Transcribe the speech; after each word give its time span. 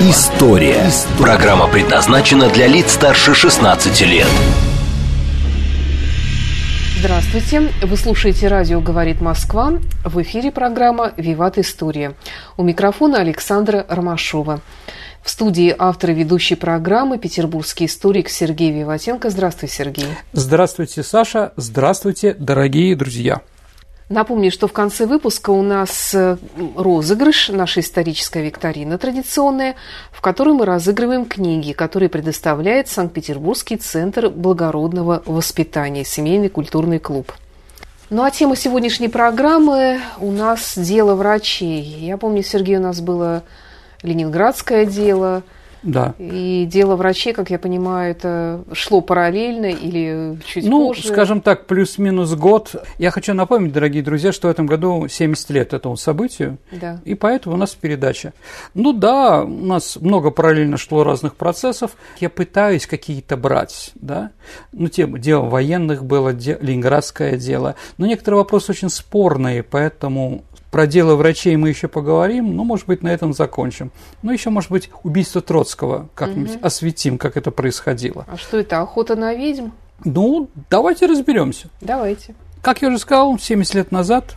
История». 0.00 0.84
Программа 1.18 1.66
предназначена 1.66 2.48
для 2.50 2.68
лиц 2.68 2.92
старше 2.92 3.34
16 3.34 4.00
лет. 4.02 4.28
Здравствуйте! 7.00 7.72
Вы 7.82 7.96
слушаете 7.96 8.46
«Радио 8.46 8.80
говорит 8.80 9.20
Москва». 9.20 9.72
В 10.04 10.22
эфире 10.22 10.52
программа 10.52 11.12
«Виват 11.16 11.58
История». 11.58 12.14
У 12.56 12.62
микрофона 12.62 13.18
Александра 13.18 13.84
Ромашова. 13.88 14.60
В 15.24 15.30
студии 15.30 15.74
автор 15.76 16.10
и 16.10 16.14
ведущей 16.14 16.54
программы 16.54 17.18
петербургский 17.18 17.86
историк 17.86 18.28
Сергей 18.28 18.70
Виватенко. 18.70 19.30
Здравствуй, 19.30 19.68
Сергей. 19.68 20.06
Здравствуйте, 20.32 21.02
Саша. 21.02 21.52
Здравствуйте, 21.56 22.34
дорогие 22.34 22.94
друзья. 22.94 23.40
Напомню, 24.08 24.50
что 24.50 24.68
в 24.68 24.72
конце 24.72 25.04
выпуска 25.04 25.50
у 25.50 25.60
нас 25.60 26.14
э, 26.14 26.38
розыгрыш, 26.76 27.50
наша 27.50 27.80
историческая 27.80 28.42
викторина 28.42 28.96
традиционная, 28.96 29.76
в 30.12 30.22
которой 30.22 30.54
мы 30.54 30.64
разыгрываем 30.64 31.26
книги, 31.26 31.72
которые 31.72 32.08
предоставляет 32.08 32.88
Санкт-Петербургский 32.88 33.76
центр 33.76 34.30
благородного 34.30 35.22
воспитания, 35.26 36.06
семейный 36.06 36.48
культурный 36.48 36.98
клуб. 36.98 37.32
Ну 38.08 38.22
а 38.22 38.30
тема 38.30 38.56
сегодняшней 38.56 39.08
программы 39.08 40.00
у 40.20 40.30
нас 40.30 40.78
дело 40.78 41.14
врачей. 41.14 41.82
Я 41.82 42.16
помню, 42.16 42.42
Сергей, 42.42 42.78
у 42.78 42.82
нас 42.82 43.02
было 43.02 43.42
ленинградское 44.02 44.86
дело– 44.86 45.42
да. 45.82 46.14
И 46.18 46.66
дело 46.70 46.96
врачей, 46.96 47.32
как 47.32 47.50
я 47.50 47.58
понимаю, 47.58 48.10
это 48.10 48.64
шло 48.72 49.00
параллельно 49.00 49.66
или 49.66 50.38
чуть 50.44 50.66
ну, 50.66 50.88
позже? 50.88 51.02
Ну, 51.06 51.12
скажем 51.12 51.40
так, 51.40 51.66
плюс-минус 51.66 52.34
год. 52.34 52.74
Я 52.98 53.10
хочу 53.10 53.34
напомнить, 53.34 53.72
дорогие 53.72 54.02
друзья, 54.02 54.32
что 54.32 54.48
в 54.48 54.50
этом 54.50 54.66
году 54.66 55.06
70 55.08 55.50
лет 55.50 55.72
этому 55.72 55.96
событию, 55.96 56.58
да. 56.72 57.00
и 57.04 57.14
поэтому 57.14 57.54
у 57.54 57.58
нас 57.58 57.74
передача. 57.74 58.32
Ну 58.74 58.92
да, 58.92 59.42
у 59.44 59.48
нас 59.48 59.96
много 59.96 60.30
параллельно 60.30 60.76
шло 60.76 61.04
разных 61.04 61.36
процессов. 61.36 61.92
Я 62.18 62.30
пытаюсь 62.30 62.86
какие-то 62.86 63.36
брать, 63.36 63.92
да. 63.94 64.30
Ну, 64.72 64.88
тем, 64.88 65.18
дело 65.20 65.42
военных 65.42 66.04
было, 66.04 66.32
де, 66.32 66.58
ленинградское 66.60 67.36
дело. 67.36 67.74
Но 67.96 68.06
некоторые 68.06 68.38
вопросы 68.38 68.72
очень 68.72 68.90
спорные, 68.90 69.62
поэтому 69.62 70.44
про 70.70 70.86
дело 70.86 71.16
врачей 71.16 71.56
мы 71.56 71.70
еще 71.70 71.88
поговорим, 71.88 72.54
но, 72.54 72.64
может 72.64 72.86
быть, 72.86 73.02
на 73.02 73.08
этом 73.08 73.32
закончим. 73.32 73.90
Ну, 74.22 74.32
еще, 74.32 74.50
может 74.50 74.70
быть, 74.70 74.90
убийство 75.02 75.40
Троцкого 75.40 76.08
как-нибудь 76.14 76.56
угу. 76.56 76.66
осветим, 76.66 77.18
как 77.18 77.36
это 77.36 77.50
происходило. 77.50 78.26
А 78.28 78.36
что 78.36 78.58
это, 78.58 78.80
охота 78.80 79.16
на 79.16 79.34
ведьм? 79.34 79.70
Ну, 80.04 80.48
давайте 80.70 81.06
разберемся. 81.06 81.68
Давайте. 81.80 82.34
Как 82.62 82.82
я 82.82 82.88
уже 82.88 82.98
сказал, 82.98 83.38
70 83.38 83.74
лет 83.74 83.92
назад, 83.92 84.34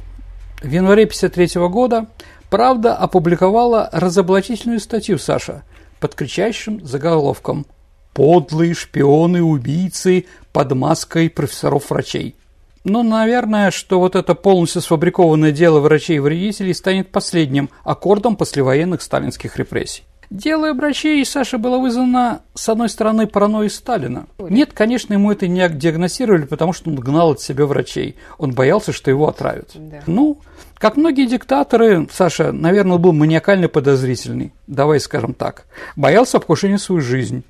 в 0.61 0.69
январе 0.69 1.03
1953 1.03 1.67
года, 1.67 2.07
«Правда» 2.49 2.95
опубликовала 2.95 3.89
разоблачительную 3.91 4.79
статью, 4.79 5.17
Саша, 5.17 5.63
под 5.99 6.15
кричащим 6.15 6.85
заголовком 6.85 7.65
«Подлые 8.13 8.73
шпионы, 8.73 9.41
убийцы 9.41 10.25
под 10.51 10.73
маской 10.73 11.29
профессоров-врачей». 11.29 12.35
Ну, 12.83 13.03
наверное, 13.03 13.69
что 13.69 13.99
вот 13.99 14.15
это 14.15 14.33
полностью 14.33 14.81
сфабрикованное 14.81 15.51
дело 15.51 15.79
врачей 15.79 16.17
и 16.17 16.19
вредителей 16.19 16.73
станет 16.73 17.11
последним 17.11 17.69
аккордом 17.83 18.35
послевоенных 18.35 19.01
сталинских 19.01 19.57
репрессий. 19.57 20.03
Дело 20.31 20.71
врачей 20.73 21.23
Саши 21.25 21.57
было 21.57 21.77
вызвано, 21.77 22.41
с 22.55 22.69
одной 22.69 22.87
стороны, 22.87 23.27
паранойей 23.27 23.69
Сталина. 23.69 24.27
Нет, 24.39 24.71
конечно, 24.73 25.11
ему 25.11 25.29
это 25.29 25.45
не 25.49 25.67
диагностировали, 25.67 26.45
потому 26.45 26.71
что 26.71 26.89
он 26.89 26.95
гнал 26.95 27.31
от 27.31 27.41
себя 27.41 27.65
врачей. 27.65 28.15
Он 28.37 28.53
боялся, 28.53 28.93
что 28.93 29.11
его 29.11 29.27
отравят. 29.27 29.71
Да. 29.75 30.01
Ну, 30.07 30.39
как 30.77 30.95
многие 30.95 31.27
диктаторы, 31.27 32.07
Саша, 32.13 32.53
наверное, 32.53 32.97
был 32.97 33.11
маниакально 33.11 33.67
подозрительный, 33.67 34.53
давай 34.67 35.01
скажем 35.01 35.33
так. 35.33 35.65
Боялся 35.97 36.39
покушения 36.39 36.77
свою 36.77 37.01
жизнь. 37.01 37.43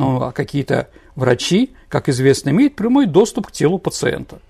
Ну, 0.00 0.22
а 0.22 0.32
какие-то 0.32 0.88
врачи, 1.14 1.74
как 1.88 2.08
известно, 2.08 2.50
имеют 2.50 2.76
прямой 2.76 3.06
доступ 3.06 3.48
к 3.48 3.52
телу 3.52 3.78
пациента 3.78 4.40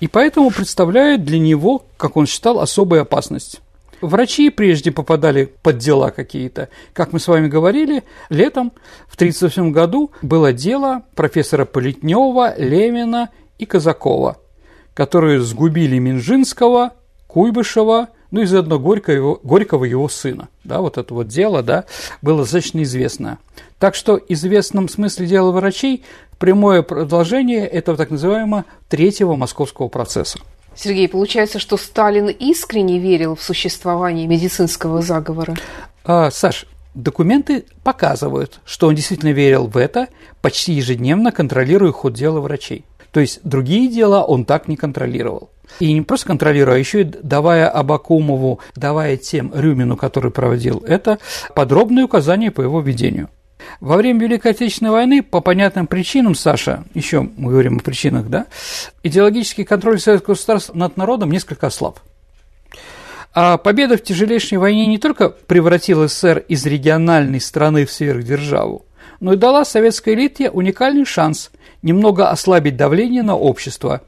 и 0.00 0.08
поэтому 0.08 0.50
представляет 0.50 1.24
для 1.24 1.38
него, 1.38 1.84
как 1.96 2.16
он 2.16 2.26
считал, 2.26 2.60
особую 2.60 3.02
опасность. 3.02 3.60
Врачи 4.00 4.50
прежде 4.50 4.90
попадали 4.90 5.52
под 5.62 5.78
дела 5.78 6.10
какие-то. 6.10 6.68
Как 6.92 7.12
мы 7.12 7.20
с 7.20 7.28
вами 7.28 7.48
говорили, 7.48 8.02
летом 8.28 8.72
в 9.08 9.14
1937 9.14 9.72
году 9.72 10.10
было 10.20 10.52
дело 10.52 11.02
профессора 11.14 11.64
Политнева, 11.64 12.54
Лемина 12.58 13.30
и 13.58 13.64
Казакова, 13.64 14.38
которые 14.92 15.40
сгубили 15.40 15.98
Минжинского, 15.98 16.92
Куйбышева, 17.28 18.08
ну 18.34 18.40
и 18.40 18.46
заодно 18.46 18.80
Горького 18.80 19.14
его, 19.14 19.40
Горького 19.44 19.84
его 19.84 20.08
сына. 20.08 20.48
Да, 20.64 20.80
вот 20.80 20.98
это 20.98 21.14
вот 21.14 21.28
дело, 21.28 21.62
да, 21.62 21.84
было 22.20 22.40
достаточно 22.40 22.82
известно. 22.82 23.38
Так 23.78 23.94
что 23.94 24.20
известном 24.28 24.88
смысле 24.88 25.28
дело 25.28 25.52
врачей 25.52 26.02
прямое 26.40 26.82
продолжение 26.82 27.64
этого 27.64 27.96
так 27.96 28.10
называемого 28.10 28.64
третьего 28.88 29.36
московского 29.36 29.86
процесса. 29.86 30.40
Сергей, 30.74 31.08
получается, 31.08 31.60
что 31.60 31.76
Сталин 31.76 32.26
искренне 32.26 32.98
верил 32.98 33.36
в 33.36 33.42
существование 33.44 34.26
медицинского 34.26 35.00
заговора? 35.00 35.54
А, 36.04 36.32
Саш, 36.32 36.66
документы 36.94 37.66
показывают, 37.84 38.58
что 38.64 38.88
он 38.88 38.96
действительно 38.96 39.30
верил 39.30 39.68
в 39.68 39.76
это, 39.76 40.08
почти 40.42 40.72
ежедневно 40.72 41.30
контролируя 41.30 41.92
ход 41.92 42.14
дела 42.14 42.40
врачей. 42.40 42.84
То 43.12 43.20
есть 43.20 43.38
другие 43.44 43.88
дела 43.88 44.24
он 44.24 44.44
так 44.44 44.66
не 44.66 44.76
контролировал. 44.76 45.50
И 45.80 45.92
не 45.92 46.02
просто 46.02 46.26
контролируя, 46.28 46.76
а 46.76 46.78
еще 46.78 47.02
и 47.02 47.04
давая 47.04 47.68
Абакумову, 47.68 48.60
давая 48.76 49.16
тем 49.16 49.52
Рюмину, 49.54 49.96
который 49.96 50.30
проводил 50.30 50.84
это, 50.86 51.18
подробные 51.54 52.04
указания 52.04 52.50
по 52.50 52.62
его 52.62 52.80
ведению. 52.80 53.28
Во 53.80 53.96
время 53.96 54.20
Великой 54.20 54.52
Отечественной 54.52 54.90
войны, 54.90 55.22
по 55.22 55.40
понятным 55.40 55.86
причинам, 55.86 56.34
Саша, 56.34 56.84
еще 56.94 57.22
мы 57.36 57.50
говорим 57.50 57.78
о 57.78 57.80
причинах, 57.80 58.28
да, 58.28 58.46
идеологический 59.02 59.64
контроль 59.64 60.00
советского 60.00 60.34
государства 60.34 60.76
над 60.76 60.96
народом 60.96 61.30
несколько 61.30 61.68
ослаб. 61.68 61.98
А 63.32 63.58
победа 63.58 63.96
в 63.96 64.02
тяжелейшей 64.02 64.58
войне 64.58 64.86
не 64.86 64.98
только 64.98 65.28
превратила 65.28 66.06
СССР 66.06 66.44
из 66.46 66.64
региональной 66.66 67.40
страны 67.40 67.84
в 67.84 67.90
сверхдержаву, 67.90 68.86
но 69.18 69.32
и 69.32 69.36
дала 69.36 69.64
советской 69.64 70.14
элите 70.14 70.50
уникальный 70.50 71.04
шанс 71.04 71.50
немного 71.82 72.30
ослабить 72.30 72.76
давление 72.76 73.22
на 73.22 73.36
общество, 73.36 74.02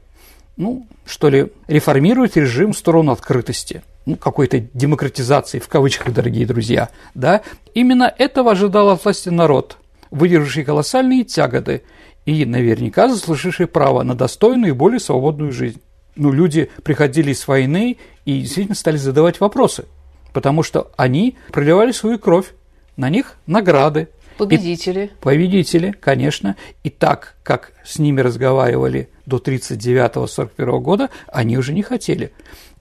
ну, 0.57 0.87
что 1.05 1.29
ли, 1.29 1.47
реформировать 1.67 2.35
режим 2.35 2.73
в 2.73 2.77
сторону 2.77 3.11
открытости– 3.11 3.83
ну, 4.07 4.15
какой-то 4.15 4.61
демократизации, 4.73 5.59
в 5.59 5.67
кавычках, 5.67 6.13
дорогие 6.13 6.45
друзья, 6.47 6.89
да, 7.13 7.41
именно 7.73 8.11
этого 8.17 8.53
ожидал 8.53 8.89
от 8.89 9.03
власти 9.03 9.27
народ, 9.27 9.77
выдержавший 10.11 10.63
колоссальные 10.63 11.25
тяготы 11.25 11.83
и 12.25 12.45
наверняка 12.45 13.09
заслуживший 13.09 13.67
право 13.67 14.03
на 14.03 14.15
достойную 14.15 14.69
и 14.69 14.75
более 14.75 15.01
свободную 15.01 15.51
жизнь. 15.51 15.81
Ну, 16.15 16.31
люди 16.31 16.71
приходили 16.83 17.33
с 17.33 17.49
войны 17.49 17.97
и 18.23 18.39
действительно 18.39 18.75
стали 18.75 18.95
задавать 18.95 19.41
вопросы, 19.41 19.83
потому 20.31 20.63
что 20.63 20.89
они 20.95 21.35
проливали 21.51 21.91
свою 21.91 22.17
кровь, 22.17 22.53
на 22.95 23.09
них 23.09 23.35
награды. 23.45 24.07
Победители. 24.37 25.11
И, 25.13 25.21
победители, 25.21 25.91
конечно. 25.99 26.55
И 26.83 26.89
так, 26.89 27.35
как 27.43 27.73
с 27.83 27.99
ними 27.99 28.21
разговаривали 28.21 29.09
до 29.27 29.37
1939-1941 29.37 30.79
года, 30.79 31.09
они 31.27 31.57
уже 31.57 31.73
не 31.73 31.83
хотели. 31.83 32.31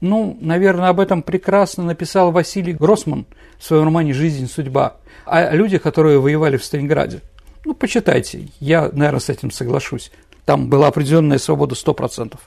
Ну, 0.00 0.38
наверное, 0.40 0.88
об 0.88 1.00
этом 1.00 1.22
прекрасно 1.22 1.84
написал 1.84 2.30
Василий 2.30 2.72
Гроссман 2.72 3.26
в 3.58 3.64
своем 3.64 3.84
романе 3.84 4.14
«Жизнь 4.14 4.44
и 4.44 4.48
судьба» 4.48 4.96
о 5.26 5.54
людях, 5.54 5.82
которые 5.82 6.20
воевали 6.20 6.56
в 6.56 6.64
Сталинграде. 6.64 7.20
Ну, 7.64 7.74
почитайте, 7.74 8.48
я, 8.60 8.88
наверное, 8.92 9.20
с 9.20 9.28
этим 9.28 9.50
соглашусь. 9.50 10.12
Там 10.44 10.70
была 10.70 10.86
определенная 10.86 11.38
свобода 11.38 11.74
100%. 11.74 12.38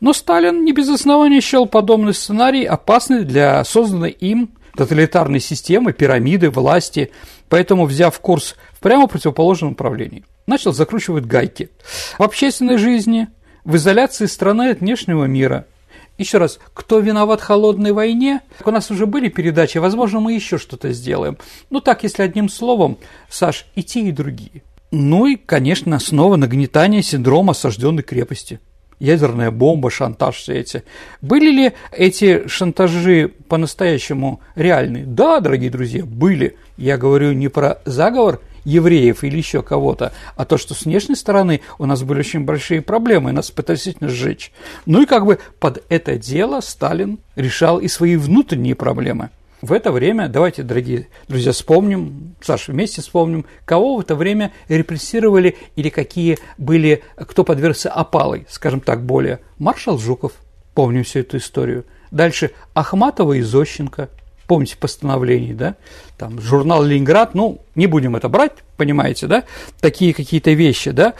Но 0.00 0.12
Сталин 0.12 0.64
не 0.64 0.72
без 0.72 0.88
основания 0.90 1.40
счел 1.40 1.66
подобный 1.66 2.14
сценарий 2.14 2.64
опасный 2.64 3.24
для 3.24 3.64
созданной 3.64 4.10
им 4.10 4.50
тоталитарной 4.76 5.40
системы, 5.40 5.92
пирамиды, 5.92 6.50
власти, 6.50 7.10
поэтому, 7.48 7.86
взяв 7.86 8.18
курс 8.20 8.54
в 8.72 8.80
прямо 8.80 9.08
противоположном 9.08 9.70
направлении, 9.70 10.24
начал 10.46 10.72
закручивать 10.72 11.24
гайки. 11.24 11.70
В 12.16 12.22
общественной 12.22 12.78
жизни, 12.78 13.26
в 13.64 13.76
изоляции 13.76 14.26
страны 14.26 14.70
от 14.70 14.80
внешнего 14.80 15.24
мира– 15.24 15.66
еще 16.18 16.38
раз, 16.38 16.58
кто 16.74 16.98
виноват 16.98 17.40
в 17.40 17.44
холодной 17.44 17.92
войне? 17.92 18.40
У 18.64 18.70
нас 18.72 18.90
уже 18.90 19.06
были 19.06 19.28
передачи, 19.28 19.78
возможно, 19.78 20.18
мы 20.18 20.32
еще 20.32 20.58
что-то 20.58 20.92
сделаем. 20.92 21.38
Ну 21.70 21.80
так, 21.80 22.02
если 22.02 22.24
одним 22.24 22.48
словом, 22.48 22.98
Саш, 23.30 23.66
и 23.76 23.84
те, 23.84 24.00
и 24.00 24.10
другие. 24.10 24.62
Ну 24.90 25.26
и, 25.26 25.36
конечно, 25.36 26.00
снова 26.00 26.34
нагнетание 26.34 27.02
синдрома 27.02 27.52
осажденной 27.52 28.02
крепости. 28.02 28.58
Ядерная 28.98 29.52
бомба, 29.52 29.92
шантаж 29.92 30.36
все 30.36 30.54
эти. 30.54 30.82
Были 31.22 31.52
ли 31.52 31.72
эти 31.92 32.48
шантажи 32.48 33.32
по-настоящему 33.48 34.40
реальны? 34.56 35.04
Да, 35.06 35.38
дорогие 35.38 35.70
друзья, 35.70 36.04
были. 36.04 36.56
Я 36.76 36.96
говорю 36.96 37.30
не 37.30 37.46
про 37.46 37.80
заговор 37.84 38.40
евреев 38.68 39.24
или 39.24 39.36
еще 39.36 39.62
кого-то, 39.62 40.12
а 40.36 40.44
то, 40.44 40.58
что 40.58 40.74
с 40.74 40.84
внешней 40.84 41.14
стороны 41.14 41.62
у 41.78 41.86
нас 41.86 42.02
были 42.02 42.20
очень 42.20 42.44
большие 42.44 42.82
проблемы, 42.82 43.30
и 43.30 43.32
нас 43.32 43.50
пытались 43.50 43.84
действительно 43.84 44.10
сжечь. 44.10 44.52
Ну 44.86 45.02
и 45.02 45.06
как 45.06 45.24
бы 45.24 45.38
под 45.58 45.82
это 45.88 46.16
дело 46.16 46.60
Сталин 46.60 47.18
решал 47.34 47.78
и 47.78 47.88
свои 47.88 48.16
внутренние 48.16 48.74
проблемы. 48.74 49.30
В 49.60 49.72
это 49.72 49.90
время, 49.90 50.28
давайте, 50.28 50.62
дорогие 50.62 51.08
друзья, 51.26 51.50
вспомним, 51.50 52.36
Саша, 52.40 52.70
вместе 52.70 53.00
вспомним, 53.02 53.44
кого 53.64 53.96
в 53.96 54.00
это 54.00 54.14
время 54.14 54.52
репрессировали 54.68 55.56
или 55.74 55.88
какие 55.88 56.38
были, 56.58 57.02
кто 57.16 57.42
подвергся 57.42 57.90
опалой, 57.90 58.46
скажем 58.48 58.80
так, 58.80 59.04
более. 59.04 59.40
Маршал 59.58 59.98
Жуков, 59.98 60.32
помним 60.74 61.02
всю 61.02 61.20
эту 61.20 61.38
историю. 61.38 61.86
Дальше 62.12 62.52
Ахматова 62.72 63.32
и 63.32 63.40
Зощенко, 63.40 64.10
помните 64.48 64.76
постановление, 64.76 65.54
да? 65.54 65.76
Там 66.16 66.40
журнал 66.40 66.82
«Ленинград», 66.82 67.34
ну, 67.34 67.60
не 67.76 67.86
будем 67.86 68.16
это 68.16 68.28
брать, 68.28 68.64
понимаете, 68.76 69.28
да? 69.28 69.44
Такие 69.80 70.12
какие-то 70.12 70.50
вещи, 70.50 70.90
да? 70.90 71.14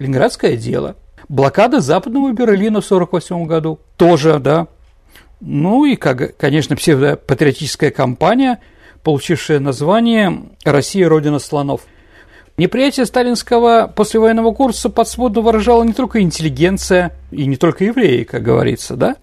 Ленинградское 0.00 0.56
дело. 0.56 0.96
Блокада 1.28 1.80
Западного 1.80 2.32
Берлина 2.32 2.80
в 2.80 2.84
1948 2.84 3.46
году 3.46 3.78
тоже, 3.96 4.40
да, 4.40 4.66
ну 5.44 5.84
и, 5.84 5.96
как, 5.96 6.36
конечно, 6.36 6.76
псевдопатриотическая 6.76 7.90
кампания, 7.90 8.60
получившая 9.02 9.58
название 9.58 10.42
«Россия– 10.64 11.08
Родина 11.08 11.40
слонов». 11.40 11.82
Неприятие 12.58 13.06
сталинского 13.06 13.90
послевоенного 13.94 14.52
курса 14.52 14.90
подспудно 14.90 15.40
выражала 15.40 15.84
не 15.84 15.94
только 15.94 16.20
интеллигенция 16.20 17.12
и 17.30 17.46
не 17.46 17.56
только 17.56 17.84
евреи, 17.84 18.24
как 18.24 18.42
говорится, 18.42 18.94
да, 18.94 19.16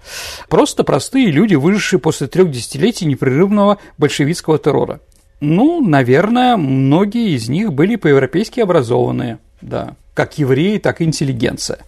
просто 0.49 0.83
простые 0.83 1.27
люди, 1.27 1.53
выжившие 1.53 1.99
после 1.99 2.27
трех 2.27 2.49
десятилетий 2.49 3.05
непрерывного 3.05 3.77
большевистского 3.99 4.57
террора. 4.57 4.99
Ну, 5.41 5.79
наверное, 5.79 6.57
многие 6.57 7.35
из 7.35 7.49
них 7.49 7.71
были 7.71 7.97
по-европейски 7.97 8.61
образованные, 8.61 9.37
да, 9.61 9.95
как 10.15 10.39
евреи, 10.39 10.79
так 10.79 10.99
и 10.99 11.03
интеллигенция. 11.03 11.79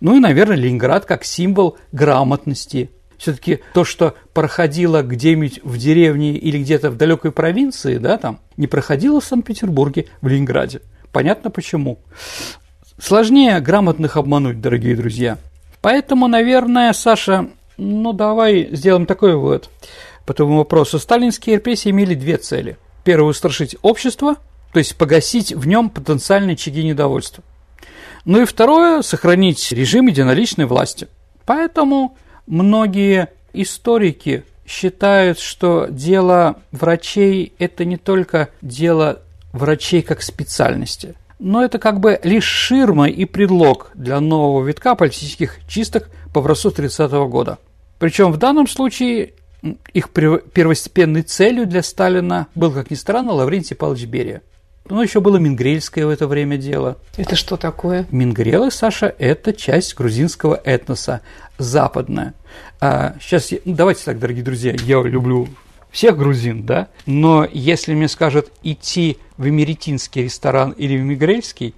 Ну 0.00 0.16
и, 0.16 0.20
наверное, 0.20 0.56
Ленинград 0.56 1.06
как 1.06 1.24
символ 1.24 1.78
грамотности, 1.92 2.90
все-таки 3.16 3.60
то, 3.74 3.84
что 3.84 4.14
проходило 4.32 5.02
где-нибудь 5.02 5.60
в 5.64 5.76
деревне 5.76 6.36
или 6.36 6.58
где-то 6.58 6.90
в 6.90 6.96
далекой 6.96 7.32
провинции, 7.32 7.96
да, 7.98 8.16
там, 8.16 8.40
не 8.56 8.66
проходило 8.66 9.20
в 9.20 9.24
Санкт-Петербурге, 9.24 10.06
в 10.20 10.28
Ленинграде. 10.28 10.82
Понятно 11.12 11.50
почему. 11.50 11.98
Сложнее 12.98 13.60
грамотных 13.60 14.16
обмануть, 14.16 14.60
дорогие 14.60 14.96
друзья. 14.96 15.38
Поэтому, 15.80 16.28
наверное, 16.28 16.92
Саша, 16.92 17.48
ну 17.76 18.12
давай 18.12 18.68
сделаем 18.72 19.06
такой 19.06 19.34
вывод 19.34 19.70
по 20.26 20.32
этому 20.32 20.58
вопросу. 20.58 20.98
Сталинские 20.98 21.56
репрессии 21.56 21.90
имели 21.90 22.14
две 22.14 22.36
цели. 22.36 22.76
Первое– 23.04 23.30
устрашить 23.30 23.76
общество, 23.82 24.36
то 24.72 24.78
есть 24.78 24.96
погасить 24.96 25.52
в 25.52 25.66
нем 25.66 25.88
потенциальные 25.88 26.54
очаги 26.54 26.84
недовольства. 26.84 27.42
Ну 28.24 28.42
и 28.42 28.44
второе– 28.44 29.00
сохранить 29.02 29.72
режим 29.72 30.06
единоличной 30.06 30.66
власти. 30.66 31.08
Поэтому 31.46 32.16
Многие 32.50 33.28
историки 33.52 34.44
считают, 34.66 35.38
что 35.38 35.86
дело 35.88 36.56
врачей– 36.72 37.52
это 37.60 37.84
не 37.84 37.96
только 37.96 38.48
дело 38.60 39.22
врачей 39.52 40.02
как 40.02 40.22
специальности, 40.22 41.14
но 41.38 41.64
это 41.64 41.78
как 41.78 42.00
бы 42.00 42.20
лишь 42.22 42.44
ширма 42.44 43.08
и 43.08 43.24
предлог 43.24 43.90
для 43.94 44.20
нового 44.20 44.66
витка 44.66 44.94
политических 44.94 45.58
чисток 45.68 46.10
по 46.32 46.40
образцу 46.40 46.70
30 46.70 47.12
-го 47.12 47.28
года. 47.28 47.58
Причем 47.98 48.32
в 48.32 48.36
данном 48.36 48.66
случае 48.66 49.32
их 49.92 50.10
первостепенной 50.10 51.22
целью 51.22 51.66
для 51.66 51.82
Сталина 51.82 52.46
был, 52.54 52.72
как 52.72 52.90
ни 52.90 52.94
странно, 52.94 53.32
Лаврентий 53.32 53.76
Павлович 53.76 54.06
Берия. 54.06 54.42
Ну, 54.88 55.02
еще 55.02 55.20
было 55.20 55.36
мингрельское 55.36 56.04
в 56.06 56.08
это 56.08 56.26
время 56.26 56.56
дело. 56.56 56.96
Это 57.16 57.36
что 57.36 57.56
такое? 57.56 58.06
Мингрелы, 58.10 58.70
Саша, 58.70 59.14
это 59.18 59.52
часть 59.52 59.94
грузинского 59.94 60.60
этноса, 60.64 61.20
западная. 61.58 62.34
А 62.80 63.14
сейчас, 63.20 63.50
ну, 63.64 63.74
давайте 63.74 64.04
так, 64.04 64.18
дорогие 64.18 64.42
друзья, 64.42 64.72
я 64.72 65.02
люблю 65.02 65.48
всех 65.90 66.16
грузин, 66.16 66.64
да, 66.64 66.88
но 67.06 67.46
если 67.50 67.94
мне 67.94 68.08
скажут 68.08 68.50
идти 68.62 69.18
в 69.40 69.48
эмеретинский 69.48 70.24
ресторан 70.24 70.72
или 70.72 70.98
в 70.98 71.00
мигрельский, 71.00 71.74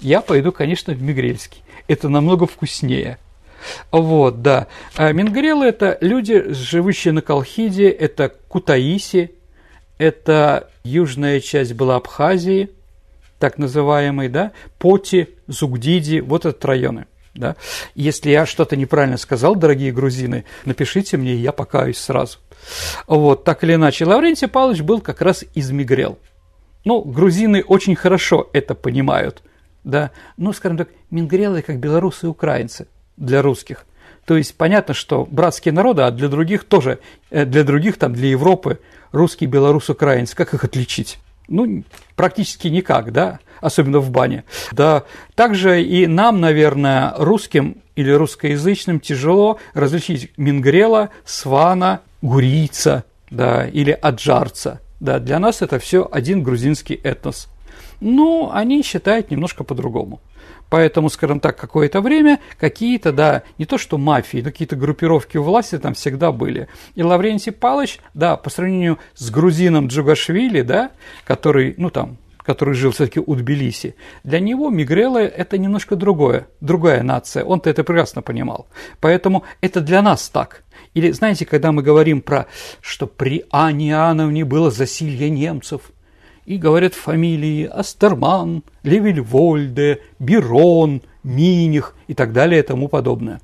я 0.00 0.22
пойду, 0.22 0.50
конечно, 0.50 0.94
в 0.94 1.02
мигрельский. 1.02 1.62
Это 1.86 2.08
намного 2.08 2.46
вкуснее. 2.46 3.18
Вот, 3.90 4.40
да. 4.40 4.66
А 4.96 5.12
мингрелы– 5.12 5.66
это 5.66 5.98
люди, 6.00 6.52
живущие 6.54 7.12
на 7.12 7.20
Колхиде, 7.20 7.90
это 7.90 8.30
Кутаиси, 8.48 9.32
это 9.98 10.70
южная 10.84 11.40
часть 11.40 11.74
была 11.74 11.96
Абхазии, 11.96 12.70
так 13.38 13.58
называемой, 13.58 14.30
да, 14.30 14.52
Поти, 14.78 15.28
Зугдиди, 15.46 16.20
вот 16.20 16.46
этот 16.46 16.64
районы. 16.64 17.04
Да? 17.34 17.56
Если 17.94 18.30
я 18.30 18.46
что-то 18.46 18.74
неправильно 18.74 19.18
сказал, 19.18 19.54
дорогие 19.54 19.92
грузины, 19.92 20.46
напишите 20.64 21.18
мне, 21.18 21.34
я 21.34 21.52
покаюсь 21.52 21.98
сразу. 21.98 22.38
Вот, 23.06 23.44
так 23.44 23.64
или 23.64 23.74
иначе, 23.74 24.06
Лаврентий 24.06 24.48
Павлович 24.48 24.80
был 24.80 25.02
как 25.02 25.20
раз 25.20 25.44
из 25.54 25.70
Мигрел. 25.70 26.18
Ну, 26.84 27.02
грузины 27.02 27.62
очень 27.62 27.94
хорошо 27.94 28.48
это 28.52 28.74
понимают, 28.74 29.42
да, 29.84 30.10
ну, 30.36 30.52
скажем 30.52 30.78
так, 30.78 30.88
мингрелы 31.10 31.62
как 31.62 31.78
белорусы 31.78 32.26
и 32.26 32.28
украинцы 32.28 32.86
для 33.16 33.42
русских. 33.42 33.86
То 34.24 34.36
есть 34.36 34.56
понятно, 34.56 34.94
что 34.94 35.26
братские 35.30 35.72
народы, 35.72 36.02
а 36.02 36.10
для 36.10 36.28
других 36.28 36.64
тоже, 36.64 36.98
э, 37.30 37.44
для 37.44 37.64
других, 37.64 37.98
там, 37.98 38.12
для 38.12 38.28
Европы, 38.28 38.78
русский, 39.10 39.46
белорус, 39.46 39.90
украинец, 39.90 40.34
как 40.34 40.54
их 40.54 40.64
отличить? 40.64 41.18
Ну, 41.48 41.82
практически 42.14 42.68
никак, 42.68 43.12
да, 43.12 43.40
особенно 43.60 43.98
в 43.98 44.10
бане. 44.10 44.44
Да, 44.70 45.04
также 45.34 45.82
и 45.82 46.06
нам, 46.06 46.40
наверное, 46.40 47.14
русским 47.16 47.78
или 47.96 48.10
русскоязычным 48.10 49.00
тяжело 49.00 49.58
различить 49.74 50.30
мингрела, 50.36 51.10
свана, 51.24 52.00
гурийца, 52.22 53.04
да, 53.30 53.66
или 53.66 53.90
аджарца. 53.90 54.80
Да, 55.02 55.18
для 55.18 55.40
нас 55.40 55.62
это 55.62 55.80
все 55.80 56.08
один 56.12 56.44
грузинский 56.44 56.94
этнос. 56.94 57.48
Ну, 58.00 58.50
они 58.52 58.84
считают 58.84 59.32
немножко 59.32 59.64
по-другому. 59.64 60.20
Поэтому, 60.70 61.10
скажем 61.10 61.40
так, 61.40 61.58
какое-то 61.58 62.00
время 62.00 62.38
какие-то, 62.56 63.12
да, 63.12 63.42
не 63.58 63.66
то 63.66 63.78
что 63.78 63.98
мафии, 63.98 64.38
но 64.38 64.52
какие-то 64.52 64.76
группировки 64.76 65.38
у 65.38 65.42
власти 65.42 65.76
там 65.78 65.94
всегда 65.94 66.30
были. 66.30 66.68
И 66.94 67.02
Лаврентий 67.02 67.50
Палыч, 67.50 67.98
да, 68.14 68.36
по 68.36 68.48
сравнению 68.48 69.00
с 69.14 69.28
грузином 69.30 69.88
Джугашвили, 69.88 70.62
да, 70.62 70.92
который, 71.24 71.74
ну 71.78 71.90
там, 71.90 72.16
который 72.44 72.74
жил 72.74 72.92
все-таки 72.92 73.20
у 73.20 73.34
Тбилиси, 73.34 73.94
для 74.24 74.40
него 74.40 74.70
мигрелы– 74.70 75.20
это 75.36 75.58
немножко 75.58 75.96
другое, 75.96 76.48
другая 76.60 77.02
нация. 77.02 77.44
Он-то 77.44 77.70
это 77.70 77.84
прекрасно 77.84 78.22
понимал. 78.22 78.66
Поэтому 79.00 79.44
это 79.60 79.80
для 79.80 80.02
нас 80.02 80.28
так. 80.28 80.64
Или, 80.94 81.10
знаете, 81.12 81.46
когда 81.46 81.72
мы 81.72 81.82
говорим 81.82 82.20
про, 82.20 82.46
что 82.80 83.06
при 83.06 83.44
Ане 83.50 83.90
Иоанновне 83.90 84.44
было 84.44 84.70
засилье 84.70 85.30
немцев– 85.30 85.92
и 86.44 86.56
говорят 86.56 86.94
фамилии 86.94 87.64
Астерман, 87.64 88.64
Левельвольде, 88.82 90.00
Бирон, 90.18 91.02
Миних 91.22 91.94
и 92.08 92.14
так 92.14 92.32
далее 92.32 92.60
и 92.60 92.66
тому 92.66 92.88
подобное. 92.88 93.40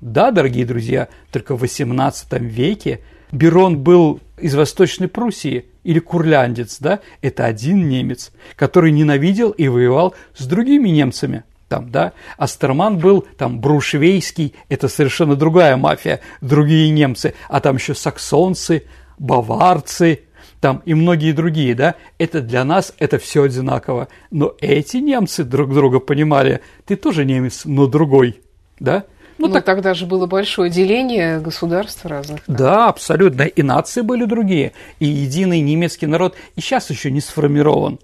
Да, 0.00 0.30
дорогие 0.30 0.64
друзья, 0.64 1.08
только 1.30 1.54
в 1.54 1.62
XVIII 1.62 2.38
веке 2.38 3.00
Бирон 3.30 3.78
был 3.78 4.20
из 4.38 4.54
Восточной 4.54 5.08
Пруссии 5.08 5.66
или 5.84 5.98
курляндец, 5.98 6.78
да, 6.80 7.00
это 7.22 7.44
один 7.44 7.88
немец, 7.88 8.32
который 8.56 8.92
ненавидел 8.92 9.50
и 9.50 9.68
воевал 9.68 10.14
с 10.34 10.46
другими 10.46 10.88
немцами. 10.88 11.44
Там, 11.68 11.90
да, 11.90 12.14
Астерман 12.36 12.98
был 12.98 13.24
там 13.38 13.60
брушвейский, 13.60 14.54
это 14.68 14.88
совершенно 14.88 15.36
другая 15.36 15.76
мафия, 15.76 16.20
другие 16.40 16.90
немцы, 16.90 17.34
а 17.48 17.60
там 17.60 17.76
еще 17.76 17.94
саксонцы, 17.94 18.84
баварцы, 19.18 20.24
там 20.60 20.82
и 20.84 20.94
многие 20.94 21.32
другие, 21.32 21.74
да, 21.74 21.94
это 22.18 22.40
для 22.40 22.64
нас 22.64 22.92
это 22.98 23.18
все 23.18 23.44
одинаково. 23.44 24.08
Но 24.30 24.54
эти 24.60 24.96
немцы 24.98 25.44
друг 25.44 25.72
друга 25.72 26.00
понимали, 26.00 26.60
ты 26.84 26.96
тоже 26.96 27.24
немец, 27.24 27.62
но 27.64 27.86
другой, 27.86 28.40
да. 28.78 29.04
Ну, 29.40 29.48
ну 29.48 29.54
так... 29.54 29.64
тогда 29.64 29.94
же 29.94 30.04
было 30.04 30.26
большое 30.26 30.70
деление 30.70 31.40
государств 31.40 32.04
разных. 32.04 32.42
Да. 32.46 32.56
да, 32.56 32.88
абсолютно. 32.88 33.42
И 33.42 33.62
нации 33.62 34.02
были 34.02 34.26
другие. 34.26 34.72
И 34.98 35.06
единый 35.06 35.60
немецкий 35.60 36.06
народ 36.06 36.36
и 36.56 36.60
сейчас 36.60 36.90
еще 36.90 37.10
не 37.10 37.22
сформирован. 37.22 37.98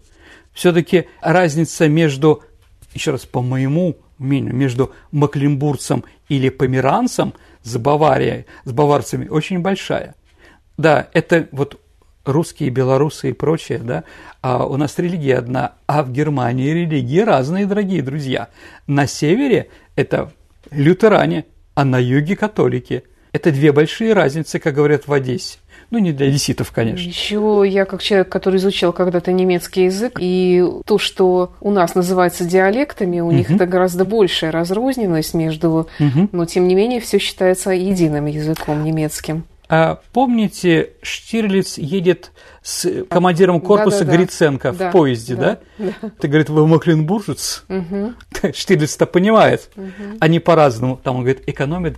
Все-таки 0.52 1.08
разница 1.20 1.88
между, 1.88 2.42
еще 2.94 3.10
раз 3.10 3.26
по 3.26 3.42
моему 3.42 3.96
мнению, 4.16 4.54
между 4.54 4.92
маклембурцем 5.12 6.04
или 6.30 6.48
померанцем 6.48 7.34
с 7.62 7.76
Баварией, 7.76 8.46
с 8.64 8.72
баварцами 8.72 9.28
очень 9.28 9.60
большая. 9.60 10.14
Да, 10.78 11.08
это 11.12 11.48
вот 11.52 11.78
русские, 12.24 12.70
белорусы 12.70 13.30
и 13.30 13.32
прочее, 13.34 13.78
да, 13.78 14.04
а 14.40 14.64
у 14.66 14.78
нас 14.78 14.98
религия 14.98 15.36
одна, 15.36 15.74
а 15.86 16.02
в 16.02 16.10
Германии 16.10 16.70
религии 16.70 17.20
разные, 17.20 17.66
дорогие 17.66 18.02
друзья. 18.02 18.48
На 18.86 19.06
севере 19.06 19.68
это 19.96 20.32
лютеране, 20.70 21.44
а 21.74 21.84
на 21.84 21.98
юге 21.98 22.36
католики. 22.36 23.04
Это 23.32 23.52
две 23.52 23.72
большие 23.72 24.14
разницы, 24.14 24.58
как 24.58 24.74
говорят 24.74 25.06
в 25.06 25.12
Одессе. 25.12 25.58
Ну, 25.90 25.98
не 25.98 26.12
для 26.12 26.26
одесситов, 26.26 26.72
конечно. 26.72 27.06
Еще 27.06 27.62
я, 27.66 27.84
как 27.84 28.02
человек, 28.02 28.28
который 28.28 28.56
изучал 28.56 28.92
когда-то 28.92 29.30
немецкий 29.30 29.84
язык, 29.84 30.18
и 30.18 30.64
то, 30.84 30.98
что 30.98 31.52
у 31.60 31.70
нас 31.70 31.94
называется 31.94 32.44
диалектами, 32.44 33.20
у 33.20 33.26
угу. 33.26 33.34
них 33.34 33.50
это 33.50 33.66
гораздо 33.66 34.04
большая 34.04 34.50
разрозненность 34.50 35.34
между, 35.34 35.88
угу. 36.00 36.28
но 36.32 36.44
тем 36.46 36.66
не 36.66 36.74
менее 36.74 37.00
все 37.00 37.18
считается 37.18 37.70
единым 37.70 38.26
языком 38.26 38.82
немецким. 38.82 39.44
А 39.68 40.00
помните, 40.12 40.90
Штирлиц 41.02 41.78
едет 41.78 42.32
с 42.62 43.04
командиром 43.08 43.60
корпуса 43.60 44.04
да, 44.04 44.12
да, 44.12 44.16
Гриценко 44.16 44.72
да. 44.72 44.88
в 44.88 44.92
поезде, 44.92 45.34
да? 45.34 45.58
да? 45.78 45.92
да. 46.02 46.10
Ты 46.20 46.28
говорит, 46.28 46.48
вы 46.48 46.66
Макленбуржец? 46.66 47.64
Угу. 47.68 48.14
Штирлиц-то 48.54 49.06
понимает. 49.06 49.70
Угу. 49.76 50.18
Они 50.20 50.38
по-разному. 50.38 51.00
Там 51.02 51.16
он 51.16 51.22
говорит, 51.22 51.42
экономит 51.48 51.96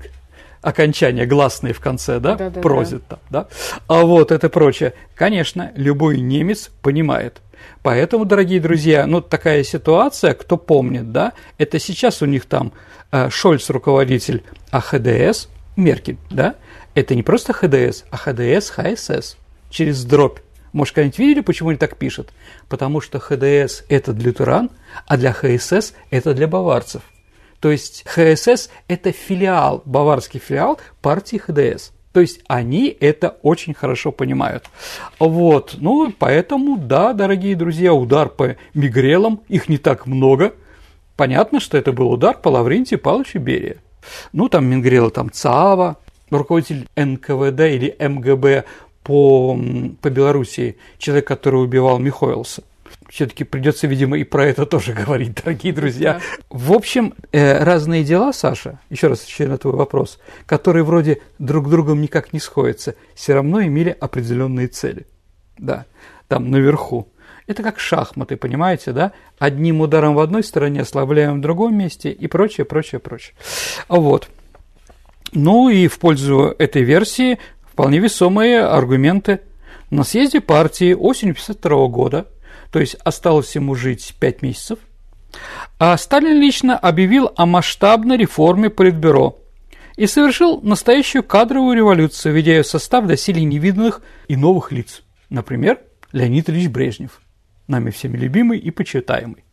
окончания 0.61 1.27
гласные 1.27 1.73
в 1.73 1.81
конце, 1.81 2.19
да, 2.21 2.35
да, 2.35 2.51
да 2.51 2.61
просит 2.61 3.03
да. 3.09 3.17
там, 3.17 3.19
да, 3.31 3.49
а 3.87 4.05
вот 4.05 4.33
это 4.33 4.49
прочее. 4.49 4.95
Конечно, 5.15 5.73
любой 5.77 6.21
немец 6.21 6.71
понимает. 6.83 7.41
Поэтому, 7.83 8.25
дорогие 8.25 8.61
друзья, 8.61 9.07
ну 9.07 9.21
такая 9.21 9.63
ситуация, 9.63 10.35
кто 10.35 10.57
помнит, 10.57 11.13
да, 11.13 11.33
это 11.59 11.79
сейчас 11.79 12.23
у 12.23 12.27
них 12.27 12.47
там 12.47 12.73
э, 13.13 13.31
Шольц 13.31 13.71
руководитель, 13.71 14.43
а 14.71 14.81
ХДС 14.81 15.49
Меркель, 15.77 16.19
да, 16.31 16.57
это 17.01 17.15
не 17.15 17.23
просто 17.23 17.53
ХДС, 17.53 18.05
а 18.11 18.17
ХДС 18.17 18.71
ХСС 18.71 19.37
через 19.71 20.05
дробь. 20.05 20.39
Может, 20.73 20.95
когда-нибудь 20.95 21.19
видели, 21.19 21.41
почему 21.41 21.71
они 21.71 21.79
так 21.79 21.97
пишут? 21.97 22.31
Потому 22.69 23.01
что 23.01 23.19
ХДС– 23.19 23.85
это 23.89 24.13
для 24.13 24.27
лютеран, 24.27 24.71
а 25.07 25.17
для 25.17 25.33
ХСС– 25.33 25.95
это 26.11 26.35
для 26.35 26.47
баварцев– 26.47 27.03
то 27.61 27.71
есть 27.71 28.05
ХСС– 28.07 28.71
это 28.89 29.13
филиал, 29.13 29.83
баварский 29.85 30.41
филиал 30.41 30.79
партии 31.03 31.39
ХДС. 31.39 31.91
То 32.13 32.21
есть 32.21 32.41
они 32.49 32.97
это 33.01 33.37
очень 33.43 33.75
хорошо 33.75 34.13
понимают. 34.13 34.65
Вот, 35.19 35.77
ну, 35.79 36.13
поэтому, 36.17 36.79
да, 36.79 37.13
дорогие 37.13 37.55
друзья, 37.55 37.93
удар 37.93 38.29
по 38.29 38.57
мигрелам, 38.75 39.41
их 39.49 39.69
не 39.69 39.79
так 39.79 40.07
много. 40.07 40.55
Понятно, 41.17 41.61
что 41.61 41.77
это 41.77 41.93
был 41.93 42.11
удар 42.11 42.39
по 42.39 42.49
Лаврентию 42.49 43.01
Павловичу 43.01 43.41
Берия. 43.41 43.79
Ну, 44.33 44.49
там 44.49 44.67
Мигрела, 44.67 45.11
там 45.11 45.31
ЦАВА, 45.31 45.97
руководитель 46.37 46.87
НКВД 46.97 47.61
или 47.61 47.97
МГБ 47.99 48.65
по, 49.03 49.59
по 50.03 50.11
Белоруссии, 50.11 50.77
человек, 50.99 51.27
который 51.27 51.63
убивал 51.63 51.99
Михоэлса 51.99 52.63
все-таки 53.09 53.45
придется, 53.45 53.87
видимо, 53.87 54.19
и 54.19 54.25
про 54.25 54.47
это 54.47 54.67
тоже 54.67 54.93
говорить, 54.93 55.35
дорогие 55.35 55.73
друзья. 55.73 56.15
Да. 56.15 56.21
В 56.51 56.73
общем, 56.73 57.15
э, 57.33 57.63
разные 57.63 58.05
дела, 58.05 58.33
Саша, 58.33 58.81
еще 58.91 59.09
раз 59.09 59.23
отвечаю 59.23 59.51
на 59.51 59.59
твой 59.59 59.75
вопрос, 59.75 60.19
которые 60.47 60.85
вроде 60.85 61.21
друг 61.39 61.69
с 61.69 61.71
другом 61.71 62.01
никак 62.01 62.33
не 62.33 62.41
сходятся, 62.41 62.95
все 63.15 63.35
равно 63.35 63.63
имели 63.63 63.97
определенные 63.99 64.69
цели. 64.69 65.07
Да, 65.57 65.87
там 66.29 66.51
наверху. 66.51 67.09
Это 67.47 67.63
как 67.63 67.81
шахматы, 67.81 68.37
понимаете, 68.37 68.93
да? 68.93 69.13
Одним 69.39 69.81
ударом 69.81 70.15
в 70.15 70.21
одной 70.21 70.45
стороне 70.45 70.83
ослабляем 70.83 71.39
в 71.39 71.41
другом 71.41 71.77
месте 71.77 72.13
и 72.13 72.27
прочее, 72.27 72.67
прочее, 72.67 72.99
прочее. 72.99 73.35
Вот. 73.89 74.29
Ну 75.33 75.69
и 75.69 75.89
в 75.89 75.99
пользу 75.99 76.55
этой 76.59 76.83
версии 76.83 77.39
вполне 77.71 77.99
весомые 77.99 78.61
аргументы. 78.61 79.41
На 79.91 80.05
съезде 80.05 80.41
партии 80.41 80.93
осенью 80.93 81.33
1952 81.33 81.89
года– 81.89 82.27
то 82.71 82.81
есть 82.81 82.97
осталось 83.05 83.55
ему 83.55 83.75
жить 83.75 84.15
5 84.19 84.43
месяцев, 84.43 84.79
а 85.79 85.97
Сталин 85.97 86.41
лично 86.41 86.77
объявил 86.77 87.31
о 87.37 87.47
масштабной 87.47 88.17
реформе 88.17 88.71
Политбюро 88.71 89.39
и 89.97 90.07
совершил 90.07 90.61
настоящую 90.63 91.25
кадровую 91.25 91.77
революцию, 91.77 92.35
введя 92.35 92.53
ее 92.53 92.63
в 92.63 92.67
состав 92.67 93.07
доселе 93.07 93.45
невиданных 93.45 94.03
и 94.29 94.37
новых 94.37 94.73
лиц. 94.73 95.03
Например, 95.29 95.81
Леонид 96.13 96.49
Ильич 96.49 96.69
Брежнев, 96.69 97.21
нами 97.67 97.91
всеми 97.91 98.17
любимый 98.17 98.59
и 98.59 98.71
почитаемый. 98.71 99.45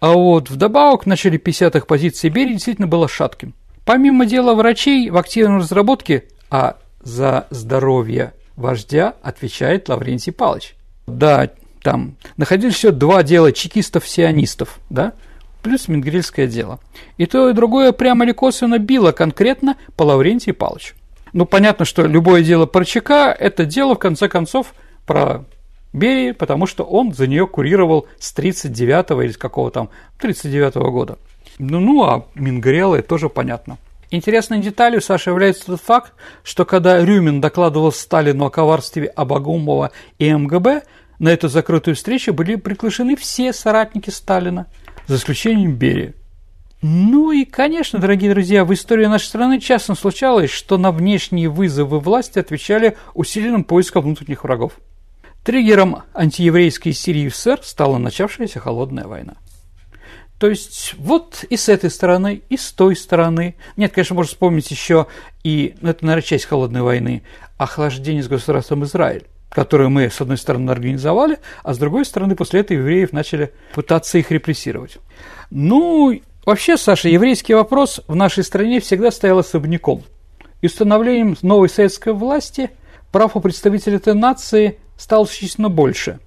А 0.00 0.12
вот 0.12 0.50
вдобавок 0.50 1.04
в 1.04 1.06
начале 1.06 1.38
50-х 1.38 1.86
позиция 1.86 2.30
Берии 2.30 2.54
действительно 2.54 2.86
была 2.86 3.08
шатким. 3.08 3.54
Помимо 3.84 4.26
дела 4.26 4.54
врачей 4.54 5.10
в 5.10 5.16
активной 5.16 5.58
разработке, 5.58 6.24
а 6.50 6.76
за 7.00 7.46
здоровье 7.50 8.32
вождя 8.56 9.14
отвечает 9.22 9.88
Лаврентий 9.88 10.32
Павлович. 10.32 10.76
Да, 11.06 11.50
там 11.82 12.16
находились 12.36 12.76
еще 12.76 12.92
два 12.92 13.22
дела 13.22 13.52
чекистов-сионистов, 13.52 14.78
да, 14.88 15.14
плюс 15.62 15.88
Менгрельское 15.88 16.46
дело. 16.46 16.78
И 17.16 17.26
то, 17.26 17.50
и 17.50 17.54
другое 17.54 17.92
прямо 17.92 18.24
или 18.24 18.32
косвенно 18.32 18.78
било 18.78 19.12
конкретно 19.12 19.76
по 19.96 20.04
Лаврентию 20.04 20.54
Павловичу. 20.54 20.94
Ну, 21.32 21.46
понятно, 21.46 21.84
что 21.84 22.02
любое 22.02 22.42
дело 22.42 22.66
про 22.66 22.84
ЧК– 22.84 23.34
это 23.38 23.64
дело, 23.64 23.94
в 23.94 23.98
конце 23.98 24.28
концов, 24.28 24.74
про 25.06 25.44
Берии, 25.92 26.32
потому 26.32 26.66
что 26.66 26.84
он 26.84 27.12
за 27.12 27.26
нее 27.26 27.46
курировал 27.46 28.06
с 28.18 28.36
39-го 28.36 29.22
или 29.22 29.32
с 29.32 29.36
какого 29.38 29.70
там, 29.70 29.90
39-го 30.20 30.90
года. 30.90 31.18
Ну, 31.58 31.80
ну 31.80 32.04
а 32.04 32.26
Мингрелла 32.34 32.96
это 32.96 33.08
тоже 33.08 33.28
понятно. 33.28 33.78
Интересной 34.10 34.58
деталью, 34.58 35.00
Саша, 35.00 35.30
является 35.30 35.66
тот 35.66 35.80
факт, 35.80 36.12
что 36.44 36.64
когда 36.66 37.02
Рюмин 37.02 37.40
докладывал 37.40 37.92
Сталину 37.92 38.44
о 38.44 38.50
коварстве 38.50 39.06
Абагумова 39.06 39.90
и 40.18 40.30
МГБ, 40.30 40.82
на 41.18 41.28
эту 41.30 41.48
закрытую 41.48 41.94
встречу 41.94 42.34
были 42.34 42.56
приглашены 42.56 43.16
все 43.16 43.52
соратники 43.52 44.10
Сталина, 44.10 44.66
за 45.06 45.16
исключением 45.16 45.76
Берии. 45.76 46.14
Ну 46.82 47.30
и, 47.30 47.44
конечно, 47.44 48.00
дорогие 48.00 48.32
друзья, 48.32 48.64
в 48.64 48.74
истории 48.74 49.06
нашей 49.06 49.26
страны 49.26 49.60
часто 49.60 49.94
случалось, 49.94 50.50
что 50.50 50.78
на 50.78 50.90
внешние 50.90 51.48
вызовы 51.48 52.00
власти 52.00 52.40
отвечали 52.40 52.96
усиленным 53.14 53.62
поиском 53.62 54.02
внутренних 54.02 54.42
врагов. 54.42 54.72
Триггером 55.44 56.02
антиеврейской 56.12 56.92
Сирии 56.92 57.28
в 57.28 57.36
СССР 57.36 57.60
стала 57.62 57.98
начавшаяся 57.98 58.58
холодная 58.58 59.06
война. 59.06 59.36
То 60.42 60.48
есть 60.48 60.94
вот 60.98 61.44
и 61.50 61.56
с 61.56 61.68
этой 61.68 61.88
стороны, 61.88 62.42
и 62.48 62.56
с 62.56 62.72
той 62.72 62.96
стороны. 62.96 63.54
Нет, 63.76 63.92
конечно, 63.92 64.16
можно 64.16 64.28
вспомнить 64.28 64.68
еще 64.72 65.06
и, 65.44 65.76
ну, 65.80 65.90
это, 65.90 66.04
наверное, 66.04 66.26
часть 66.26 66.46
холодной 66.46 66.82
войны, 66.82 67.22
охлаждение 67.58 68.24
с 68.24 68.28
государством 68.28 68.82
Израиль 68.82 69.22
которую 69.50 69.90
мы, 69.90 70.10
с 70.10 70.20
одной 70.20 70.38
стороны, 70.38 70.70
организовали, 70.70 71.38
а 71.62 71.74
с 71.74 71.78
другой 71.78 72.04
стороны, 72.06 72.34
после 72.34 72.60
этого 72.60 72.78
евреев 72.78 73.12
начали 73.12 73.52
пытаться 73.72 74.18
их 74.18 74.32
репрессировать. 74.32 74.98
Ну, 75.50 76.20
вообще, 76.44 76.76
Саша, 76.76 77.08
еврейский 77.08 77.54
вопрос 77.54 78.00
в 78.08 78.16
нашей 78.16 78.42
стране 78.42 78.80
всегда 78.80 79.12
стоял 79.12 79.38
особняком. 79.38 80.02
И 80.60 80.66
установлением 80.66 81.36
новой 81.42 81.68
советской 81.68 82.14
власти 82.14 82.70
прав 83.12 83.36
у 83.36 83.40
представителей 83.40 83.96
этой 83.96 84.14
нации 84.14 84.80
стало 84.96 85.26
существенно 85.26 85.68
больше. 85.68 86.18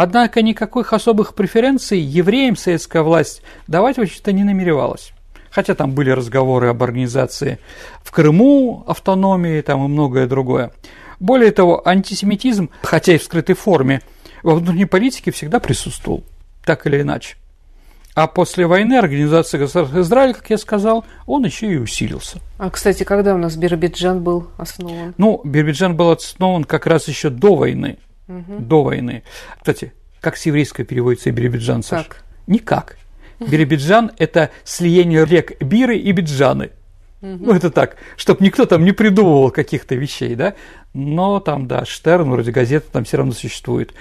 Однако 0.00 0.42
никаких 0.42 0.92
особых 0.92 1.34
преференций 1.34 1.98
евреям 1.98 2.54
советская 2.54 3.02
власть 3.02 3.42
давать 3.66 3.96
вообще-то 3.96 4.30
не 4.30 4.44
намеревалась. 4.44 5.10
Хотя 5.50 5.74
там 5.74 5.90
были 5.90 6.10
разговоры 6.10 6.68
об 6.68 6.84
организации 6.84 7.58
в 8.04 8.12
Крыму, 8.12 8.84
автономии 8.86 9.60
там 9.60 9.84
и 9.84 9.88
многое 9.88 10.28
другое. 10.28 10.70
Более 11.18 11.50
того, 11.50 11.82
антисемитизм, 11.84 12.70
хотя 12.80 13.14
и 13.14 13.18
в 13.18 13.24
скрытой 13.24 13.56
форме, 13.56 14.00
во 14.44 14.54
внутренней 14.54 14.84
политике 14.84 15.32
всегда 15.32 15.58
присутствовал, 15.58 16.22
так 16.64 16.86
или 16.86 17.00
иначе. 17.00 17.34
А 18.14 18.28
после 18.28 18.68
войны 18.68 18.96
организация 18.96 19.58
государства 19.58 20.00
Израиль, 20.00 20.34
как 20.34 20.48
я 20.48 20.58
сказал, 20.58 21.06
он 21.26 21.44
еще 21.44 21.72
и 21.72 21.76
усилился. 21.76 22.38
А, 22.56 22.70
кстати, 22.70 23.02
когда 23.02 23.34
у 23.34 23.38
нас 23.38 23.56
Биробиджан 23.56 24.22
был 24.22 24.46
основан? 24.58 25.14
Ну, 25.18 25.40
Биробиджан 25.42 25.96
был 25.96 26.12
основан 26.12 26.62
как 26.62 26.86
раз 26.86 27.08
еще 27.08 27.30
до 27.30 27.56
войны. 27.56 27.98
Угу. 28.28 28.58
До 28.60 28.82
войны. 28.84 29.22
Кстати, 29.58 29.92
как 30.20 30.36
с 30.36 30.46
еврейского 30.46 30.84
переводится 30.84 31.30
Биробиджан, 31.30 31.82
Саша? 31.82 32.08
Как? 32.08 32.24
Никак. 32.46 32.96
Биробиджан– 33.40 34.12
это 34.18 34.50
слияние 34.64 35.24
рек 35.24 35.62
Биры 35.62 35.96
и 35.96 36.12
Биджаны. 36.12 36.70
Ну, 37.20 37.52
это 37.52 37.70
так, 37.70 37.96
чтобы 38.16 38.44
никто 38.44 38.64
там 38.64 38.84
не 38.84 38.92
придумывал 38.92 39.50
каких-то 39.50 39.96
вещей, 39.96 40.36
да. 40.36 40.54
Но 40.94 41.40
там, 41.40 41.66
да, 41.66 41.84
Штерн, 41.84 42.30
вроде 42.30 42.52
газета 42.52 42.86
там 42.92 43.04
все 43.04 43.16
равно 43.16 43.32
существует. 43.32 43.92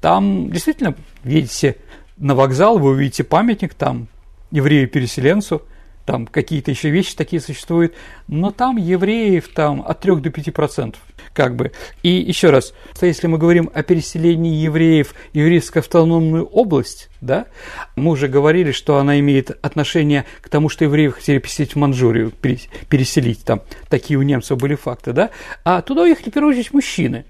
Там 0.00 0.50
действительно, 0.50 0.94
едете 1.22 1.76
на 2.16 2.34
вокзал, 2.34 2.78
вы 2.78 2.90
увидите 2.90 3.24
памятник 3.24 3.74
там 3.74 4.08
еврею-переселенцу, 4.50 5.62
там 6.04 6.26
какие-то 6.26 6.70
еще 6.70 6.90
вещи 6.90 7.14
такие 7.14 7.40
существуют, 7.40 7.94
но 8.28 8.50
там 8.50 8.76
евреев 8.76 9.48
там 9.48 9.82
от 9.86 10.00
3 10.00 10.16
до 10.16 10.30
5 10.30 10.52
процентов 10.52 11.00
как 11.32 11.56
бы. 11.56 11.72
И 12.02 12.10
еще 12.10 12.50
раз, 12.50 12.74
если 13.00 13.26
мы 13.26 13.38
говорим 13.38 13.70
о 13.72 13.82
переселении 13.82 14.54
евреев 14.54 15.14
в 15.32 15.36
еврейскую 15.36 15.80
автономную 15.80 16.44
область, 16.44 17.08
да, 17.20 17.46
мы 17.96 18.12
уже 18.12 18.28
говорили, 18.28 18.72
что 18.72 18.98
она 18.98 19.18
имеет 19.20 19.50
отношение 19.64 20.24
к 20.40 20.48
тому, 20.48 20.68
что 20.68 20.84
евреев 20.84 21.14
хотели 21.14 21.38
переселить 21.38 21.74
в 21.74 21.78
Манчжурию, 21.78 22.32
переселить 22.88 23.44
там, 23.44 23.62
такие 23.88 24.18
у 24.18 24.22
немцев 24.22 24.58
были 24.58 24.74
факты, 24.74 25.12
да, 25.12 25.30
а 25.64 25.82
туда 25.82 26.02
уехали, 26.02 26.30
в 26.30 26.32
первую 26.32 26.52
очередь, 26.52 26.72
мужчины. 26.72 27.24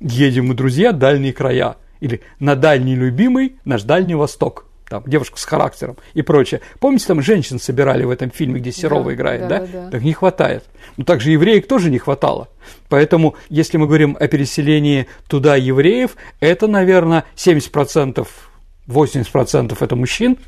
Едем 0.00 0.48
мы, 0.48 0.54
друзья, 0.54 0.92
дальние 0.92 1.32
края. 1.32 1.76
Или 2.00 2.20
на 2.38 2.56
дальний 2.56 2.94
любимый 2.94 3.56
наш 3.64 3.82
Дальний 3.82 4.14
Восток 4.14 4.66
там, 4.88 5.02
девушка 5.06 5.38
с 5.38 5.44
характером 5.44 5.96
и 6.14 6.22
прочее. 6.22 6.60
Помните, 6.78 7.06
там 7.06 7.22
женщин 7.22 7.58
собирали 7.58 8.04
в 8.04 8.10
этом 8.10 8.30
фильме, 8.30 8.60
где 8.60 8.72
Серова 8.72 9.06
да, 9.06 9.14
играет, 9.14 9.48
да, 9.48 9.60
да? 9.60 9.66
да? 9.66 9.90
Так 9.90 10.02
не 10.02 10.12
хватает. 10.12 10.64
Но 10.96 11.04
также 11.04 11.30
евреек 11.30 11.66
тоже 11.66 11.90
не 11.90 11.98
хватало. 11.98 12.48
Поэтому, 12.88 13.34
если 13.48 13.78
мы 13.78 13.86
говорим 13.86 14.16
о 14.18 14.26
переселении 14.28 15.06
туда 15.28 15.56
евреев, 15.56 16.16
это, 16.40 16.66
наверное, 16.68 17.24
70%, 17.36 18.26
80% 18.86 19.76
это 19.80 19.96
мужчин, 19.96 20.38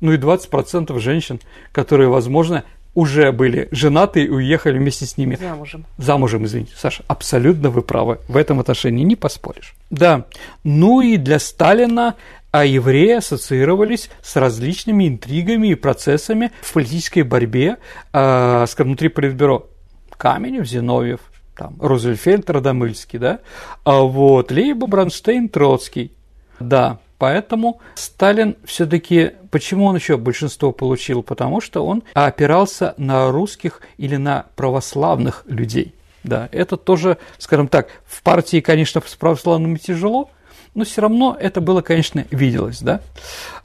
ну 0.00 0.12
и 0.12 0.16
20% 0.16 0.98
женщин, 1.00 1.40
которые, 1.72 2.08
возможно, 2.08 2.64
уже 2.98 3.30
были 3.30 3.68
женаты 3.70 4.24
и 4.24 4.28
уехали 4.28 4.76
вместе 4.76 5.06
с 5.06 5.16
ними. 5.16 5.36
Замужем. 5.36 5.84
Замужем, 5.98 6.44
извините. 6.46 6.72
Саша, 6.76 7.04
абсолютно 7.06 7.70
вы 7.70 7.82
правы. 7.82 8.18
В 8.26 8.36
этом 8.36 8.58
отношении 8.58 9.04
не 9.04 9.14
поспоришь. 9.14 9.74
Да. 9.88 10.24
Ну 10.64 11.00
и 11.00 11.16
для 11.16 11.38
Сталина 11.38 12.16
а 12.50 12.64
евреи 12.64 13.12
ассоциировались 13.12 14.10
с 14.22 14.36
различными 14.36 15.08
интригами 15.08 15.68
и 15.68 15.74
процессами 15.74 16.52
в 16.62 16.72
политической 16.72 17.22
борьбе, 17.22 17.76
э, 18.12 18.64
скажем, 18.68 18.88
внутри 18.88 19.08
Политбюро. 19.08 19.68
Каменев, 20.16 20.66
Зиновьев, 20.66 21.20
там, 21.56 21.76
Розельфельд, 21.80 22.50
Радомыльский, 22.50 23.18
да, 23.18 23.40
а 23.84 24.00
вот, 24.00 24.50
либо 24.50 24.86
Бронштейн, 24.86 25.48
Троцкий. 25.48 26.12
Да, 26.58 26.98
поэтому 27.18 27.80
Сталин 27.94 28.56
все-таки, 28.64 29.32
почему 29.50 29.84
он 29.86 29.96
еще 29.96 30.16
большинство 30.16 30.72
получил? 30.72 31.22
Потому 31.22 31.60
что 31.60 31.86
он 31.86 32.02
опирался 32.14 32.94
на 32.96 33.30
русских 33.30 33.80
или 33.96 34.16
на 34.16 34.46
православных 34.56 35.44
людей. 35.46 35.94
Да, 36.24 36.48
это 36.50 36.76
тоже, 36.76 37.18
скажем 37.38 37.68
так, 37.68 37.88
в 38.04 38.22
партии, 38.22 38.60
конечно, 38.60 39.00
с 39.06 39.14
православными 39.14 39.76
тяжело, 39.76 40.30
но 40.78 40.84
все 40.84 41.02
равно 41.02 41.36
это 41.38 41.60
было, 41.60 41.80
конечно, 41.80 42.24
виделось, 42.30 42.78
да. 42.80 43.00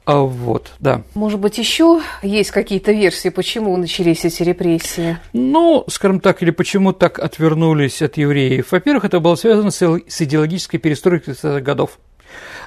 А 0.04 0.18
вот, 0.18 0.72
да. 0.80 1.02
Может 1.14 1.38
быть, 1.38 1.58
еще 1.58 2.02
есть 2.24 2.50
какие-то 2.50 2.90
версии, 2.90 3.28
почему 3.28 3.76
начались 3.76 4.24
эти 4.24 4.42
репрессии? 4.42 5.16
Ну, 5.32 5.84
скажем 5.86 6.18
так, 6.18 6.42
или 6.42 6.50
почему 6.50 6.92
так 6.92 7.20
отвернулись 7.20 8.02
от 8.02 8.16
евреев. 8.16 8.72
Во-первых, 8.72 9.04
это 9.04 9.20
было 9.20 9.36
связано 9.36 9.70
с 9.70 10.20
идеологической 10.22 10.80
перестройкой 10.80 11.34
30-х 11.34 11.60
годов 11.60 12.00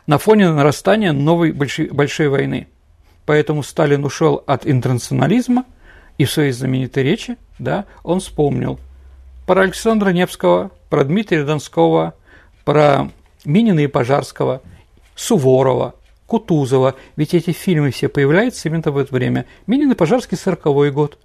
на 0.08 0.18
фоне 0.18 0.50
нарастания 0.50 1.12
новой 1.12 1.52
большой, 1.52 1.88
большой 1.88 2.30
войны. 2.30 2.70
Поэтому 3.26 3.64
Сталин 3.64 4.06
ушел 4.06 4.42
от 4.48 4.66
интернационализма, 4.66 5.66
и 6.18 6.24
в 6.24 6.32
своей 6.32 6.54
знаменитой 6.54 7.04
речи, 7.04 7.36
да, 7.60 7.84
он 8.02 8.22
вспомнил 8.22 8.80
про 9.46 9.64
Александра 9.64 10.12
Невского, 10.12 10.72
про 10.90 11.04
Дмитрия 11.04 11.44
Донского, 11.44 12.14
про 12.64 13.12
Минина 13.48 13.80
и 13.80 13.88
Пожарского, 13.88 14.62
Суворова, 15.16 15.96
Кутузова. 16.28 16.96
Ведь 17.16 17.34
эти 17.34 17.52
фильмы 17.52 17.92
все 17.92 18.10
появляются 18.10 18.68
именно 18.68 18.92
в 18.92 18.98
это 18.98 19.16
время. 19.16 19.46
Минин 19.66 19.92
и 19.92 19.96
Пожарский– 19.96 20.38
40 20.38 20.94
год, 20.94 21.18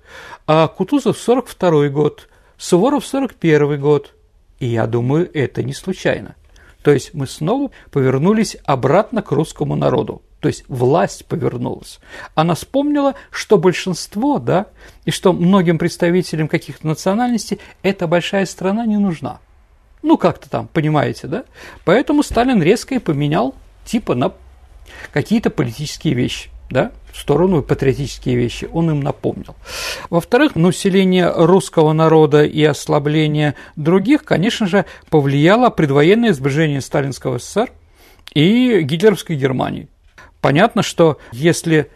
а 0.46 0.68
Кутузов– 0.68 1.18
42 1.18 1.88
год, 1.88 2.28
Суворов– 2.56 3.04
41 3.06 3.80
год. 3.80 4.14
И 4.60 4.66
я 4.66 4.86
думаю, 4.86 5.28
это 5.34 5.64
не 5.64 5.74
случайно. 5.74 6.36
То 6.84 6.92
есть 6.92 7.12
мы 7.12 7.26
снова 7.26 7.70
повернулись 7.90 8.56
обратно 8.64 9.20
к 9.22 9.32
русскому 9.32 9.74
народу. 9.74 10.22
То 10.38 10.48
есть 10.48 10.64
власть 10.68 11.26
повернулась. 11.26 11.98
Она 12.34 12.54
вспомнила, 12.54 13.14
что 13.30 13.58
большинство, 13.58 14.38
да, 14.38 14.66
и 15.04 15.10
что 15.10 15.32
многим 15.32 15.78
представителям 15.78 16.48
каких-то 16.48 16.86
национальностей 16.86 17.58
эта 17.82 18.06
большая 18.06 18.46
страна 18.46 18.86
не 18.86 18.96
нужна. 18.96 19.40
Ну, 20.02 20.18
как-то 20.18 20.50
там, 20.50 20.68
понимаете, 20.72 21.28
да? 21.28 21.44
Поэтому 21.84 22.22
Сталин 22.22 22.62
резко 22.62 22.94
и 22.94 22.98
поменял 22.98 23.54
типа 23.84 24.14
на 24.14 24.32
какие-то 25.12 25.50
политические 25.50 26.14
вещи, 26.14 26.50
да, 26.70 26.92
в 27.12 27.18
сторону 27.18 27.62
патриотические 27.62 28.36
вещи, 28.36 28.68
он 28.72 28.90
им 28.90 29.00
напомнил. 29.00 29.54
Во-вторых, 30.10 30.56
население 30.56 31.30
русского 31.30 31.92
народа 31.92 32.44
и 32.44 32.62
ослабление 32.64 33.54
других, 33.76 34.24
конечно 34.24 34.66
же, 34.66 34.86
повлияло 35.10 35.70
предвоенное 35.70 36.32
сближение 36.32 36.80
сталинского 36.80 37.38
СССР 37.38 37.70
и 38.34 38.80
гитлеровской 38.82 39.36
Германии. 39.36 39.88
Понятно, 40.40 40.82
что 40.82 41.18
если 41.32 41.90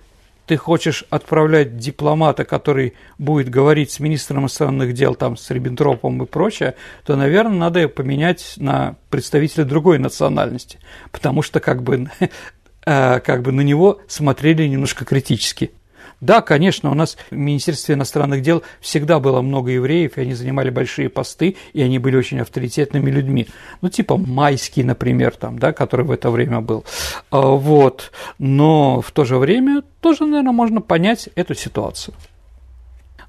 ты 0.47 0.57
хочешь 0.57 1.05
отправлять 1.11 1.77
дипломата, 1.77 2.45
который 2.45 2.95
будет 3.19 3.49
говорить 3.49 3.91
с 3.91 4.01
министром 4.01 4.43
иностранных 4.43 4.93
дел, 4.93 5.15
там, 5.15 5.37
с 5.37 5.51
Риббентропом 5.51 6.23
и 6.23 6.27
прочее, 6.27 6.75
то, 7.05 7.17
наверное, 7.17 7.59
надо 7.59 7.89
поменять 7.89 8.55
на 8.57 8.97
представителя 9.11 9.65
другой 9.65 9.99
национальности, 9.99 10.79
потому 11.11 11.43
что 11.43 11.61
как 11.61 11.83
бы, 11.83 12.09
э, 12.87 13.21
как 13.21 13.43
бы 13.43 13.53
на 13.53 13.63
него 13.63 14.01
смотрели 14.07 14.67
немножко 14.67 15.05
критически. 15.05 15.73
Да, 16.21 16.41
конечно, 16.41 16.91
у 16.91 16.95
нас 16.95 17.19
в 17.31 17.35
Министерстве 17.35 17.95
иностранных 17.95 18.41
дел 18.41 18.63
всегда 18.81 19.21
было 19.21 19.43
много 19.43 19.71
евреев, 19.71 20.17
и 20.17 20.23
они 20.23 20.33
занимали 20.33 20.71
большие 20.71 21.11
посты, 21.11 21.57
и 21.75 21.83
они 21.83 21.99
были 21.99 22.17
очень 22.17 22.41
авторитетными 22.41 23.11
людьми. 23.11 23.49
Ну, 23.83 23.91
типа 23.91 24.17
Майский, 24.17 24.83
например, 24.83 25.37
там, 25.37 25.59
да, 25.59 25.73
который 25.73 26.07
в 26.07 26.11
это 26.11 26.31
время 26.31 26.63
был. 26.63 26.85
А, 27.31 27.41
вот. 27.41 28.13
Но 28.39 29.03
в 29.03 29.11
то 29.13 29.25
же 29.25 29.37
время 29.37 29.83
тоже, 30.01 30.25
наверное, 30.25 30.53
можно 30.53 30.81
понять 30.81 31.29
эту 31.35 31.55
ситуацию. 31.55 32.15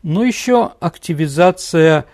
Но 0.01 0.23
еще 0.23 0.71
активизация 0.79 2.05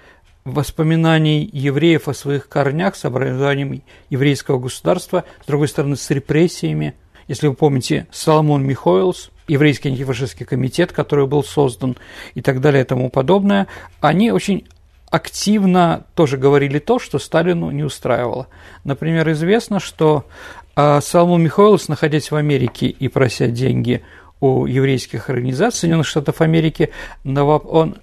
воспоминаний 0.46 1.48
евреев 1.54 2.08
о 2.08 2.14
своих 2.16 2.50
корнях 2.50 2.96
с 2.96 3.06
образованием 3.06 3.84
еврейского 4.10 4.58
государства, 4.58 5.24
с 5.44 5.46
другой 5.46 5.68
стороны, 5.68 5.96
с 5.96 6.10
репрессиями. 6.10 6.96
Если 7.28 7.48
вы 7.48 7.54
помните, 7.54 8.08
Соломон 8.12 8.66
Михоэлс, 8.66 9.30
еврейский 9.48 9.90
антифашистский 9.90 10.46
комитет, 10.46 10.92
который 10.92 11.28
был 11.28 11.44
создан 11.44 11.98
и 12.34 12.42
так 12.42 12.62
далее 12.62 12.84
и 12.84 12.88
тому 12.88 13.10
подобное, 13.10 13.68
они 14.00 14.32
очень 14.32 14.66
активно 15.10 16.06
тоже 16.16 16.38
говорили 16.38 16.80
то, 16.80 16.98
что 16.98 17.20
Сталину 17.20 17.70
не 17.70 17.84
устраивало. 17.84 18.48
Например, 18.84 19.30
известно, 19.32 19.80
что 19.80 20.26
а, 20.76 21.02
Соломон 21.02 21.44
Михайлович, 21.44 21.88
находясь 21.88 22.32
в 22.32 22.36
Америке 22.36 22.88
и 22.88 23.08
прося 23.10 23.48
деньги 23.48 24.02
у 24.40 24.66
еврейских 24.66 25.30
организаций 25.30 25.82
Соединенных 25.82 26.08
Штатов 26.08 26.42
Америки, 26.42 26.90
он, 27.24 27.98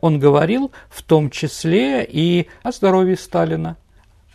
он 0.00 0.18
говорил 0.18 0.72
в 0.88 1.02
том 1.02 1.28
числе 1.28 2.04
и 2.04 2.48
о 2.62 2.72
здоровье 2.72 3.16
Сталина, 3.16 3.76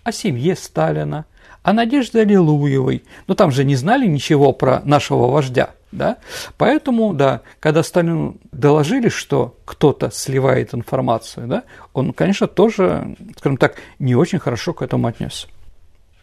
о 0.04 0.12
семье 0.12 0.56
Сталина, 0.56 1.26
о 1.64 1.74
Надежде 1.74 2.22
Аллилуевой. 2.22 3.04
Но 3.26 3.34
там 3.34 3.50
же 3.50 3.64
не 3.64 3.76
знали 3.76 4.06
ничего 4.06 4.52
про 4.54 4.82
нашего 4.86 5.28
вождя– 5.32 5.72
да? 5.96 6.18
Поэтому, 6.58 7.14
да, 7.14 7.42
когда 7.60 7.84
Сталину 7.84 8.38
доложили, 8.52 9.10
что 9.10 9.56
кто-то 9.66 10.12
сливает 10.12 10.74
информацию, 10.74 11.48
да, 11.48 11.64
он, 11.94 12.14
конечно, 12.14 12.48
тоже, 12.48 13.16
скажем 13.38 13.58
так, 13.58 13.76
не 14.00 14.16
очень 14.16 14.40
хорошо 14.40 14.74
к 14.74 14.82
этому 14.82 15.08
отнесся. 15.08 15.48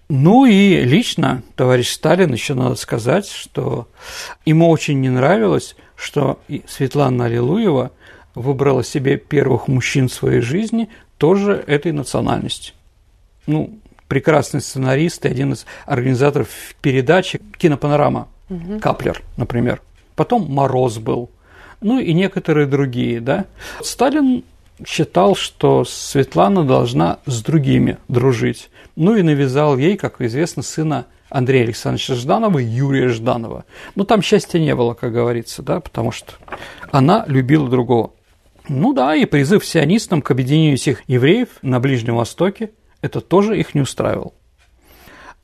Ну 0.09 0.45
и 0.45 0.83
лично 0.83 1.43
товарищ 1.57 1.91
Сталин, 1.91 2.33
еще 2.33 2.55
надо 2.55 2.75
сказать, 2.75 3.27
что 3.27 3.89
ему 4.45 4.69
очень 4.69 5.01
не 5.01 5.09
нравилось, 5.09 5.75
что 5.97 6.39
Светлана 6.69 7.27
Аллилуева 7.27 7.93
выбрала 8.35 8.85
себе 8.85 9.17
первых 9.17 9.69
мужчин 9.69 10.09
в 10.09 10.13
своей 10.13 10.41
жизни 10.41 10.89
тоже 11.19 11.65
этой 11.67 11.93
национальности. 11.93 12.73
Ну, 13.47 13.79
прекрасный 14.09 14.61
сценарист 14.61 15.25
и 15.25 15.29
один 15.29 15.55
из 15.55 15.65
организаторов 15.87 16.49
передачи 16.83 17.41
«Кинопанорама» 17.57 18.29
угу. 18.57 18.81
Каплер, 18.81 19.23
например. 19.37 19.83
Потом 20.15 20.47
Мороз 20.53 20.99
был, 20.99 21.31
ну 21.81 21.99
и 21.99 22.13
некоторые 22.13 22.67
другие, 22.67 23.21
да. 23.21 23.47
Сталин 23.83 24.45
считал, 24.87 25.35
что 25.35 25.85
Светлана 25.85 26.65
должна 26.65 27.19
с 27.27 27.43
другими 27.43 27.99
дружить. 28.09 28.71
Ну 28.97 29.17
и 29.17 29.23
навязал 29.23 29.77
ей, 29.77 29.97
как 29.97 30.21
известно, 30.21 30.63
сына 30.63 31.07
Андрея 31.29 31.65
Александровича 31.65 32.15
Жданова 32.15 32.59
Юрия 32.59 33.09
Жданова. 33.09 33.65
Но 33.95 34.05
там 34.05 34.23
счастья 34.23 34.59
не 34.59 34.75
было, 34.75 34.95
как 34.95 35.13
говорится, 35.13 35.63
да, 35.63 35.81
потому 35.81 36.13
что 36.13 36.35
она 36.91 37.25
любила 37.27 37.69
другого. 37.69 38.13
Ну 38.69 38.93
да, 38.93 39.15
и 39.17 39.25
призыв 39.25 39.65
сионистам 39.65 40.23
к 40.23 40.31
объединению 40.31 40.77
всех 40.77 41.03
евреев 41.09 41.49
на 41.63 41.81
Ближнем 41.81 42.17
Востоке, 42.17 42.71
это 43.01 43.21
тоже 43.21 43.59
их 43.59 43.75
не 43.75 43.81
устраивал. 43.81 44.35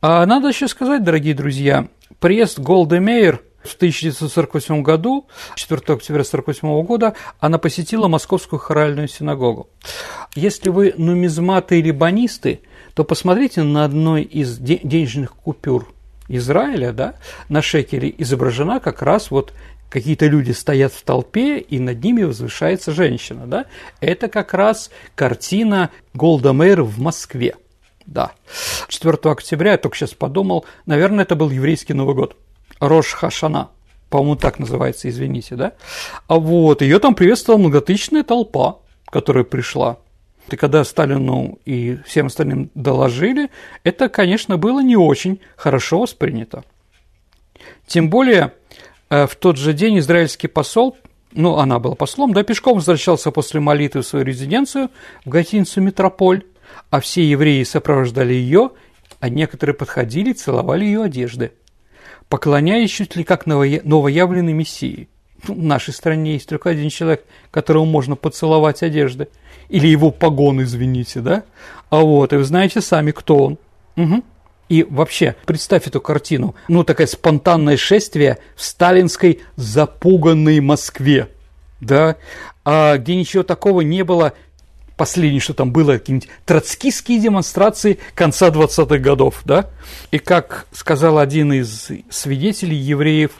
А 0.01 0.25
надо 0.27 0.49
еще 0.49 0.69
сказать, 0.69 1.03
дорогие 1.03 1.35
друзья, 1.35 1.89
приезд 2.21 2.59
Голды 2.59 3.01
Мейер 3.01 3.43
в 3.63 3.75
1948 3.75 4.83
году, 4.83 5.27
4 5.57 5.79
октября 5.79 6.23
1948 6.23 6.83
года, 6.85 7.15
она 7.41 7.59
посетила 7.59 8.09
Московскую 8.09 8.59
хоральную 8.59 9.09
синагогу. 9.09 9.69
Если 10.35 10.71
вы 10.71 10.95
нумизматы 10.97 11.79
или 11.79 11.91
банисты, 11.91 12.61
то 12.95 13.05
посмотрите 13.05 13.63
на 13.63 13.85
одной 13.85 14.23
из 14.23 14.59
денежных 14.59 15.35
купюр 15.35 15.93
Израиля, 16.29 16.93
да, 16.93 17.15
на 17.49 17.63
шекеле 17.63 18.15
изображена 18.19 18.81
как 18.81 19.03
раз 19.03 19.31
вот 19.31 19.53
какие-то 19.89 20.27
люди 20.27 20.53
стоят 20.53 20.93
в 20.93 21.03
толпе, 21.03 21.59
и 21.59 21.79
над 21.79 22.03
ними 22.03 22.23
возвышается 22.23 22.93
женщина, 22.93 23.47
да. 23.47 23.67
Это 24.01 24.29
как 24.29 24.55
раз 24.55 24.91
картина 25.15 25.91
Голда 26.15 26.53
Мейер 26.53 26.83
в 26.83 26.99
Москве– 27.01 27.55
да. 28.09 28.33
4 28.89 29.19
октября, 29.25 29.73
я 29.73 29.79
только 29.79 29.97
сейчас 29.97 30.15
подумал, 30.15 30.65
наверное, 30.87 31.25
это 31.25 31.37
был 31.37 31.51
еврейский 31.51 31.93
Новый 31.93 32.15
год. 32.15 32.37
Рош 32.81 33.13
Хашана. 33.13 33.71
По-моему, 34.09 34.37
так 34.37 34.59
называется, 34.59 35.09
извините, 35.11 35.55
да? 35.55 35.75
А 36.27 36.37
вот, 36.37 36.81
ее 36.81 36.99
там 36.99 37.15
приветствовала 37.15 37.61
многотысячная 37.61 38.25
толпа, 38.25 38.79
которая 39.05 39.45
пришла. 39.45 39.99
И 40.51 40.57
когда 40.57 40.83
Сталину 40.85 41.59
и 41.67 41.99
всем 42.07 42.27
остальным 42.27 42.71
доложили, 42.75 43.51
это, 43.85 44.09
конечно, 44.09 44.57
было 44.57 44.81
не 44.81 44.97
очень 44.97 45.41
хорошо 45.57 46.01
воспринято. 46.01 46.65
Тем 47.87 48.09
более, 48.09 48.55
э, 49.11 49.27
в 49.27 49.37
тот 49.37 49.59
же 49.59 49.75
день 49.75 49.99
израильский 49.99 50.49
посол, 50.49 50.97
ну, 51.33 51.59
она 51.59 51.79
была 51.79 51.95
послом, 51.95 52.33
да, 52.33 52.43
пешком 52.43 52.77
возвращался 52.77 53.31
после 53.31 53.61
молитвы 53.61 54.01
в 54.01 54.07
свою 54.07 54.25
резиденцию 54.25 54.89
в 55.27 55.29
гостиницу 55.29 55.83
«Метрополь», 55.83 56.45
а 56.91 57.01
все 57.01 57.25
евреи 57.25 57.63
сопровождали 57.65 58.33
ее, 58.33 58.71
а 59.21 59.29
некоторые 59.29 59.75
подходили 59.75 60.31
и 60.31 60.35
целовали 60.35 60.85
ее 60.85 61.03
одежды, 61.03 61.53
поклоняясь 62.29 62.91
чуть 62.91 63.17
ли 63.17 63.25
как 63.25 63.47
новоявленной 63.47 64.53
мессии. 64.53 65.09
Ну, 65.47 65.55
в 65.55 65.63
нашей 65.63 65.95
стране 65.95 66.35
есть 66.35 66.49
только 66.49 66.71
один 66.71 66.91
человек, 66.91 67.25
которому 67.51 67.87
можно 67.87 68.17
поцеловать 68.17 68.83
одежды. 68.83 69.29
Или 69.69 69.87
его 69.87 70.11
погон, 70.11 70.63
извините, 70.63 71.21
да? 71.21 71.45
А 71.91 72.01
вот, 72.01 72.33
и 72.33 72.37
вы 72.37 72.45
знаете 72.45 72.81
сами, 72.81 73.13
кто 73.13 73.45
он. 73.45 73.59
Угу. 73.97 74.25
И 74.69 74.83
вообще, 74.89 75.37
представь 75.47 75.87
эту 75.87 76.01
картину. 76.01 76.55
Ну, 76.69 76.85
такое 76.85 77.07
спонтанное 77.07 77.77
шествие 77.77 78.39
в 78.57 78.65
сталинской 78.65 79.41
запуганной 79.57 80.61
Москве. 80.61 81.29
Да? 81.81 82.17
А 82.65 82.99
где 82.99 83.15
ничего 83.15 83.43
такого 83.43 83.83
не 83.83 84.05
было, 84.05 84.33
последнее, 84.99 85.41
что 85.41 85.55
там 85.55 85.73
было, 85.73 85.95
какие-нибудь 85.95 86.29
троцкистские 86.45 87.21
демонстрации 87.21 87.99
конца 88.15 88.49
20-х 88.49 88.99
годов, 88.99 89.41
да? 89.47 89.71
И 90.11 90.19
как 90.19 90.67
сказал 90.73 91.19
один 91.19 91.55
из 91.55 91.91
свидетелей 92.11 92.77
евреев, 92.77 93.31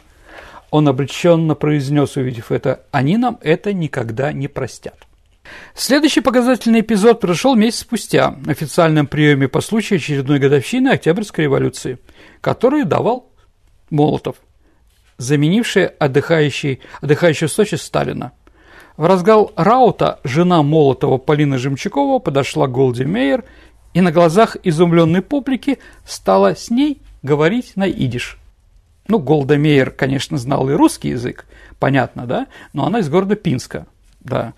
он 0.71 0.87
обреченно 0.87 1.53
произнес, 1.53 2.15
увидев 2.15 2.51
это, 2.51 2.81
они 2.91 3.17
нам 3.17 3.37
это 3.41 3.73
никогда 3.73 4.31
не 4.33 4.47
простят. 4.47 4.95
Следующий 5.75 6.21
показательный 6.21 6.81
эпизод 6.81 7.19
прошел 7.19 7.55
месяц 7.55 7.79
спустя 7.79 8.35
на 8.45 8.51
официальном 8.51 9.07
приеме 9.07 9.47
по 9.47 9.61
случаю 9.61 9.97
очередной 9.97 10.39
годовщины 10.39 10.89
Октябрьской 10.89 11.45
революции, 11.45 11.97
который 12.41 12.83
давал 12.85 13.31
Молотов, 13.89 14.35
заменивший 15.17 15.87
отдыхающий, 15.87 16.81
отдыхающий 17.01 17.47
в 17.47 17.51
Сочи 17.51 17.75
Сталина. 17.75 18.31
В 18.99 19.05
разгал 19.05 19.53
раута 19.55 20.19
жена 20.25 20.61
Молотова 20.61 21.17
Полина 21.17 21.57
Жемчакова 21.57 22.19
подошла 22.19 22.67
к 22.67 22.73
Голди 22.73 23.05
Мейер 23.05 23.45
и 23.93 24.01
на 24.01 24.11
глазах 24.11 24.57
изумленной 24.61 25.21
публики 25.21 25.79
стала 26.03 26.53
с 26.53 26.69
ней 26.69 27.01
говорить 27.23 27.77
на 27.77 27.87
идиш. 27.87 28.37
Ну, 29.07 29.19
Голда 29.19 29.57
Мейер, 29.57 29.91
конечно, 29.91 30.37
знал 30.37 30.69
и 30.69 30.73
русский 30.73 31.11
язык, 31.11 31.45
понятно, 31.79 32.25
да, 32.25 32.47
но 32.73 32.85
она 32.85 32.99
из 32.99 33.07
города 33.07 33.37
Пинска, 33.37 33.87
да. 34.19 34.51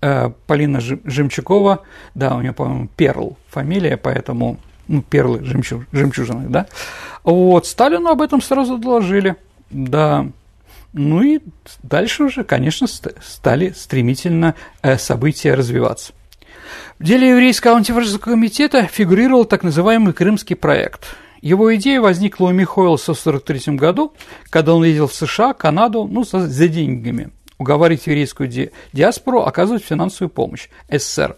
Э, 0.00 0.30
Полина 0.46 0.80
Жемчукова, 0.80 1.82
да, 2.14 2.36
у 2.36 2.40
нее, 2.40 2.54
по-моему, 2.54 2.88
Перл 2.96 3.36
фамилия, 3.50 3.98
поэтому, 3.98 4.56
ну, 4.88 5.02
перлы, 5.02 5.44
жемчуг, 5.44 5.82
жемчужины, 5.92 6.48
да. 6.48 6.68
Вот, 7.22 7.66
Сталину 7.66 8.08
об 8.08 8.22
этом 8.22 8.40
сразу 8.40 8.78
доложили, 8.78 9.36
да. 9.68 10.26
Ну 10.94 11.22
и 11.22 11.40
дальше 11.82 12.24
уже, 12.24 12.44
конечно, 12.44 12.86
стали 12.86 13.70
стремительно 13.70 14.54
э, 14.80 14.96
события 14.96 15.54
развиваться. 15.54 16.12
В 16.98 17.04
деле 17.04 17.30
еврейского 17.30 17.76
антифашистского 17.76 18.32
комитета 18.32 18.86
фигурировал 18.86 19.44
так 19.44 19.64
называемый 19.64 20.14
Крымский 20.14 20.56
проект. 20.56 21.16
Его 21.42 21.74
идея 21.74 22.00
возникла 22.00 22.46
у 22.46 22.52
Михоэлса 22.52 23.12
в 23.12 23.20
1943 23.20 23.76
году, 23.76 24.14
когда 24.48 24.74
он 24.74 24.84
ездил 24.84 25.08
в 25.08 25.14
США, 25.14 25.52
Канаду, 25.52 26.08
ну, 26.10 26.24
за, 26.24 26.46
за 26.46 26.68
деньгами– 26.68 27.30
уговорить 27.58 28.06
еврейскую 28.06 28.48
ди 28.48 28.70
диаспору 28.92 29.42
оказывать 29.42 29.84
финансовую 29.84 30.30
помощь 30.30 30.68
СССР. 30.88 31.36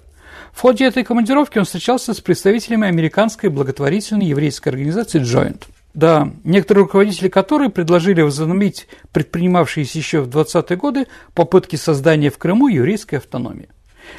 В 0.53 0.61
ходе 0.61 0.87
этой 0.87 1.05
командировки 1.05 1.59
он 1.59 1.65
встречался 1.65 2.15
с 2.15 2.21
представителями 2.21 2.89
американской 2.89 3.51
благотворительной 3.51 4.27
еврейской 4.27 4.71
организации 4.71 5.21
Joint. 5.21 5.65
Да, 5.97 6.31
некоторые 6.45 6.85
руководители 6.85 7.29
которой 7.29 7.71
предложили 7.71 8.21
возобновить 8.21 8.87
предпринимавшиеся 9.13 9.99
еще 9.99 10.21
в 10.21 10.29
20-е 10.29 10.77
годы 10.77 11.07
попытки 11.35 11.75
создания 11.75 12.31
в 12.31 12.39
Крыму 12.39 12.69
еврейской 12.69 13.17
автономии 13.17 13.71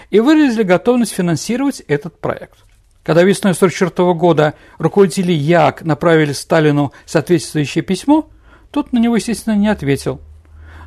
и 0.10 0.20
выразили 0.20 0.64
готовность 0.64 1.14
финансировать 1.14 1.80
этот 1.88 2.20
проект. 2.20 2.58
Когда 3.04 3.24
весной 3.24 3.54
1944 3.54 4.14
года 4.16 4.56
руководители 4.80 5.32
ЯК 5.32 5.84
направили 5.84 6.34
Сталину 6.34 6.92
соответствующее 7.06 7.84
письмо, 7.84 8.30
тот 8.72 8.92
на 8.92 8.98
него, 8.98 9.16
естественно, 9.16 9.56
не 9.56 9.70
ответил– 9.70 10.20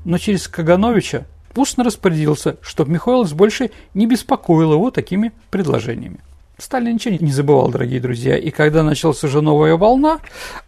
но 0.05 0.18
через 0.18 0.48
Кагановича 0.48 1.26
устно 1.55 1.85
распорядился, 1.85 2.57
чтобы 2.62 2.92
Михайлович 2.92 3.33
больше 3.33 3.70
не 3.94 4.07
беспокоил 4.07 4.72
его 4.72 4.90
такими 4.90 5.33
предложениями. 5.50 6.20
Сталин 6.60 6.94
ничего 6.94 7.16
не 7.18 7.32
забывал, 7.32 7.70
дорогие 7.70 8.00
друзья, 8.00 8.36
и 8.36 8.50
когда 8.50 8.82
началась 8.82 9.24
уже 9.24 9.40
новая 9.40 9.76
волна, 9.76 10.20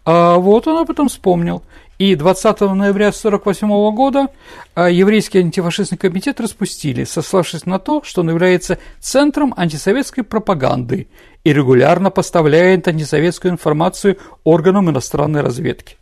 а, 0.05 0.37
вот 0.37 0.67
он 0.67 0.77
об 0.77 0.89
этом 0.89 1.07
вспомнил. 1.07 1.63
И 1.99 2.15
20 2.15 2.61
ноября 2.61 3.09
1948 3.09 3.95
года 3.95 4.27
а, 4.73 4.89
еврейский 4.89 5.39
антифашистский 5.39 5.97
комитет 5.97 6.41
распустили, 6.41 7.03
сославшись 7.03 7.65
на 7.67 7.77
то, 7.77 8.01
что 8.03 8.21
он 8.21 8.29
является 8.29 8.79
центром 8.99 9.53
антисоветской 9.55 10.23
пропаганды 10.23 11.07
и 11.43 11.53
регулярно 11.53 12.09
поставляет 12.09 12.87
антисоветскую 12.87 13.51
информацию 13.51 14.17
органам 14.43 14.89
иностранной 14.89 15.41
разведки. 15.41 15.97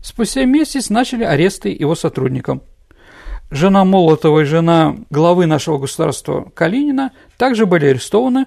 Спустя 0.00 0.44
месяц 0.44 0.90
начали 0.90 1.24
аресты 1.24 1.70
его 1.70 1.96
сотрудникам. 1.96 2.62
Жена 3.50 3.84
Молотова 3.84 4.40
и 4.40 4.44
жена 4.44 4.96
главы 5.10 5.46
нашего 5.46 5.78
государства 5.78 6.50
Калинина 6.54 7.12
также 7.38 7.64
были 7.66 7.86
арестованы, 7.86 8.46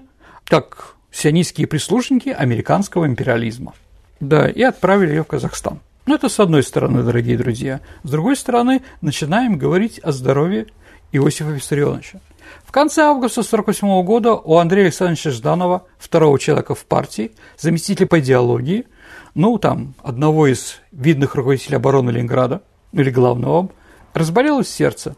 как 0.52 0.96
сионистские 1.10 1.66
прислужники 1.66 2.28
американского 2.28 3.06
империализма. 3.06 3.72
Да, 4.20 4.50
и 4.50 4.60
отправили 4.60 5.12
ее 5.12 5.24
в 5.24 5.26
Казахстан. 5.26 5.80
Но 6.04 6.16
это 6.16 6.28
с 6.28 6.38
одной 6.40 6.62
стороны, 6.62 7.02
дорогие 7.02 7.38
друзья. 7.38 7.80
С 8.02 8.10
другой 8.10 8.36
стороны, 8.36 8.82
начинаем 9.00 9.56
говорить 9.56 9.98
о 10.00 10.12
здоровье 10.12 10.66
Иосифа 11.10 11.48
Виссарионовича. 11.48 12.20
В 12.66 12.70
конце 12.70 13.00
августа 13.00 13.40
1948 13.40 14.04
года 14.04 14.34
у 14.34 14.58
Андрея 14.58 14.84
Александровича 14.84 15.30
Жданова, 15.30 15.86
второго 15.98 16.38
человека 16.38 16.74
в 16.74 16.84
партии, 16.84 17.32
заместителя 17.56 18.06
по 18.06 18.20
идеологии, 18.20 18.84
ну, 19.34 19.56
там, 19.56 19.94
одного 20.02 20.48
из 20.48 20.80
видных 20.90 21.34
руководителей 21.34 21.76
обороны 21.76 22.10
Ленинграда, 22.10 22.60
или 22.92 23.08
главного, 23.08 23.70
разболелось 24.12 24.68
сердце. 24.68 25.16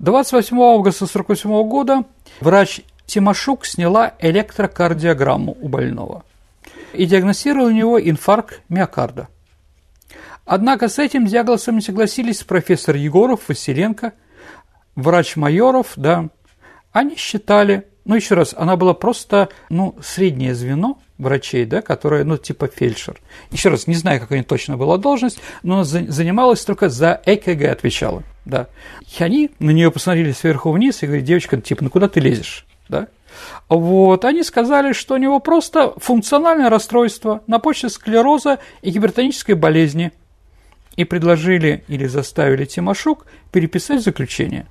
28 0.00 0.54
августа 0.60 1.06
1948 1.06 1.66
года 1.66 2.04
врач 2.42 2.82
Тимошук 3.06 3.64
сняла 3.64 4.14
электрокардиограмму 4.18 5.56
у 5.60 5.68
больного 5.68 6.24
и 6.92 7.06
диагностировала 7.06 7.68
у 7.68 7.72
него 7.72 8.00
инфаркт 8.00 8.60
миокарда. 8.68 9.28
Однако 10.44 10.88
с 10.88 10.98
этим 10.98 11.26
диагнозом 11.26 11.76
не 11.76 11.80
согласились 11.80 12.42
профессор 12.42 12.96
Егоров, 12.96 13.48
Василенко, 13.48 14.12
врач 14.94 15.36
Майоров, 15.36 15.92
да. 15.96 16.28
Они 16.92 17.16
считали, 17.16 17.86
ну 18.04 18.14
еще 18.14 18.34
раз, 18.34 18.54
она 18.56 18.76
была 18.76 18.94
просто, 18.94 19.48
ну, 19.68 19.96
среднее 20.02 20.54
звено 20.54 20.98
врачей, 21.18 21.64
да, 21.64 21.82
которая, 21.82 22.24
ну, 22.24 22.36
типа 22.36 22.68
фельдшер. 22.68 23.20
Еще 23.50 23.70
раз, 23.70 23.86
не 23.86 23.94
знаю, 23.94 24.20
какая 24.20 24.42
точно 24.44 24.76
была 24.76 24.98
должность, 24.98 25.40
но 25.62 25.82
занималась 25.82 26.64
только 26.64 26.88
за 26.88 27.20
ЭКГ, 27.26 27.64
отвечала, 27.64 28.22
да. 28.44 28.68
И 29.18 29.22
они 29.22 29.50
на 29.58 29.70
нее 29.70 29.90
посмотрели 29.90 30.32
сверху 30.32 30.70
вниз 30.70 31.02
и 31.02 31.06
говорят, 31.06 31.24
девочка, 31.24 31.60
типа, 31.60 31.84
ну 31.84 31.90
куда 31.90 32.08
ты 32.08 32.20
лезешь, 32.20 32.66
да? 32.88 33.08
Вот, 33.68 34.24
они 34.24 34.42
сказали, 34.42 34.92
что 34.92 35.14
у 35.14 35.18
него 35.18 35.40
просто 35.40 35.92
функциональное 35.98 36.70
расстройство 36.70 37.42
на 37.46 37.58
почве 37.58 37.88
склероза 37.88 38.58
и 38.82 38.90
гипертонической 38.90 39.54
болезни. 39.54 40.12
И 40.96 41.04
предложили 41.04 41.84
или 41.88 42.06
заставили 42.06 42.64
Тимошук 42.64 43.26
переписать 43.52 44.02
заключение. 44.02 44.66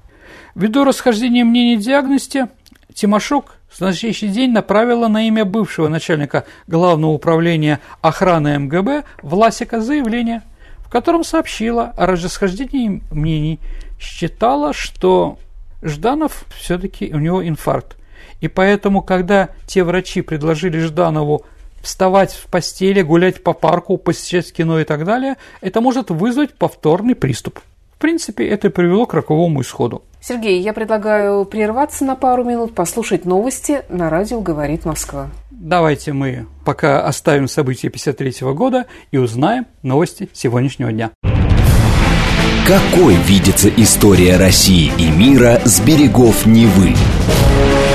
Ввиду 0.56 0.84
расхождения 0.84 1.43
мнений 1.43 1.78
диагности, 1.78 2.47
Тимошук 2.93 3.58
в 3.69 3.82
настоящий 3.82 4.30
день 4.30 4.51
направила 4.51 5.08
на 5.08 5.28
имя 5.28 5.43
бывшего 5.43 5.89
начальника 5.89 6.45
Главного 6.65 7.12
управления 7.12 7.82
охраны 8.01 8.58
МГБ 8.58 9.04
Власика 9.21 9.82
заявление, 9.82 10.43
в 10.80 10.89
котором 10.89 11.23
сообщила 11.23 11.93
о 11.97 12.06
расхождении 12.06 13.04
мнений, 13.12 13.60
считала, 13.99 14.71
что 14.73 15.38
Жданов 15.84 16.45
все-таки 16.58 17.13
у 17.13 17.19
него 17.19 17.45
инфаркт. 17.45 17.97
И 18.41 18.48
поэтому, 18.48 19.02
когда 19.02 19.50
те 19.65 19.84
врачи 19.84 20.21
предложили 20.21 20.80
Жданову 20.80 21.43
вставать 21.82 22.34
в 22.34 22.48
постели, 22.48 23.02
гулять 23.02 23.43
по 23.43 23.54
парку, 23.54 23.98
посещать 23.98 24.52
кино 24.52 24.80
и 24.80 24.84
так 24.84 25.06
далее, 25.06 25.36
это 25.62 25.82
может 25.82 26.10
вызвать 26.10 26.54
повторный 26.54 27.15
приступ. 27.15 27.60
В 27.95 28.00
принципе, 28.00 28.48
это 28.48 28.69
привело 28.69 29.06
к 29.06 29.13
роковому 29.13 29.62
исходу. 29.62 30.04
Сергей, 30.19 30.60
я 30.60 30.74
предлагаю 30.74 31.45
прерваться 31.45 32.04
на 32.04 32.15
пару 32.15 32.43
минут, 32.43 32.74
послушать 32.74 33.26
новости 33.26 33.84
на 33.89 34.10
радио 34.10 34.41
«Говорит 34.41 34.86
Москва». 34.86 35.30
давайте 35.65 36.13
мы 36.13 36.45
пока 36.63 37.06
оставим 37.06 37.48
события 37.48 37.89
53 37.89 38.54
года 38.54 38.86
и 39.12 39.17
узнаем 39.17 39.65
новости 39.82 40.30
сегодняшнего 40.32 40.91
дня. 40.91 41.12
Какой 42.67 43.15
видится 43.15 43.69
история 43.69 44.38
России 44.38 44.91
и 44.98 45.10
мира 45.10 45.60
с 45.65 45.80
берегов 45.82 46.45
Невы? 46.45 46.95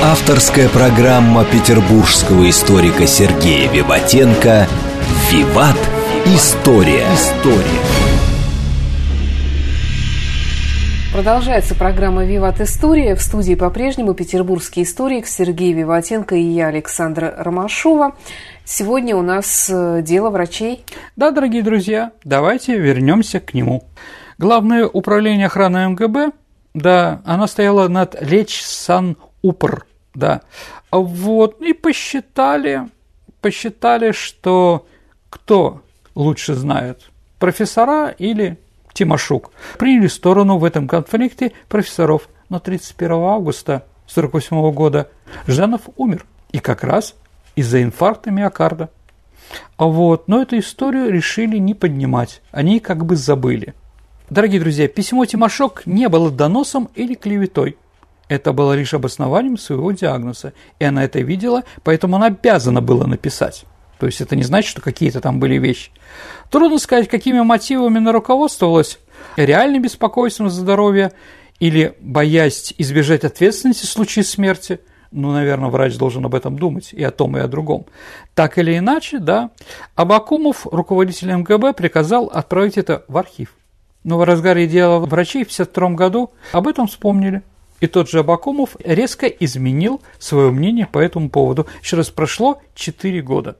Авторская 0.02 0.70
программа 0.70 1.44
петербургского 1.44 2.48
историка 2.48 3.06
Сергея 3.06 3.70
Виватенко 3.70 4.66
«Виват. 5.30 5.76
История». 6.24 7.04
История. 7.12 7.80
Продолжается 11.12 11.74
программа 11.74 12.24
«Виват 12.24 12.62
История». 12.62 13.14
В 13.14 13.20
студии 13.20 13.54
по-прежнему 13.54 14.14
петербургский 14.14 14.84
историк 14.84 15.26
Сергей 15.26 15.74
Виватенко 15.74 16.34
и 16.34 16.44
я, 16.44 16.68
Александра 16.68 17.34
Ромашова. 17.36 18.16
Сегодня 18.64 19.14
у 19.16 19.22
нас 19.22 19.68
э, 19.70 20.00
дело 20.00 20.30
врачей. 20.30 20.82
Да, 21.16 21.30
дорогие 21.30 21.62
друзья, 21.62 22.12
давайте 22.24 22.78
вернемся 22.78 23.38
к 23.38 23.52
нему. 23.52 23.84
Главное 24.38 24.86
управление 24.86 25.48
охраны 25.48 25.90
МГБ, 25.90 26.30
да, 26.72 27.20
оно 27.26 27.46
стояло 27.46 27.86
над 27.88 28.16
Леч 28.22 28.62
Сан 28.62 29.18
Упр, 29.42 29.86
да. 30.20 30.42
Вот, 30.92 31.60
и 31.60 31.72
посчитали, 31.72 32.88
посчитали, 33.40 34.12
что 34.12 34.86
кто 35.28 35.82
лучше 36.14 36.54
знает, 36.54 37.10
профессора 37.40 38.14
или 38.16 38.58
Тимошук. 38.92 39.50
Приняли 39.78 40.06
сторону 40.06 40.58
в 40.58 40.64
этом 40.64 40.86
конфликте 40.86 41.52
профессоров. 41.68 42.28
Но 42.48 42.58
31 42.58 43.12
августа 43.12 43.84
1948 44.12 44.72
года 44.72 45.10
Жданов 45.46 45.82
умер. 45.96 46.26
И 46.52 46.58
как 46.58 46.82
раз 46.82 47.14
из-за 47.54 47.82
инфаркта 47.82 48.30
миокарда. 48.30 48.90
А 49.76 49.84
вот, 49.84 50.28
но 50.28 50.42
эту 50.42 50.58
историю 50.58 51.10
решили 51.10 51.58
не 51.58 51.74
поднимать. 51.74 52.42
Они 52.50 52.80
как 52.80 53.04
бы 53.04 53.16
забыли. 53.16 53.74
Дорогие 54.28 54.60
друзья, 54.60 54.88
письмо 54.88 55.24
Тимошок 55.24 55.86
не 55.86 56.08
было 56.08 56.30
доносом 56.30 56.88
или 56.94 57.14
клеветой. 57.14 57.76
Это 58.30 58.52
было 58.52 58.74
лишь 58.74 58.94
обоснованием 58.94 59.58
своего 59.58 59.90
диагноза. 59.90 60.52
И 60.78 60.84
она 60.84 61.02
это 61.02 61.18
видела, 61.18 61.64
поэтому 61.82 62.14
она 62.14 62.26
обязана 62.26 62.80
была 62.80 63.08
написать. 63.08 63.64
То 63.98 64.06
есть 64.06 64.20
это 64.20 64.36
не 64.36 64.44
значит, 64.44 64.70
что 64.70 64.80
какие-то 64.80 65.20
там 65.20 65.40
были 65.40 65.56
вещи. 65.56 65.90
Трудно 66.48 66.78
сказать, 66.78 67.08
какими 67.08 67.40
мотивами 67.40 67.98
она 67.98 68.12
руководствовалась. 68.12 69.00
Реальным 69.34 69.82
беспокойством 69.82 70.48
за 70.48 70.60
здоровье 70.60 71.10
или 71.58 71.96
боясь 72.00 72.72
избежать 72.78 73.24
ответственности 73.24 73.84
в 73.84 73.90
случае 73.90 74.24
смерти. 74.24 74.78
Ну, 75.10 75.32
наверное, 75.32 75.68
врач 75.68 75.96
должен 75.96 76.24
об 76.24 76.36
этом 76.36 76.56
думать 76.56 76.92
и 76.92 77.02
о 77.02 77.10
том, 77.10 77.36
и 77.36 77.40
о 77.40 77.48
другом. 77.48 77.86
Так 78.36 78.58
или 78.58 78.78
иначе, 78.78 79.18
да. 79.18 79.50
Абакумов, 79.96 80.68
руководитель 80.70 81.32
МГБ, 81.32 81.72
приказал 81.72 82.26
отправить 82.26 82.78
это 82.78 83.04
в 83.08 83.18
архив. 83.18 83.56
Но 84.04 84.18
в 84.18 84.22
разгаре 84.22 84.68
дела 84.68 85.00
врачей 85.00 85.42
в 85.42 85.50
1952 85.50 85.90
году 85.96 86.30
об 86.52 86.68
этом 86.68 86.86
вспомнили. 86.86 87.42
И 87.80 87.86
тот 87.86 88.08
же 88.08 88.20
Абакумов 88.20 88.76
резко 88.84 89.26
изменил 89.26 90.02
свое 90.18 90.50
мнение 90.50 90.86
по 90.86 90.98
этому 90.98 91.30
поводу. 91.30 91.66
Еще 91.82 91.96
раз 91.96 92.10
прошло 92.10 92.60
4 92.74 93.22
года. 93.22 93.56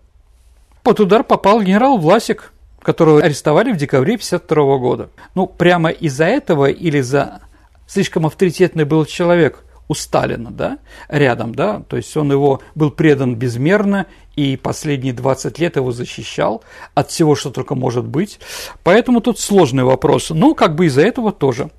Под 0.82 1.00
удар 1.00 1.24
попал 1.24 1.62
генерал 1.62 1.98
Власик, 1.98 2.52
которого 2.82 3.22
арестовали 3.22 3.72
в 3.72 3.76
декабре 3.76 4.14
1952 4.14 4.78
года. 4.78 5.10
Ну, 5.34 5.46
прямо 5.46 5.90
из-за 5.90 6.24
этого 6.24 6.66
или 6.70 7.00
за 7.00 7.40
слишком 7.86 8.26
авторитетный 8.26 8.84
был 8.84 9.04
человек 9.04 9.64
у 9.88 9.94
Сталина, 9.94 10.52
да, 10.52 10.78
рядом, 11.08 11.52
да, 11.52 11.82
то 11.88 11.96
есть 11.96 12.16
он 12.16 12.30
его 12.30 12.62
был 12.76 12.92
предан 12.92 13.34
безмерно 13.34 14.06
и 14.36 14.56
последние 14.56 15.12
20 15.12 15.58
лет 15.58 15.74
его 15.74 15.90
защищал 15.90 16.62
от 16.94 17.10
всего, 17.10 17.34
что 17.34 17.50
только 17.50 17.74
может 17.74 18.06
быть. 18.06 18.38
Поэтому 18.84 19.20
тут 19.20 19.40
сложный 19.40 19.82
вопрос. 19.82 20.30
Ну, 20.30 20.54
как 20.54 20.76
бы 20.76 20.86
из-за 20.86 21.02
этого 21.02 21.32
тоже. 21.32 21.70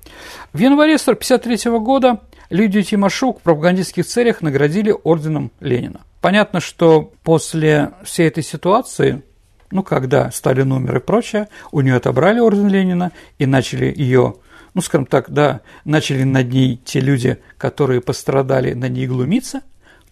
В 0.52 0.58
январе 0.58 0.96
1953 0.96 1.78
года 1.78 2.20
Лидию 2.52 2.82
Тимошук 2.82 3.40
в 3.40 3.42
пропагандистских 3.42 4.04
целях 4.04 4.42
наградили 4.42 4.94
орденом 5.04 5.50
Ленина. 5.60 6.02
Понятно, 6.20 6.60
что 6.60 7.10
после 7.22 7.92
всей 8.04 8.28
этой 8.28 8.42
ситуации, 8.42 9.22
ну, 9.70 9.82
когда 9.82 10.30
Сталин 10.30 10.70
умер 10.70 10.98
и 10.98 11.00
прочее, 11.00 11.48
у 11.70 11.80
нее 11.80 11.96
отобрали 11.96 12.40
орден 12.40 12.68
Ленина 12.68 13.12
и 13.38 13.46
начали 13.46 13.86
ее, 13.96 14.34
ну, 14.74 14.82
скажем 14.82 15.06
так, 15.06 15.30
да, 15.30 15.62
начали 15.86 16.24
над 16.24 16.52
ней 16.52 16.78
те 16.84 17.00
люди, 17.00 17.38
которые 17.56 18.02
пострадали, 18.02 18.74
на 18.74 18.90
ней 18.90 19.06
глумиться, 19.06 19.62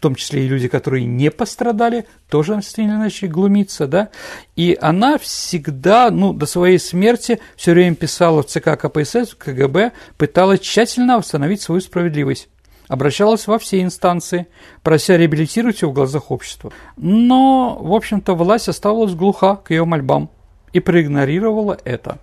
в 0.00 0.02
том 0.02 0.14
числе 0.14 0.46
и 0.46 0.48
люди, 0.48 0.66
которые 0.66 1.04
не 1.04 1.30
пострадали, 1.30 2.06
тоже 2.30 2.58
ней 2.78 2.86
начали 2.86 3.28
глумиться, 3.28 3.86
да, 3.86 4.08
и 4.56 4.74
она 4.80 5.18
всегда, 5.18 6.10
ну, 6.10 6.32
до 6.32 6.46
своей 6.46 6.78
смерти 6.78 7.38
все 7.54 7.72
время 7.72 7.94
писала 7.96 8.42
в 8.42 8.46
ЦК 8.46 8.80
КПСС, 8.80 9.32
в 9.32 9.36
КГБ, 9.36 9.92
пыталась 10.16 10.60
тщательно 10.60 11.18
восстановить 11.18 11.60
свою 11.60 11.82
справедливость 11.82 12.48
обращалась 12.88 13.46
во 13.46 13.58
все 13.58 13.82
инстанции, 13.82 14.48
прося 14.82 15.18
реабилитировать 15.18 15.82
ее 15.82 15.90
в 15.90 15.92
глазах 15.92 16.30
общества. 16.30 16.72
Но, 16.96 17.78
в 17.78 17.92
общем-то, 17.92 18.34
власть 18.34 18.68
оставалась 18.68 19.14
глуха 19.14 19.56
к 19.56 19.70
ее 19.70 19.84
мольбам 19.84 20.30
и 20.72 20.80
проигнорировала 20.80 21.78
это. 21.84 22.18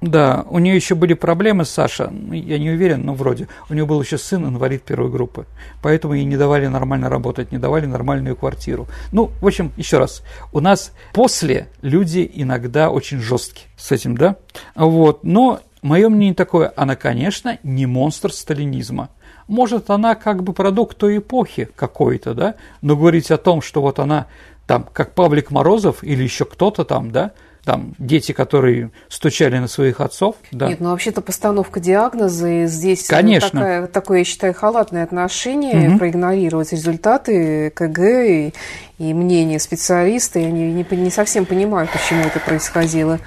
Да, 0.00 0.44
у 0.50 0.58
нее 0.58 0.76
еще 0.76 0.94
были 0.94 1.14
проблемы 1.14 1.64
Саша, 1.64 2.10
ну, 2.10 2.34
я 2.34 2.58
не 2.58 2.70
уверен, 2.70 3.06
но 3.06 3.14
вроде. 3.14 3.48
У 3.70 3.74
нее 3.74 3.86
был 3.86 4.02
еще 4.02 4.18
сын 4.18 4.46
инвалид 4.46 4.82
первой 4.82 5.10
группы, 5.10 5.46
поэтому 5.80 6.14
ей 6.14 6.24
не 6.24 6.36
давали 6.36 6.66
нормально 6.66 7.08
работать, 7.08 7.52
не 7.52 7.58
давали 7.58 7.86
нормальную 7.86 8.36
квартиру. 8.36 8.86
Ну, 9.12 9.30
в 9.40 9.46
общем, 9.46 9.72
еще 9.78 9.98
раз, 9.98 10.22
у 10.52 10.60
нас 10.60 10.92
после 11.14 11.68
люди 11.80 12.30
иногда 12.34 12.90
очень 12.90 13.18
жесткие 13.18 13.66
с 13.76 13.92
этим, 13.92 14.16
да? 14.16 14.36
Вот, 14.74 15.24
но 15.24 15.60
мое 15.80 16.08
мнение 16.10 16.34
такое, 16.34 16.72
она, 16.76 16.96
конечно, 16.96 17.58
не 17.62 17.86
монстр 17.86 18.32
сталинизма. 18.32 19.08
Может, 19.48 19.90
она 19.90 20.14
как 20.16 20.42
бы 20.42 20.52
продукт 20.52 20.98
той 20.98 21.18
эпохи 21.18 21.68
какой-то, 21.76 22.34
да, 22.34 22.54
но 22.82 22.96
говорить 22.96 23.30
о 23.30 23.38
том, 23.38 23.62
что 23.62 23.80
вот 23.80 23.98
она 23.98 24.26
там, 24.66 24.86
как 24.92 25.12
Павлик 25.12 25.50
Морозов 25.50 26.02
или 26.02 26.22
еще 26.22 26.44
кто-то 26.44 26.84
там, 26.84 27.10
да, 27.10 27.32
там 27.64 27.94
дети, 27.98 28.32
которые 28.32 28.90
стучали 29.08 29.58
на 29.58 29.68
своих 29.68 30.00
отцов. 30.00 30.36
Да. 30.52 30.68
Нет, 30.68 30.80
ну 30.80 30.90
вообще-то 30.90 31.20
постановка 31.20 31.80
диагноза, 31.80 32.48
и 32.48 32.66
здесь 32.66 33.06
Конечно. 33.06 33.50
Такая, 33.50 33.86
такое, 33.86 34.18
я 34.18 34.24
считаю, 34.24 34.54
халатное 34.54 35.04
отношение, 35.04 35.90
угу. 35.90 35.98
проигнорировать 35.98 36.72
результаты 36.72 37.70
КГ 37.70 37.98
и, 37.98 38.54
и 38.98 39.14
мнение 39.14 39.58
специалиста. 39.58 40.38
Я 40.38 40.50
не, 40.50 40.72
не, 40.72 40.86
не 40.96 41.10
совсем 41.10 41.46
понимаю, 41.46 41.88
почему 41.92 42.22
это 42.22 42.38
происходило. 42.40 43.18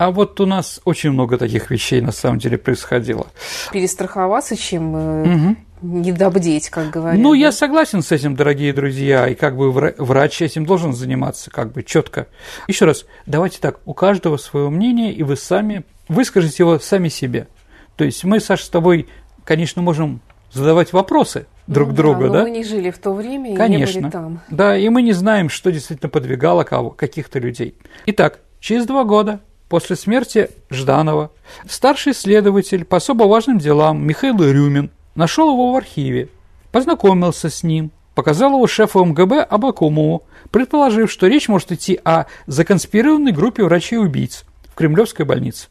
А 0.00 0.10
вот 0.10 0.40
у 0.40 0.46
нас 0.46 0.80
очень 0.86 1.10
много 1.10 1.36
таких 1.36 1.70
вещей 1.70 2.00
на 2.00 2.10
самом 2.10 2.38
деле 2.38 2.56
происходило. 2.56 3.26
Перестраховаться, 3.70 4.56
чем 4.56 4.94
угу. 4.94 5.56
не 5.82 6.12
добдеть, 6.12 6.70
как 6.70 6.88
говорят. 6.88 7.20
Ну, 7.20 7.32
да? 7.32 7.36
я 7.36 7.52
согласен 7.52 8.00
с 8.00 8.10
этим, 8.10 8.34
дорогие 8.34 8.72
друзья, 8.72 9.28
и 9.28 9.34
как 9.34 9.58
бы 9.58 9.70
врач 9.70 10.40
этим 10.40 10.64
должен 10.64 10.94
заниматься, 10.94 11.50
как 11.50 11.72
бы 11.72 11.82
четко. 11.82 12.28
Еще 12.66 12.86
раз, 12.86 13.04
давайте 13.26 13.58
так, 13.60 13.80
у 13.84 13.92
каждого 13.92 14.38
свое 14.38 14.70
мнение, 14.70 15.12
и 15.12 15.22
вы 15.22 15.36
сами 15.36 15.84
выскажите 16.08 16.62
его 16.62 16.78
сами 16.78 17.10
себе. 17.10 17.48
То 17.96 18.04
есть 18.04 18.24
мы, 18.24 18.40
Саша, 18.40 18.64
с 18.64 18.70
тобой, 18.70 19.06
конечно, 19.44 19.82
можем 19.82 20.22
задавать 20.50 20.94
вопросы 20.94 21.46
друг 21.66 21.90
ну, 21.90 21.94
другу, 21.94 22.22
да? 22.28 22.30
да? 22.30 22.42
мы 22.44 22.50
не 22.52 22.64
жили 22.64 22.88
в 22.88 22.96
то 22.96 23.12
время 23.12 23.54
Конечно. 23.54 23.92
и 23.92 23.96
не 23.96 24.00
были 24.00 24.10
там. 24.10 24.40
Да, 24.48 24.78
и 24.78 24.88
мы 24.88 25.02
не 25.02 25.12
знаем, 25.12 25.50
что 25.50 25.70
действительно 25.70 26.08
подвигало 26.08 26.64
кого, 26.64 26.88
каких-то 26.88 27.38
людей. 27.38 27.76
Итак, 28.06 28.38
через 28.60 28.86
два 28.86 29.04
года 29.04 29.40
после 29.70 29.94
смерти 29.94 30.50
Жданова 30.68 31.30
старший 31.66 32.12
следователь 32.12 32.84
по 32.84 32.98
особо 32.98 33.24
важным 33.24 33.58
делам 33.58 34.04
Михаил 34.04 34.42
Рюмин 34.42 34.90
нашел 35.14 35.52
его 35.52 35.72
в 35.72 35.76
архиве, 35.76 36.28
познакомился 36.72 37.48
с 37.48 37.62
ним, 37.62 37.92
показал 38.16 38.50
его 38.54 38.66
шефу 38.66 39.04
МГБ 39.04 39.42
Абакумову, 39.42 40.24
предположив, 40.50 41.10
что 41.10 41.28
речь 41.28 41.48
может 41.48 41.70
идти 41.70 41.98
о 42.04 42.24
законспирированной 42.48 43.30
группе 43.30 43.62
врачей-убийц 43.62 44.44
в 44.64 44.74
Кремлевской 44.74 45.24
больнице. 45.24 45.68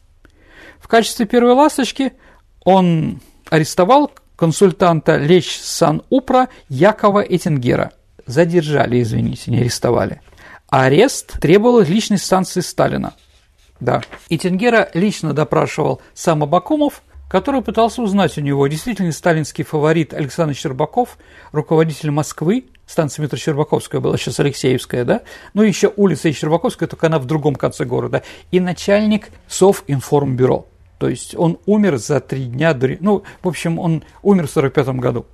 В 0.80 0.88
качестве 0.88 1.26
первой 1.26 1.52
ласточки 1.52 2.14
он 2.64 3.20
арестовал 3.50 4.10
консультанта 4.34 5.18
Леч 5.18 5.58
Сан-Упра 5.60 6.48
Якова 6.70 7.20
Этингера. 7.20 7.92
Задержали, 8.24 9.02
извините, 9.02 9.50
не 9.50 9.58
арестовали. 9.58 10.22
Арест 10.70 11.38
требовал 11.38 11.80
личной 11.80 12.18
станции 12.18 12.60
Сталина– 12.60 13.12
да. 13.80 14.02
И 14.28 14.38
Тенгера 14.38 14.90
лично 14.94 15.32
допрашивал 15.32 16.00
сам 16.14 16.42
Абакумов, 16.42 17.02
который 17.28 17.62
пытался 17.62 18.02
узнать 18.02 18.36
у 18.38 18.40
него, 18.40 18.66
действительно 18.66 19.06
ли 19.06 19.12
сталинский 19.12 19.64
фаворит 19.64 20.12
Александр 20.12 20.54
Щербаков, 20.54 21.16
руководитель 21.52 22.10
Москвы, 22.10 22.66
станция 22.86 23.22
метро 23.22 23.38
Щербаковская 23.38 24.00
была, 24.00 24.16
сейчас 24.16 24.40
Алексеевская, 24.40 25.04
да, 25.04 25.22
ну 25.54 25.62
еще 25.62 25.92
улица 25.96 26.32
Щербаковская, 26.32 26.88
только 26.88 27.06
она 27.06 27.18
в 27.18 27.26
другом 27.26 27.54
конце 27.54 27.84
города, 27.84 28.22
и 28.50 28.58
начальник 28.58 29.28
Совинформбюро. 29.46 30.66
То 30.98 31.08
есть 31.08 31.34
он 31.34 31.58
умер 31.64 31.96
за 31.96 32.20
три 32.20 32.44
дня 32.44 32.74
до... 32.74 32.88
Ну, 33.00 33.22
в 33.42 33.48
общем, 33.48 33.78
он 33.78 34.02
умер 34.22 34.48
в 34.48 34.56
1945 34.56 35.00
году. 35.00 35.26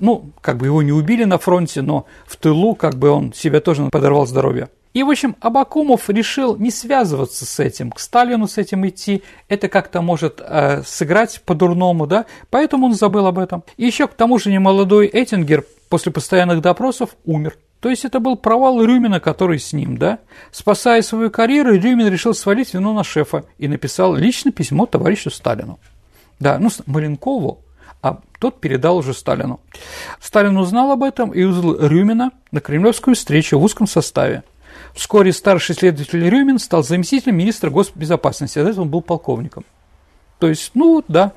Ну, 0.00 0.32
как 0.40 0.56
бы 0.56 0.66
его 0.66 0.82
не 0.82 0.90
убили 0.90 1.22
на 1.22 1.38
фронте, 1.38 1.80
но 1.80 2.06
в 2.26 2.36
тылу 2.36 2.74
как 2.74 2.96
бы 2.96 3.08
он 3.10 3.32
себя 3.32 3.60
тоже 3.60 3.88
подорвал 3.92 4.26
здоровье. 4.26 4.68
И, 4.92 5.02
в 5.02 5.10
общем, 5.10 5.36
Абакумов 5.40 6.10
решил 6.10 6.56
не 6.56 6.70
связываться 6.70 7.46
с 7.46 7.58
этим, 7.60 7.90
к 7.90 7.98
Сталину 7.98 8.46
с 8.46 8.58
этим 8.58 8.86
идти. 8.86 9.22
Это 9.48 9.68
как-то 9.68 10.02
может 10.02 10.40
э, 10.40 10.82
сыграть 10.84 11.40
по-дурному, 11.44 12.06
да? 12.06 12.26
Поэтому 12.50 12.86
он 12.86 12.94
забыл 12.94 13.26
об 13.26 13.38
этом. 13.38 13.64
И 13.76 13.86
еще 13.86 14.06
к 14.06 14.14
тому 14.14 14.38
же 14.38 14.50
немолодой 14.50 15.08
Эттингер 15.12 15.64
после 15.88 16.12
постоянных 16.12 16.60
допросов 16.60 17.16
умер. 17.24 17.56
То 17.80 17.88
есть 17.88 18.04
это 18.04 18.20
был 18.20 18.36
провал 18.36 18.84
Рюмина, 18.84 19.18
который 19.18 19.58
с 19.58 19.72
ним, 19.72 19.96
да? 19.96 20.20
Спасая 20.52 21.02
свою 21.02 21.30
карьеру, 21.30 21.74
Рюмин 21.74 22.08
решил 22.08 22.34
свалить 22.34 22.74
вину 22.74 22.92
на 22.92 23.02
шефа 23.02 23.44
и 23.58 23.66
написал 23.66 24.14
лично 24.14 24.52
письмо 24.52 24.86
товарищу 24.86 25.30
Сталину. 25.30 25.80
Да, 26.38 26.58
ну, 26.58 26.68
Маленкову, 26.86 27.60
а 28.02 28.20
тот 28.38 28.60
передал 28.60 28.98
уже 28.98 29.14
Сталину. 29.14 29.60
Сталин 30.20 30.56
узнал 30.58 30.92
об 30.92 31.02
этом 31.02 31.30
и 31.30 31.42
вызвал 31.44 31.76
Рюмина 31.86 32.30
на 32.50 32.60
кремлевскую 32.60 33.16
встречу 33.16 33.58
в 33.58 33.64
узком 33.64 33.86
составе. 33.86 34.42
Вскоре 34.94 35.32
старший 35.32 35.74
следователь 35.74 36.28
Рюмин 36.28 36.58
стал 36.58 36.82
заместителем 36.82 37.36
министра 37.36 37.70
госбезопасности, 37.70 38.58
а 38.58 38.64
до 38.64 38.70
этого 38.70 38.82
он 38.82 38.90
был 38.90 39.00
полковником. 39.00 39.64
То 40.38 40.48
есть, 40.48 40.72
ну 40.74 41.02
да, 41.08 41.32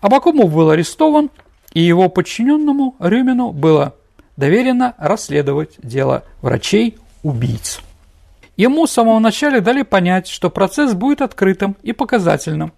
Абакумов 0.00 0.52
был 0.52 0.70
арестован, 0.70 1.30
и 1.72 1.82
его 1.82 2.08
подчиненному 2.08 2.96
Рюмину 2.98 3.52
было 3.52 3.94
доверено 4.36 4.94
расследовать 4.96 5.74
дело 5.78 6.24
врачей-убийц. 6.40 7.80
Ему 8.56 8.86
с 8.86 8.92
самого 8.92 9.18
начала 9.18 9.60
дали 9.60 9.82
понять, 9.82 10.28
что 10.28 10.50
процесс 10.50 10.94
будет 10.94 11.20
открытым 11.20 11.76
и 11.82 11.92
показательным, 11.92 12.72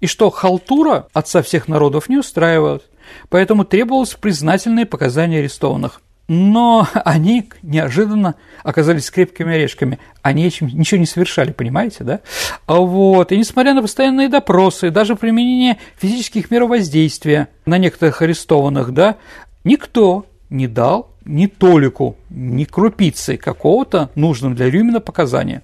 и 0.00 0.06
что 0.06 0.30
халтура 0.30 1.08
отца 1.12 1.42
всех 1.42 1.68
народов 1.68 2.08
не 2.08 2.16
устраивает, 2.16 2.84
поэтому 3.28 3.64
требовалось 3.64 4.14
признательные 4.14 4.86
показания 4.86 5.40
арестованных– 5.40 6.00
но 6.32 6.88
они 7.04 7.50
неожиданно 7.62 8.36
оказались 8.62 9.10
крепкими 9.10 9.54
орешками. 9.54 9.98
Они 10.22 10.44
ничего 10.44 10.98
не 10.98 11.06
совершали, 11.06 11.52
понимаете, 11.52 12.04
да? 12.04 12.20
А 12.66 12.76
вот. 12.76 13.32
И 13.32 13.36
несмотря 13.36 13.74
на 13.74 13.82
постоянные 13.82 14.30
допросы, 14.30 14.90
даже 14.90 15.14
применение 15.14 15.78
физических 15.98 16.50
мер 16.50 16.64
воздействия 16.64 17.48
на 17.66 17.76
некоторых 17.76 18.22
арестованных, 18.22 18.92
да, 18.92 19.16
никто 19.62 20.24
не 20.48 20.66
дал 20.68 21.10
ни 21.26 21.46
толику, 21.46 22.16
ни 22.30 22.64
крупицы 22.64 23.36
какого-то 23.36 24.10
нужного 24.14 24.54
для 24.54 24.70
Рюмина 24.70 25.00
показания. 25.00 25.62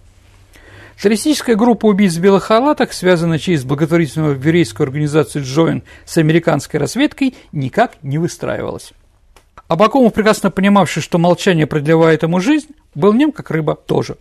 Террористическая 1.00 1.56
группа 1.56 1.86
убийц 1.86 2.16
в 2.16 2.20
белых 2.20 2.44
халатах, 2.44 2.92
связанная 2.92 3.38
через 3.38 3.64
благотворительную 3.64 4.34
еврейскую 4.34 4.84
организацию 4.84 5.44
Джоин 5.44 5.82
с 6.04 6.18
американской 6.18 6.78
разведкой, 6.78 7.36
никак 7.52 8.02
не 8.02 8.18
выстраивалась. 8.18 8.92
Абакумов, 9.68 10.14
прекрасно 10.14 10.50
понимавший, 10.50 11.02
что 11.02 11.18
молчание 11.18 11.66
продлевает 11.66 12.22
ему 12.22 12.40
жизнь, 12.40 12.68
был 12.94 13.12
нем 13.12 13.32
как 13.32 13.50
рыба 13.50 13.74
тоже. 13.74 14.16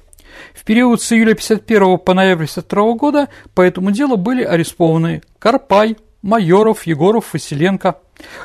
В 0.54 0.66
период 0.66 1.02
с 1.02 1.12
июля 1.14 1.36
51 1.36 2.00
по 2.00 2.14
ноябрь 2.14 2.46
52 2.46 2.94
года 2.94 3.30
по 3.56 3.62
этому 3.62 3.92
делу 3.92 4.18
были 4.18 4.44
арестованы 4.44 5.22
Карпай, 5.40 5.96
Майоров, 6.22 6.84
Егоров, 6.84 7.32
Василенко, 7.32 7.96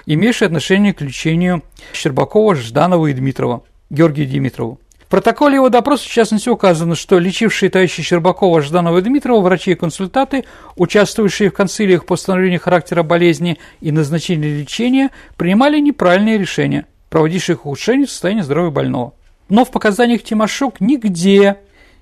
имевшие 0.06 0.46
отношение 0.46 0.94
к 0.94 1.00
лечению 1.00 1.64
Щербакова, 1.92 2.54
Жданова 2.54 3.08
и 3.08 3.14
Дмитрова, 3.14 3.64
Георгию 3.90 4.26
Димитрову. 4.26 4.78
В 5.00 5.06
протоколе 5.12 5.56
его 5.56 5.68
допроса, 5.68 6.08
в 6.08 6.12
частности, 6.12 6.48
указано, 6.48 6.94
что 6.94 7.18
лечившие 7.18 7.68
товарищи 7.68 8.02
Щербакова, 8.02 8.62
Жданова 8.62 8.98
и 8.98 9.02
Дмитрова, 9.02 9.40
врачи 9.40 9.72
и 9.72 9.74
консультанты, 9.74 10.44
участвующие 10.76 11.50
в 11.50 11.54
консилиях 11.54 12.06
по 12.06 12.12
установлению 12.14 12.60
характера 12.60 13.02
болезни 13.02 13.58
и 13.80 13.90
назначению 13.90 14.60
лечения, 14.60 15.10
принимали 15.36 15.80
неправильные 15.80 16.38
решения– 16.38 16.86
проводивших 17.12 17.66
ухудшение 17.66 18.06
состояния 18.06 18.42
здоровья 18.42 18.70
больного. 18.70 19.12
Но 19.50 19.66
в 19.66 19.70
показаниях 19.70 20.22
Тимошук 20.22 20.80
нигде 20.80 21.58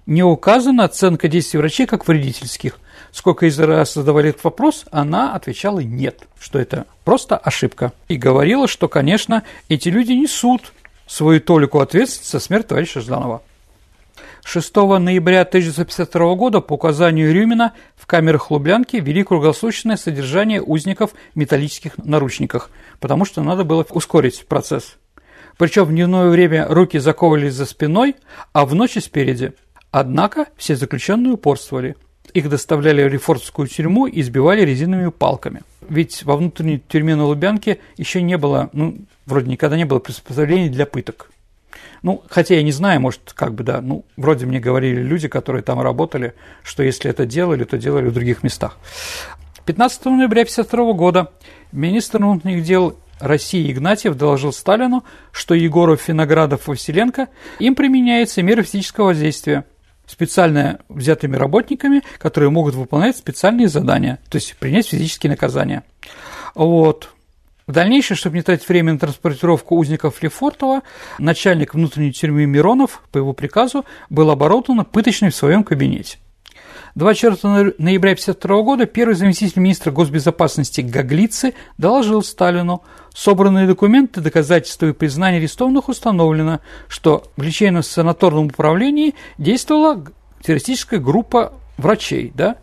не 0.07 0.23
указана 0.23 0.85
оценка 0.85 1.27
действий 1.27 1.59
врачей 1.59 1.87
как 1.87 2.07
вредительских. 2.07 2.79
Сколько 3.11 3.47
из 3.47 3.59
раз 3.59 3.95
задавали 3.95 4.31
этот 4.31 4.45
вопрос, 4.45 4.85
она 4.93 5.35
отвечала 5.35 5.81
нет, 5.81 6.29
что 6.39 6.61
это 6.61 6.87
просто 7.03 7.37
ошибка. 7.37 7.93
И 8.07 8.17
говорила, 8.17 8.69
что, 8.69 8.87
конечно, 8.87 9.43
эти 9.69 9.89
люди 9.89 10.13
несут 10.13 10.73
свою 11.09 11.41
толику 11.41 11.81
ответственности 11.81 12.31
за 12.31 12.39
смерть 12.39 12.69
товарища 12.69 13.01
Жданова. 13.01 13.43
6 14.53 14.75
ноября 14.75 15.43
1952 15.43 16.35
года 16.35 16.61
по 16.61 16.73
указанию 16.73 17.33
Рюмина 17.33 17.73
в 17.95 18.07
камерах 18.07 18.51
Лублянки 18.51 18.97
вели 18.97 19.23
круглосуточное 19.23 19.97
содержание 19.97 20.61
узников 20.61 21.13
в 21.13 21.39
металлических 21.39 21.97
наручниках, 21.99 22.73
потому 22.99 23.25
что 23.25 23.45
надо 23.45 23.63
было 23.63 23.87
ускорить 23.91 24.45
процесс. 24.49 24.97
Причем 25.57 25.85
в 25.85 25.91
дневное 25.91 26.31
время 26.31 26.67
руки 26.69 26.99
заковывались 26.99 27.55
за 27.55 27.65
спиной, 27.65 28.17
а 28.53 28.67
в 28.67 28.75
ночи 28.75 28.99
спереди. 28.99 29.53
Однако 29.93 30.47
все 30.57 30.75
заключенные 30.75 31.35
упорствовали. 31.35 31.95
Их 32.35 32.49
доставляли 32.49 33.05
в 33.05 33.13
Рефордскую 33.13 33.69
тюрьму 33.69 34.09
и 34.09 34.21
избивали 34.21 34.63
резиновыми 34.63 35.11
палками. 35.11 35.63
Ведь 35.89 36.25
во 36.25 36.37
внутренней 36.37 36.81
тюрьме 36.81 37.15
на 37.15 37.27
Лубянке 37.27 37.79
еще 37.97 38.21
не 38.21 38.37
было, 38.37 38.69
ну, 38.73 38.97
вроде 39.27 39.49
никогда 39.49 39.77
не 39.77 39.85
было 39.85 40.01
приспособлений 40.01 40.71
для 40.71 40.87
пыток. 40.87 41.31
Ну, 42.03 42.23
хотя 42.29 42.55
я 42.55 42.63
не 42.63 42.73
знаю, 42.73 43.01
может, 43.01 43.33
как 43.35 43.55
бы, 43.55 43.65
да, 43.65 43.81
ну, 43.81 44.05
вроде 44.17 44.47
мне 44.47 44.61
говорили 44.61 45.03
люди, 45.03 45.29
которые 45.29 45.63
там 45.63 45.81
работали, 45.81 46.35
что 46.63 46.83
если 46.83 47.11
это 47.11 47.27
делали, 47.27 47.65
то 47.65 47.79
делали 47.79 48.09
в 48.09 48.13
других 48.13 48.43
местах. 48.43 48.79
15 49.67 50.05
ноября 50.07 50.43
1952 50.43 50.93
года 50.95 51.33
министр 51.73 52.19
внутренних 52.19 52.65
дел 52.65 52.97
России 53.21 53.71
Игнатьев 53.71 54.17
доложил 54.17 54.53
Сталину, 54.53 55.05
что 55.31 55.55
Егоров, 55.55 56.09
Виноградов 56.09 56.67
и 56.67 56.71
Василенко 56.71 57.29
им 57.59 57.75
применяется 57.75 58.43
мера 58.43 58.63
физического 58.63 59.07
воздействия, 59.07 59.65
специально 60.07 60.81
взятыми 60.89 61.37
работниками, 61.37 62.03
которые 62.19 62.51
могут 62.51 62.75
выполнять 62.75 63.17
специальные 63.17 63.69
задания, 63.69 64.19
то 64.29 64.37
есть 64.37 64.57
принять 64.57 64.89
физические 64.89 65.31
наказания. 65.31 65.85
Вот. 66.55 67.11
В 67.71 67.73
дальнейшем, 67.73 68.17
чтобы 68.17 68.35
не 68.35 68.43
тратить 68.43 68.69
время 68.69 68.95
на 68.95 68.99
транспортировку 68.99 69.77
узников 69.77 70.21
Лефортова, 70.25 70.83
начальник 71.21 71.73
внутренней 71.73 72.13
тюрьмы 72.13 72.45
Миронов 72.45 73.01
по 73.13 73.19
его 73.19 73.33
приказу 73.33 73.85
был 74.09 74.29
оборудован 74.33 74.85
пыточной 74.85 75.31
в 75.31 75.37
своем 75.37 75.63
кабинете. 75.63 76.19
24 76.97 77.75
ноября 77.79 78.11
1952 78.15 78.63
года 78.63 78.87
первый 78.87 79.15
заместитель 79.15 79.63
министра 79.63 79.93
госбезопасности 79.93 80.81
Гаглицы 80.81 81.55
доложил 81.79 82.25
Сталину, 82.25 82.83
собранные 83.15 83.69
документы, 83.69 84.21
доказательства 84.21 84.87
и 84.87 84.93
признания 84.93 85.37
арестованных 85.37 85.89
установлено, 85.89 86.59
что 86.89 87.31
в 87.37 87.43
лечебно-санаторном 87.43 88.47
управлении 88.47 89.15
действовала 89.39 90.05
террористическая 90.43 90.99
группа 90.99 91.53
врачей, 91.81 92.33
да, 92.35 92.57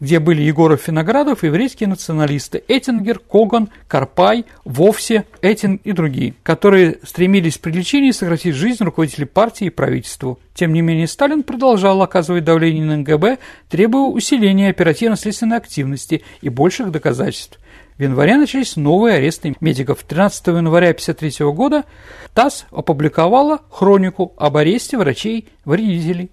где 0.00 0.20
были 0.20 0.42
Егоров 0.42 0.86
Виноградов, 0.86 1.42
еврейские 1.42 1.88
националисты, 1.88 2.62
Эттингер, 2.68 3.18
Коган, 3.18 3.68
Карпай, 3.88 4.44
Вовсе, 4.64 5.24
Этин 5.42 5.80
и 5.82 5.92
другие, 5.92 6.34
которые 6.42 6.98
стремились 7.02 7.58
при 7.58 7.72
лечении 7.72 8.12
сократить 8.12 8.54
жизнь 8.54 8.84
руководителей 8.84 9.26
партии 9.26 9.66
и 9.66 9.70
правительству. 9.70 10.38
Тем 10.54 10.72
не 10.72 10.82
менее, 10.82 11.06
Сталин 11.06 11.42
продолжал 11.42 12.02
оказывать 12.02 12.44
давление 12.44 12.84
на 12.84 12.96
НГБ, 12.98 13.38
требуя 13.68 14.10
усиления 14.10 14.70
оперативно-следственной 14.70 15.56
активности 15.56 16.22
и 16.40 16.48
больших 16.48 16.90
доказательств. 16.90 17.58
В 17.98 18.02
январе 18.02 18.36
начались 18.36 18.76
новые 18.76 19.16
аресты 19.16 19.56
медиков. 19.60 20.04
13 20.04 20.46
января 20.46 20.90
1953 20.90 21.46
года 21.46 21.84
ТАСС 22.32 22.66
опубликовала 22.70 23.60
хронику 23.70 24.32
об 24.36 24.56
аресте 24.56 24.96
врачей-вредителей 24.96 26.30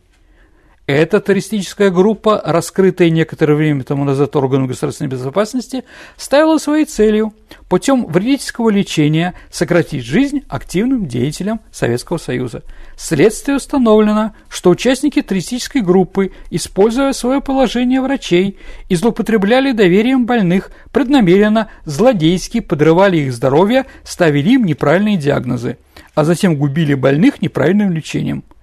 эта 0.87 1.19
террористическая 1.19 1.89
группа, 1.89 2.41
раскрытая 2.45 3.09
некоторое 3.09 3.55
время 3.55 3.83
тому 3.83 4.03
назад 4.03 4.35
органом 4.35 4.67
государственной 4.67 5.09
безопасности, 5.09 5.83
ставила 6.15 6.59
своей 6.59 6.85
целью 6.85 7.33
путем 7.69 8.05
вредительского 8.05 8.69
лечения 8.69 9.33
сократить 9.49 10.05
жизнь 10.05 10.43
активным 10.47 11.07
деятелям 11.07 11.59
Советского 11.71 12.17
Союза. 12.17 12.61
Следствие 12.97 13.57
установлено, 13.57 14.33
что 14.47 14.69
участники 14.69 15.23
террористической 15.23 15.81
группы, 15.81 16.31
используя 16.51 17.13
свое 17.13 17.41
положение 17.41 17.99
врачей, 17.99 18.59
и 18.87 18.95
злоупотребляли 18.95 19.71
доверием 19.71 20.27
больных, 20.27 20.69
преднамеренно, 20.91 21.69
злодейски 21.85 22.59
подрывали 22.59 23.17
их 23.17 23.33
здоровье, 23.33 23.85
ставили 24.03 24.51
им 24.51 24.65
неправильные 24.65 25.17
диагнозы, 25.17 25.79
а 26.13 26.23
затем 26.23 26.57
губили 26.57 26.93
больных 26.93 27.41
неправильным 27.41 27.91
лечением– 27.91 28.43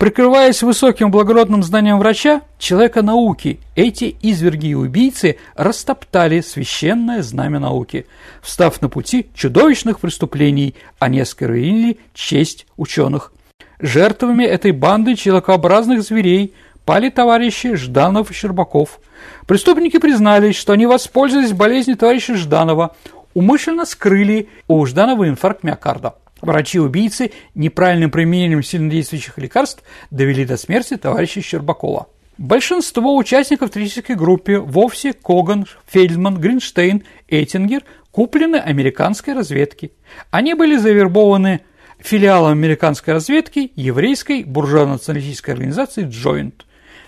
Прикрываясь 0.00 0.62
высоким 0.62 1.10
благородным 1.10 1.62
знанием 1.62 1.98
врача, 1.98 2.40
человека 2.58 3.02
науки, 3.02 3.60
эти 3.76 4.16
изверги 4.22 4.68
и 4.68 4.74
убийцы 4.74 5.36
растоптали 5.56 6.40
священное 6.40 7.22
знамя 7.22 7.58
науки, 7.58 8.06
встав 8.40 8.80
на 8.80 8.88
пути 8.88 9.26
чудовищных 9.34 10.00
преступлений, 10.00 10.74
они 10.98 11.20
оскорбили 11.20 11.98
честь 12.14 12.66
ученых. 12.78 13.34
Жертвами 13.78 14.44
этой 14.44 14.72
банды 14.72 15.16
человекообразных 15.16 16.00
зверей 16.00 16.54
пали 16.86 17.10
товарищи 17.10 17.74
Жданов 17.74 18.30
и 18.30 18.34
Щербаков. 18.34 19.00
Преступники 19.46 19.98
признались, 19.98 20.56
что 20.56 20.72
они 20.72 20.86
воспользовались 20.86 21.52
болезнью 21.52 21.98
товарища 21.98 22.36
Жданова, 22.36 22.96
умышленно 23.34 23.84
скрыли 23.84 24.48
у 24.66 24.86
Жданова 24.86 25.28
инфаркт 25.28 25.62
миокарда. 25.62 26.14
Врачи-убийцы 26.40 27.32
неправильным 27.54 28.10
применением 28.10 28.62
сильнодействующих 28.62 29.38
лекарств 29.38 29.82
довели 30.10 30.44
до 30.44 30.56
смерти 30.56 30.96
товарища 30.96 31.42
Щербакова. 31.42 32.08
Большинство 32.38 33.16
участников 33.16 33.68
в 33.68 33.72
третической 33.72 34.16
группе 34.16 34.58
Вовсе, 34.58 35.12
Коган, 35.12 35.66
Фельдман, 35.86 36.38
Гринштейн, 36.38 37.02
Эттингер 37.28 37.82
куплены 38.10 38.56
американской 38.56 39.34
разведки. 39.34 39.92
Они 40.30 40.54
были 40.54 40.76
завербованы 40.76 41.60
филиалом 41.98 42.52
американской 42.52 43.12
разведки 43.12 43.72
еврейской 43.76 44.44
буржуазно-националистической 44.44 45.52
организации 45.52 46.06
«Джойнт». 46.08 46.64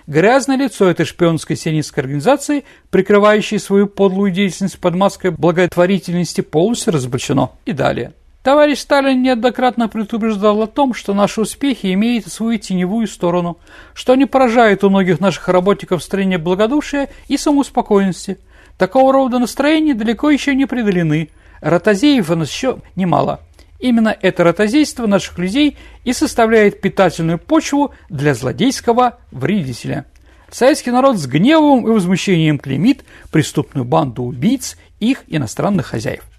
Грязное 0.07 0.57
лицо 0.57 0.91
этой 0.91 1.07
шпионской 1.07 1.57
сионистской 1.57 2.03
организации, 2.03 2.65
прикрывающей 2.91 3.59
свою 3.59 3.87
подлую 3.87 4.33
деятельность 4.33 4.79
под 4.79 4.97
маской 4.97 5.31
благотворительности, 5.31 6.41
полностью 6.41 6.93
разоблачено. 6.93 7.53
И 7.65 7.73
далее. 7.73 8.13
Товарищ 8.43 8.81
Сталин 8.81 9.23
неоднократно 9.23 9.89
предупреждал 9.89 10.63
о 10.63 10.67
том, 10.67 10.95
что 10.95 11.15
наши 11.15 11.41
успехи 11.41 11.93
имеют 11.95 12.27
свою 12.27 12.59
теневую 12.59 13.07
сторону, 13.07 13.59
что 13.95 14.15
они 14.15 14.27
поражают 14.27 14.83
у 14.83 14.91
многих 14.91 15.21
наших 15.21 15.49
работников 15.49 16.01
в 16.01 16.05
стране 16.05 16.39
благодушия 16.39 17.09
и 17.29 17.37
самоуспокоенности. 17.37 18.39
Такого 18.79 19.13
рода 19.13 19.39
настроения 19.39 19.95
далеко 19.95 20.29
еще 20.29 20.57
не 20.57 20.67
преодолены. 20.67 21.31
Ротозеев 21.61 22.31
у 22.31 22.35
нас 22.35 22.51
еще 22.51 22.79
немало. 22.97 23.41
Именно 23.79 24.17
это 24.21 24.43
ротозейство 24.43 25.07
наших 25.07 25.39
людей 25.39 25.77
и 26.03 26.13
составляет 26.13 26.81
питательную 26.81 27.39
почву 27.39 27.95
для 28.09 28.35
злодейского 28.35 29.21
вредителя. 29.31 30.07
Советский 30.51 30.91
народ 30.91 31.17
с 31.17 31.27
гневом 31.27 31.87
и 31.87 31.91
возмущением 31.91 32.59
клеймит 32.59 33.05
преступную 33.31 33.85
банду 33.85 34.25
убийц 34.25 34.77
их 34.99 35.23
иностранных 35.29 35.87
хозяев. 35.87 36.32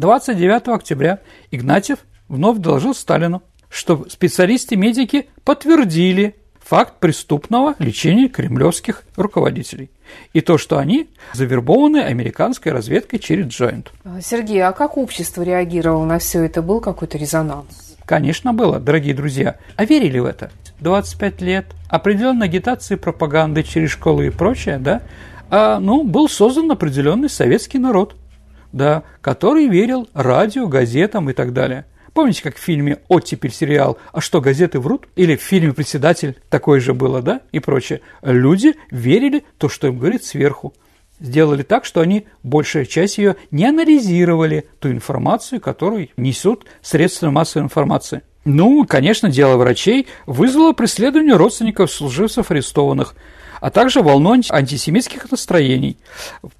29 0.00 0.68
октября 0.68 1.18
Игнатьев 1.50 1.98
вновь 2.28 2.56
доложил 2.56 2.94
Сталину, 2.94 3.42
что 3.68 4.06
специалисты-медики 4.08 5.28
подтвердили 5.44 6.36
факт 6.58 7.00
преступного 7.00 7.74
лечения 7.78 8.28
кремлевских 8.28 9.02
руководителей 9.16 9.90
и 10.32 10.40
то, 10.40 10.56
что 10.56 10.78
они 10.78 11.10
завербованы 11.34 11.98
американской 11.98 12.72
разведкой 12.72 13.18
через 13.18 13.48
Joint. 13.48 13.88
Сергей, 14.22 14.62
а 14.62 14.72
как 14.72 14.96
общество 14.96 15.42
реагировало 15.42 16.06
на 16.06 16.18
все 16.18 16.44
это? 16.44 16.62
Был 16.62 16.80
какой-то 16.80 17.18
резонанс? 17.18 17.96
Конечно, 18.06 18.54
было, 18.54 18.80
дорогие 18.80 19.14
друзья. 19.14 19.58
А 19.76 19.84
верили 19.84 20.18
в 20.18 20.24
это? 20.24 20.50
25 20.80 21.42
лет, 21.42 21.66
определенной 21.88 22.46
агитации, 22.46 22.94
пропаганды 22.94 23.62
через 23.62 23.90
школы 23.90 24.28
и 24.28 24.30
прочее, 24.30 24.78
да, 24.78 25.02
а, 25.50 25.78
ну, 25.78 26.04
был 26.04 26.28
создан 26.28 26.70
определенный 26.70 27.28
советский 27.28 27.78
народ, 27.78 28.14
да, 28.72 29.04
который 29.20 29.68
верил 29.68 30.08
радио, 30.14 30.66
газетам 30.66 31.30
и 31.30 31.32
так 31.32 31.52
далее. 31.52 31.86
Помните, 32.12 32.42
как 32.42 32.56
в 32.56 32.60
фильме 32.60 32.98
«Оттепель» 33.08 33.52
сериал 33.52 33.98
«А 34.12 34.20
что, 34.20 34.40
газеты 34.40 34.80
врут?» 34.80 35.06
Или 35.14 35.36
в 35.36 35.42
фильме 35.42 35.72
«Председатель» 35.72 36.36
такое 36.48 36.80
же 36.80 36.92
было, 36.92 37.22
да, 37.22 37.40
и 37.52 37.60
прочее. 37.60 38.00
Люди 38.22 38.74
верили 38.90 39.44
то, 39.58 39.68
что 39.68 39.86
им 39.86 39.98
говорит 39.98 40.24
сверху. 40.24 40.74
Сделали 41.20 41.62
так, 41.62 41.84
что 41.84 42.00
они, 42.00 42.26
большая 42.42 42.84
часть 42.84 43.18
ее, 43.18 43.36
не 43.50 43.66
анализировали 43.66 44.66
ту 44.80 44.90
информацию, 44.90 45.60
которую 45.60 46.08
несут 46.16 46.64
средства 46.82 47.30
массовой 47.30 47.64
информации. 47.64 48.22
Ну, 48.44 48.86
конечно, 48.86 49.28
дело 49.30 49.56
врачей 49.56 50.06
вызвало 50.26 50.72
преследование 50.72 51.36
родственников 51.36 51.92
служивцев 51.92 52.50
арестованных, 52.50 53.14
а 53.60 53.70
также 53.70 54.02
волну 54.02 54.40
антисемитских 54.48 55.30
настроений 55.30 55.98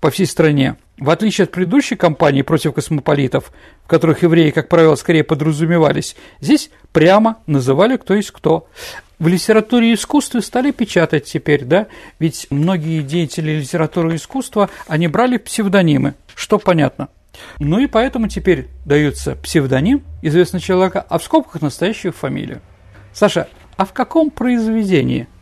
по 0.01 0.11
всей 0.11 0.27
стране. 0.27 0.77
В 0.99 1.11
отличие 1.11 1.45
от 1.45 1.51
предыдущей 1.51 1.97
кампании 1.97 2.43
против 2.43 2.75
космополитов, 2.75 3.53
в 3.85 3.89
которых 3.89 4.23
евреи, 4.23 4.51
как 4.51 4.69
правило, 4.69 4.95
скорее 4.95 5.25
подразумевались, 5.25 6.15
здесь 6.41 6.71
прямо 6.93 7.39
называли 7.47 7.97
кто 7.97 8.15
есть 8.15 8.31
кто. 8.31 8.69
В 9.19 9.29
литературе 9.29 9.91
и 9.91 9.95
искусстве 9.95 10.41
стали 10.41 10.71
печатать 10.71 11.25
теперь, 11.25 11.65
да, 11.65 11.89
ведь 12.19 12.47
многие 12.51 13.03
деятели 13.03 13.53
литературы 13.53 14.13
и 14.13 14.17
искусства, 14.17 14.71
они 14.87 15.09
брали 15.09 15.37
псевдонимы, 15.37 16.15
что 16.35 16.59
понятно. 16.59 17.09
Ну 17.59 17.79
и 17.79 17.87
поэтому 17.87 18.29
теперь 18.29 18.69
дается 18.85 19.37
псевдоним 19.37 20.03
известного 20.23 20.63
человека, 20.63 21.05
а 21.09 21.19
в 21.19 21.25
скобках 21.25 21.63
настоящую 21.63 22.13
фамилию. 22.13 22.61
Саша, 23.13 23.49
а 23.77 23.85
в 23.85 23.93
каком 23.93 24.31
произведении– 24.31 25.29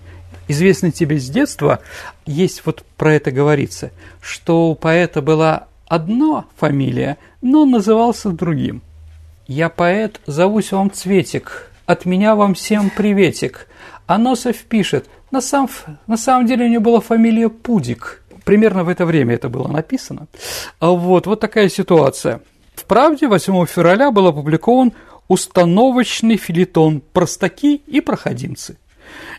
известный 0.49 0.91
тебе 0.91 1.19
с 1.19 1.29
детства, 1.29 1.81
есть 2.27 2.63
вот 2.65 2.85
про 2.97 3.15
это 3.15 3.31
говорится, 3.31 3.93
что 4.21 4.71
у 4.71 4.75
поэта 4.75 5.23
была 5.23 5.69
одна 5.87 6.47
фамилия, 6.57 7.19
но 7.41 7.63
он 7.63 7.71
назывался 7.71 8.31
другим. 8.31 8.83
«Я 9.47 9.69
поэт, 9.69 10.21
зовусь 10.27 10.73
вам 10.73 10.91
Цветик, 10.91 11.71
от 11.87 12.05
меня 12.05 12.35
вам 12.35 12.55
всем 12.55 12.91
приветик». 12.91 13.67
А 14.07 14.17
Носов 14.17 14.57
пишет, 14.57 15.07
на, 15.31 15.43
сам, 15.43 15.69
на 16.07 16.17
самом 16.17 16.47
деле 16.47 16.65
у 16.65 16.69
него 16.69 16.83
была 16.83 17.01
фамилия 17.01 17.51
Пудик. 17.51 18.23
Примерно 18.45 18.85
в 18.85 18.89
это 18.89 19.05
время 19.05 19.35
это 19.35 19.51
было 19.51 19.69
написано. 19.69 20.29
Вот, 20.81 21.27
вот 21.27 21.41
такая 21.41 21.69
ситуация. 21.69 22.41
В 22.75 22.85
«Правде» 22.85 23.29
8 23.29 23.67
февраля 23.67 24.11
был 24.11 24.27
опубликован 24.27 24.93
установочный 25.29 26.39
филитон 26.39 27.03
«Простаки 27.13 27.83
и 27.87 28.01
проходимцы». 28.01 28.79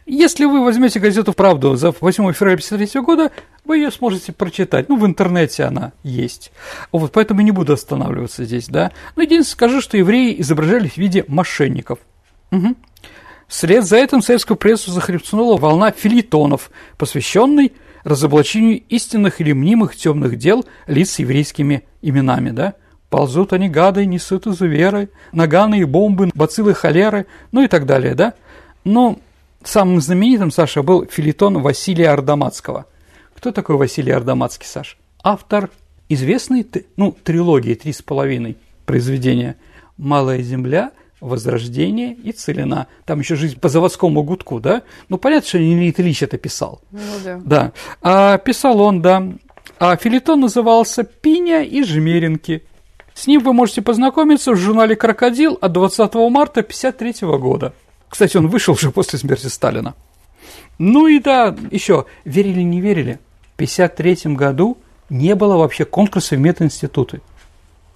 Если 0.05 0.45
вы 0.45 0.63
возьмете 0.63 0.99
газету 0.99 1.34
«Правду» 1.34 1.76
за 1.76 1.91
8 1.91 2.34
февраля 2.34 2.53
1953 2.55 3.01
года, 3.01 3.32
вы 3.65 3.78
ее 3.78 3.91
сможете 3.91 4.32
прочитать. 4.32 4.89
Ну, 4.89 4.97
в 4.97 5.05
интернете 5.05 5.63
она 5.63 5.93
есть. 6.03 6.51
Вот 6.91 7.11
поэтому 7.11 7.41
не 7.41 7.51
буду 7.51 7.74
останавливаться 7.74 8.45
здесь, 8.45 8.67
да. 8.67 8.91
Но 9.15 9.24
единственное 9.24 9.53
скажу, 9.53 9.82
что 9.82 9.97
евреи 9.97 10.39
изображались 10.41 10.93
в 10.93 10.97
виде 10.97 11.26
мошенников. 11.28 11.99
Угу. 12.51 12.76
Вслед 13.47 13.84
за 13.84 13.97
этим 13.97 14.22
советскую 14.22 14.57
прессу 14.57 14.91
захлебнула 14.91 15.57
волна 15.57 15.91
филитонов, 15.91 16.70
посвященной 16.97 17.74
разоблачению 18.03 18.82
истинных 18.89 19.41
или 19.41 19.53
мнимых 19.53 19.95
темных 19.95 20.38
дел 20.38 20.65
лиц 20.88 21.11
с 21.11 21.20
еврейскими 21.20 21.84
именами, 22.01 22.51
да. 22.51 22.76
Ползут 23.09 23.53
они 23.53 23.70
гады, 23.70 24.05
несут 24.05 24.45
изуверы, 24.45 25.09
наганы 25.32 25.80
и 25.80 25.84
бомбы, 25.84 26.30
бациллы 26.36 26.76
холеры, 26.76 27.26
ну 27.51 27.63
и 27.63 27.67
так 27.67 27.88
далее, 27.88 28.13
да. 28.13 28.34
Но 28.84 29.20
Самым 29.64 29.99
знаменитым, 30.01 30.51
Саша, 30.51 30.84
был 30.84 31.05
филитон 31.05 31.62
Василия 31.62 32.10
Ардаматского. 32.10 32.86
Кто 33.36 33.51
такой 33.51 33.76
Василий 33.76 34.12
Ардаматский, 34.12 34.68
Саша? 34.68 34.95
Автор 35.22 35.70
известной, 36.07 36.66
ну, 36.97 37.16
трилогии, 37.24 37.74
три 37.74 37.93
с 37.93 38.01
половиной 38.01 38.57
произведения 38.86 39.57
«Малая 39.97 40.41
земля», 40.41 40.91
«Возрождение» 41.22 42.14
и 42.14 42.32
«Целина». 42.32 42.88
Там 43.05 43.20
еще 43.20 43.36
жизнь 43.36 43.60
по 43.60 43.68
заводскому 43.68 44.24
гудку, 44.24 44.60
да? 44.62 44.84
Ну, 45.10 45.18
понятно, 45.18 45.47
что 45.47 45.60
не 45.60 45.76
Леонид 45.76 45.99
Ильич 45.99 46.24
это 46.24 46.38
писал. 46.38 46.82
Ну, 46.91 46.99
да. 47.24 47.41
Да. 47.43 47.72
А, 48.01 48.38
писал 48.38 48.80
он, 48.80 49.01
да. 49.01 49.24
А 49.78 49.95
филитон 49.97 50.39
назывался 50.39 51.03
«Пиня 51.03 51.64
и 51.64 51.84
жмеринки». 51.84 52.64
С 53.14 53.28
ним 53.28 53.41
вы 53.41 53.51
можете 53.51 53.82
познакомиться 53.82 54.53
в 54.53 54.55
журнале 54.55 54.95
«Крокодил» 54.95 55.57
от 55.60 55.74
20 55.74 55.99
марта 56.32 56.62
1953 56.62 57.28
года. 57.38 57.74
Кстати, 58.10 58.38
он 58.38 58.47
вышел 58.47 58.74
уже 58.74 58.91
после 58.91 59.20
смерти 59.20 59.47
Сталина. 59.47 59.95
Ну 60.78 61.07
и 61.07 61.20
да, 61.20 61.55
еще, 61.72 62.05
верили 62.26 62.62
не 62.62 62.82
верили, 62.82 63.20
в 63.51 63.55
1953 63.55 64.36
году 64.36 64.78
не 65.10 65.36
было 65.36 65.57
вообще 65.57 65.86
конкурса 65.86 66.36
в 66.36 66.39
мединституты. 66.39 67.22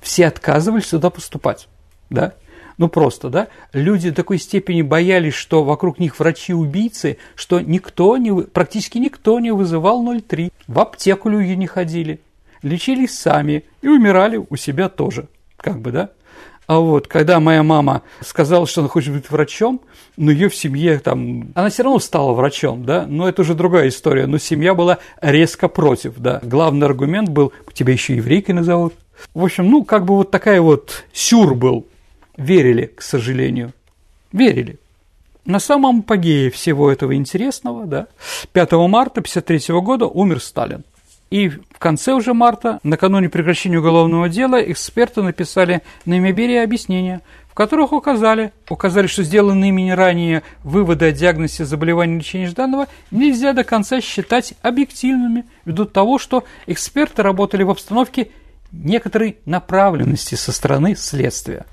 Все 0.01 0.27
отказывались 0.27 0.87
сюда 0.87 1.09
поступать, 1.09 1.67
да? 2.09 2.33
Ну 2.77 2.89
просто, 2.89 3.29
да? 3.29 3.47
Люди 3.71 4.09
до 4.09 4.15
такой 4.15 4.39
степени 4.39 4.81
боялись, 4.81 5.33
что 5.33 5.63
вокруг 5.63 5.99
них 5.99 6.19
врачи-убийцы, 6.19 7.17
что 7.35 7.59
никто 7.59 8.17
не, 8.17 8.43
практически 8.43 8.97
никто 8.97 9.39
не 9.39 9.51
вызывал 9.51 10.03
03. 10.03 10.51
В 10.67 10.79
аптеку 10.79 11.29
люди 11.29 11.51
не 11.51 11.67
ходили, 11.67 12.19
лечились 12.61 13.17
сами 13.17 13.63
и 13.81 13.87
умирали 13.87 14.43
у 14.49 14.55
себя 14.55 14.89
тоже, 14.89 15.27
как 15.57 15.79
бы, 15.79 15.91
да? 15.91 16.09
А 16.67 16.79
вот, 16.79 17.07
когда 17.07 17.39
моя 17.39 17.63
мама 17.63 18.03
сказала, 18.21 18.65
что 18.65 18.81
она 18.81 18.89
хочет 18.89 19.13
быть 19.13 19.29
врачом, 19.29 19.81
но 20.15 20.31
ее 20.31 20.49
в 20.49 20.55
семье 20.55 20.99
там... 20.99 21.51
Она 21.55 21.69
все 21.69 21.83
равно 21.83 21.99
стала 21.99 22.33
врачом, 22.33 22.85
да, 22.85 23.05
но 23.07 23.27
это 23.27 23.41
уже 23.41 23.53
другая 23.53 23.89
история. 23.89 24.27
Но 24.27 24.37
семья 24.37 24.73
была 24.73 24.99
резко 25.21 25.67
против, 25.67 26.17
да. 26.17 26.39
Главный 26.43 26.87
аргумент 26.87 27.29
был, 27.29 27.51
тебя 27.73 27.93
еще 27.93 28.15
еврейкой 28.15 28.55
назовут. 28.55 28.93
В 29.33 29.43
общем, 29.43 29.69
ну, 29.69 29.83
как 29.83 30.05
бы 30.05 30.15
вот 30.15 30.31
такая 30.31 30.61
вот 30.61 31.03
сюр 31.11 31.55
был. 31.55 31.85
Верили, 32.37 32.85
к 32.85 33.01
сожалению. 33.01 33.73
Верили. 34.31 34.79
На 35.45 35.59
самом 35.59 35.99
апогее 35.99 36.49
всего 36.49 36.89
этого 36.89 37.15
интересного, 37.15 37.85
да, 37.85 38.07
5 38.53 38.71
марта 38.73 39.19
1953 39.19 39.75
года 39.81 40.05
умер 40.05 40.41
Сталин. 40.41 40.85
И 41.33 41.49
в 41.49 41.79
конце 41.79 42.13
уже 42.13 42.35
марта, 42.35 42.79
накануне 42.83 43.27
прекращения 43.27 43.79
уголовного 43.79 44.29
дела, 44.29 44.61
эксперты 44.61 45.23
написали 45.23 45.81
на 46.05 46.13
имя 46.17 46.63
объяснения, 46.63 47.21
в 47.49 47.55
которых 47.55 47.91
указали, 47.91 48.53
указали, 48.69 49.07
что 49.07 49.23
сделанные 49.23 49.69
ими 49.69 49.89
ранее 49.89 50.43
выводы 50.63 51.05
о 51.05 51.11
диагнозе 51.11 51.65
заболевания 51.65 52.19
лечения 52.19 52.45
Жданова 52.45 52.87
нельзя 53.09 53.53
до 53.53 53.63
конца 53.63 53.99
считать 53.99 54.53
объективными, 54.61 55.45
ввиду 55.65 55.85
того, 55.85 56.19
что 56.19 56.43
эксперты 56.67 57.23
работали 57.23 57.63
в 57.63 57.71
обстановке 57.71 58.29
некоторой 58.71 59.37
направленности 59.47 60.35
со 60.35 60.51
стороны 60.51 60.95
следствия. 60.95 61.65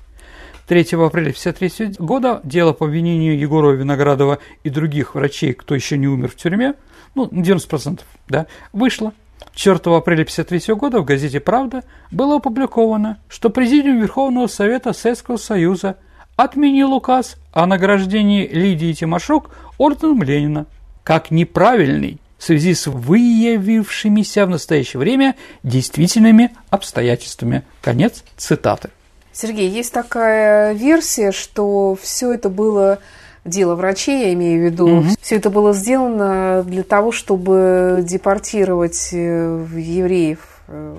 3 0.69 0.81
апреля 0.93 1.29
1953 1.29 1.97
года 1.99 2.41
дело 2.43 2.73
по 2.73 2.87
обвинению 2.87 3.37
Егорова, 3.37 3.73
Виноградова 3.73 4.39
и 4.63 4.71
других 4.71 5.13
врачей, 5.13 5.53
кто 5.53 5.75
еще 5.75 5.99
не 5.99 6.07
умер 6.07 6.29
в 6.29 6.35
тюрьме, 6.35 6.73
ну, 7.13 7.27
90%, 7.27 7.99
да, 8.27 8.47
вышло. 8.73 9.13
4 9.53 9.77
апреля 9.95 10.23
1953 10.23 10.73
года 10.75 10.99
в 11.01 11.05
газете 11.05 11.39
«Правда» 11.39 11.83
было 12.11 12.37
опубликовано, 12.37 13.19
что 13.27 13.49
Президиум 13.49 13.99
Верховного 13.99 14.47
Совета 14.47 14.93
Советского 14.93 15.37
Союза 15.37 15.97
отменил 16.35 16.93
указ 16.93 17.35
о 17.51 17.65
награждении 17.65 18.47
Лидии 18.47 18.93
Тимошук 18.93 19.49
орденом 19.77 20.23
Ленина 20.23 20.65
как 21.03 21.31
неправильный 21.31 22.19
в 22.37 22.43
связи 22.43 22.73
с 22.73 22.87
выявившимися 22.87 24.45
в 24.45 24.49
настоящее 24.49 24.99
время 24.99 25.35
действительными 25.63 26.55
обстоятельствами. 26.69 27.63
Конец 27.81 28.23
цитаты. 28.35 28.89
Сергей, 29.33 29.69
есть 29.69 29.93
такая 29.93 30.73
версия, 30.73 31.31
что 31.31 31.95
все 32.01 32.33
это 32.33 32.49
было 32.49 32.99
дело 33.45 33.75
врачей, 33.75 34.27
я 34.27 34.33
имею 34.33 34.61
в 34.61 34.65
виду, 34.65 34.87
угу. 34.87 35.07
все 35.21 35.37
это 35.37 35.49
было 35.49 35.73
сделано 35.73 36.63
для 36.63 36.83
того, 36.83 37.11
чтобы 37.11 38.03
депортировать 38.03 39.09
э, 39.13 39.65
евреев 39.75 40.39
э, 40.67 40.97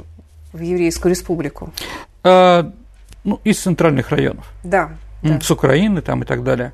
в 0.53 0.61
Еврейскую 0.61 1.11
республику. 1.11 1.72
А, 2.24 2.70
ну, 3.24 3.40
из 3.45 3.61
центральных 3.61 4.11
районов. 4.11 4.51
Да. 4.64 4.90
да. 5.22 5.40
С 5.40 5.51
Украины 5.51 6.03
там 6.03 6.22
и 6.22 6.26
так 6.26 6.43
далее. 6.43 6.72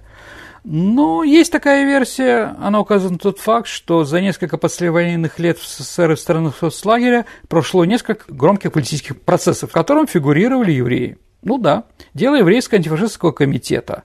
Но 0.64 1.22
есть 1.24 1.52
такая 1.52 1.84
версия, 1.84 2.54
она 2.60 2.80
указывает 2.80 3.12
на 3.12 3.18
тот 3.18 3.38
факт, 3.38 3.68
что 3.68 4.04
за 4.04 4.20
несколько 4.20 4.58
послевоенных 4.58 5.38
лет 5.38 5.58
в 5.58 5.66
СССР 5.66 6.12
и 6.12 6.14
в 6.14 6.20
странах 6.20 6.56
соцлагеря 6.58 7.26
прошло 7.48 7.84
несколько 7.84 8.24
громких 8.28 8.72
политических 8.72 9.20
процессов, 9.20 9.70
в 9.70 9.72
котором 9.72 10.06
фигурировали 10.06 10.72
евреи. 10.72 11.16
Ну 11.42 11.58
да, 11.58 11.84
дело 12.12 12.34
еврейского 12.34 12.78
антифашистского 12.78 13.32
комитета. 13.32 14.04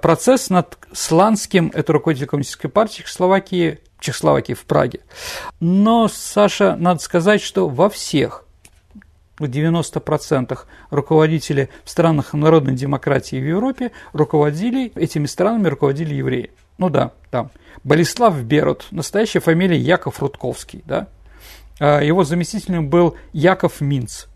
Процесс 0.00 0.50
над 0.50 0.78
Сланским, 0.92 1.70
это 1.74 1.92
руководитель 1.92 2.26
коммунистической 2.26 2.70
партии 2.70 2.98
Чехословакии, 2.98 3.80
Чехословакии 4.00 4.54
в 4.54 4.64
Праге. 4.64 5.00
Но, 5.60 6.08
Саша, 6.08 6.76
надо 6.76 7.00
сказать, 7.00 7.40
что 7.40 7.68
во 7.68 7.88
всех 7.88 8.44
в 9.38 9.44
90% 9.44 10.58
руководители 10.90 11.70
в 11.84 11.90
странах 11.90 12.32
народной 12.32 12.74
демократии 12.74 13.36
в 13.36 13.46
Европе 13.46 13.92
руководили, 14.12 14.92
этими 14.94 15.26
странами 15.26 15.68
руководили 15.68 16.14
евреи. 16.14 16.50
Ну 16.78 16.90
да, 16.90 17.12
там. 17.30 17.50
Болеслав 17.84 18.36
Берут, 18.42 18.86
настоящая 18.90 19.40
фамилия 19.40 19.78
Яков 19.78 20.20
Рудковский, 20.20 20.82
да. 20.86 21.08
А 21.80 22.00
его 22.00 22.24
заместителем 22.24 22.88
был 22.88 23.16
Яков 23.32 23.80
Минц. 23.80 24.26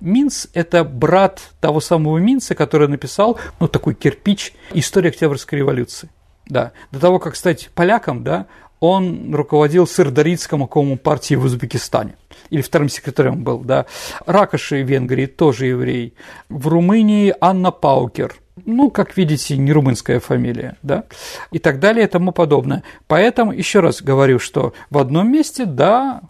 Минц– 0.00 0.46
это 0.54 0.84
брат 0.84 1.40
того 1.60 1.80
самого 1.80 2.18
Минца, 2.18 2.54
который 2.54 2.88
написал, 2.88 3.38
ну, 3.60 3.68
такой 3.68 3.94
кирпич 3.94 4.52
«История 4.72 5.10
Октябрьской 5.10 5.58
революции». 5.58 6.08
Да. 6.46 6.72
До 6.90 7.00
того, 7.00 7.18
как 7.18 7.36
стать 7.36 7.70
поляком, 7.74 8.24
да, 8.24 8.46
он 8.80 9.32
руководил 9.32 9.86
Сырдарицком 9.86 10.62
околом 10.62 10.98
партии 10.98 11.34
в 11.34 11.44
Узбекистане. 11.44 12.16
Или 12.50 12.62
вторым 12.62 12.88
секретарем 12.88 13.44
был, 13.44 13.60
да. 13.60 13.86
Ракоши 14.26 14.82
в 14.82 14.88
Венгрии 14.88 15.26
тоже 15.26 15.66
еврей. 15.66 16.14
В 16.48 16.66
Румынии 16.66 17.32
Анна 17.40 17.70
Паукер. 17.70 18.34
Ну, 18.66 18.90
как 18.90 19.16
видите, 19.16 19.56
не 19.56 19.72
румынская 19.72 20.20
фамилия, 20.20 20.76
да, 20.82 21.04
и 21.52 21.58
так 21.58 21.80
далее 21.80 22.04
и 22.04 22.08
тому 22.08 22.32
подобное. 22.32 22.82
Поэтому 23.06 23.52
еще 23.52 23.80
раз 23.80 24.02
говорю, 24.02 24.38
что 24.38 24.74
в 24.90 24.98
одном 24.98 25.32
месте, 25.32 25.64
да, 25.64 26.20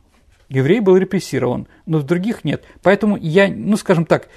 еврей 0.52 0.80
был 0.80 0.96
репрессирован, 0.96 1.66
но 1.86 1.98
в 1.98 2.04
других 2.04 2.44
нет. 2.44 2.64
Поэтому 2.82 3.16
я, 3.16 3.48
ну, 3.48 3.76
скажем 3.76 4.04
так, 4.04 4.28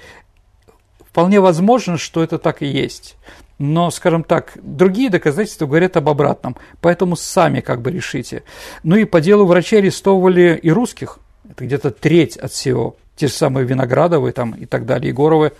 вполне 1.00 1.40
возможно, 1.40 1.98
что 1.98 2.22
это 2.22 2.38
так 2.38 2.62
и 2.62 2.66
есть. 2.66 3.16
Но, 3.58 3.90
скажем 3.90 4.22
так, 4.22 4.52
другие 4.62 5.08
доказательства 5.08 5.66
говорят 5.66 5.96
об 5.96 6.08
обратном, 6.08 6.56
поэтому 6.80 7.16
сами 7.16 7.60
как 7.60 7.80
бы 7.80 7.90
решите. 7.90 8.42
Ну 8.82 8.96
и 8.96 9.04
по 9.04 9.20
делу 9.20 9.46
врачи 9.46 9.76
арестовывали 9.76 10.58
и 10.62 10.70
русских, 10.70 11.18
это 11.48 11.64
где-то 11.64 11.90
треть 11.90 12.36
от 12.36 12.52
всего 12.52 12.96
те 13.16 13.26
же 13.26 13.32
самые 13.32 13.66
Виноградовы 13.66 14.30
там, 14.32 14.52
и 14.52 14.66
так 14.66 14.86
далее, 14.86 15.08
Егоровы. 15.08 15.52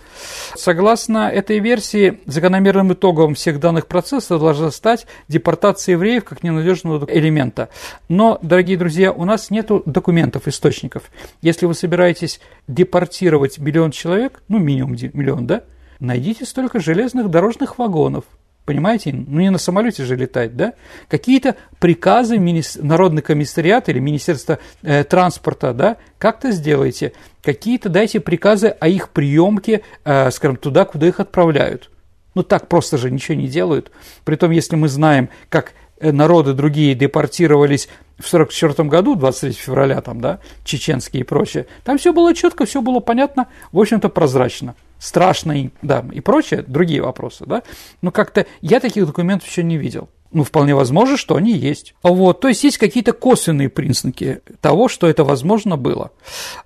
Согласно 0.55 1.29
этой 1.29 1.59
версии, 1.59 2.19
закономерным 2.25 2.93
итогом 2.93 3.33
всех 3.33 3.59
данных 3.59 3.87
процессов 3.87 4.39
должна 4.39 4.71
стать 4.71 5.07
депортация 5.27 5.93
евреев 5.93 6.23
как 6.23 6.43
ненадежного 6.43 7.05
элемента. 7.09 7.69
Но, 8.07 8.39
дорогие 8.41 8.77
друзья, 8.77 9.11
у 9.11 9.25
нас 9.25 9.49
нет 9.49 9.69
документов, 9.85 10.47
источников. 10.47 11.03
Если 11.41 11.65
вы 11.65 11.73
собираетесь 11.73 12.39
депортировать 12.67 13.57
миллион 13.57 13.91
человек, 13.91 14.41
ну, 14.47 14.59
минимум 14.59 14.95
миллион, 15.13 15.47
да, 15.47 15.63
найдите 15.99 16.45
столько 16.45 16.79
железных 16.79 17.29
дорожных 17.29 17.79
вагонов– 17.79 18.23
Понимаете? 18.67 19.13
Ну, 19.13 19.39
не 19.39 19.49
на 19.49 19.59
самолете 19.59 20.03
же 20.03 20.17
летать, 20.17 20.57
да? 20.57 20.73
Какие-то 21.07 21.55
приказы. 21.79 22.37
Народный 22.75 23.21
комиссариат 23.21 23.87
или 23.87 23.99
Министерство 23.99 24.59
э, 24.83 25.05
транспорта, 25.05 25.71
да, 25.71 25.95
как-то 26.17 26.51
сделайте. 26.51 27.13
Какие-то 27.41 27.87
дайте 27.87 28.19
приказы 28.19 28.67
о 28.67 28.89
их 28.89 29.11
приемке, 29.11 29.83
э, 30.03 30.29
скажем, 30.31 30.57
туда, 30.57 30.83
куда 30.83 31.07
их 31.07 31.21
отправляют. 31.21 31.89
Ну, 32.35 32.43
так 32.43 32.67
просто 32.67 32.97
же 32.97 33.09
ничего 33.09 33.37
не 33.37 33.47
делают. 33.47 33.89
Притом, 34.25 34.51
если 34.51 34.75
мы 34.75 34.89
знаем, 34.89 35.29
как 35.47 35.71
э, 36.01 36.11
народы 36.11 36.51
другие 36.51 36.93
депортировались 36.93 37.87
в 38.17 38.27
1944 38.27 38.89
году, 38.89 39.15
23 39.15 39.53
февраля, 39.53 40.01
там, 40.01 40.19
да, 40.19 40.39
чеченские 40.65 41.21
и 41.21 41.23
прочее, 41.23 41.67
там 41.85 41.97
все 41.97 42.11
было 42.11 42.35
четко, 42.35 42.65
все 42.65 42.81
было 42.81 42.99
понятно, 42.99 43.47
в 43.71 43.79
общем-то, 43.79 44.09
прозрачно 44.09 44.75
страшно, 44.99 45.71
да, 45.81 46.05
и 46.11 46.19
прочее, 46.19 46.63
другие 46.65 47.01
вопросы, 47.01 47.45
да, 47.45 47.63
но 48.01 48.11
как-то 48.11 48.45
я 48.61 48.79
таких 48.79 49.05
документов 49.05 49.47
еще 49.47 49.63
не 49.63 49.77
видел. 49.77 50.09
Ну, 50.31 50.43
вполне 50.43 50.75
возможно, 50.75 51.15
что 51.15 51.35
они 51.35 51.53
есть. 51.53 51.95
Вот, 52.03 52.41
то 52.41 52.49
есть 52.49 52.63
есть 52.63 52.77
какие-то 52.77 53.13
косвенные 53.13 53.69
признаки 53.69 54.41
того, 54.59 54.89
что 54.89 55.07
это 55.07 55.23
возможно 55.23 55.77
было. 55.77 56.11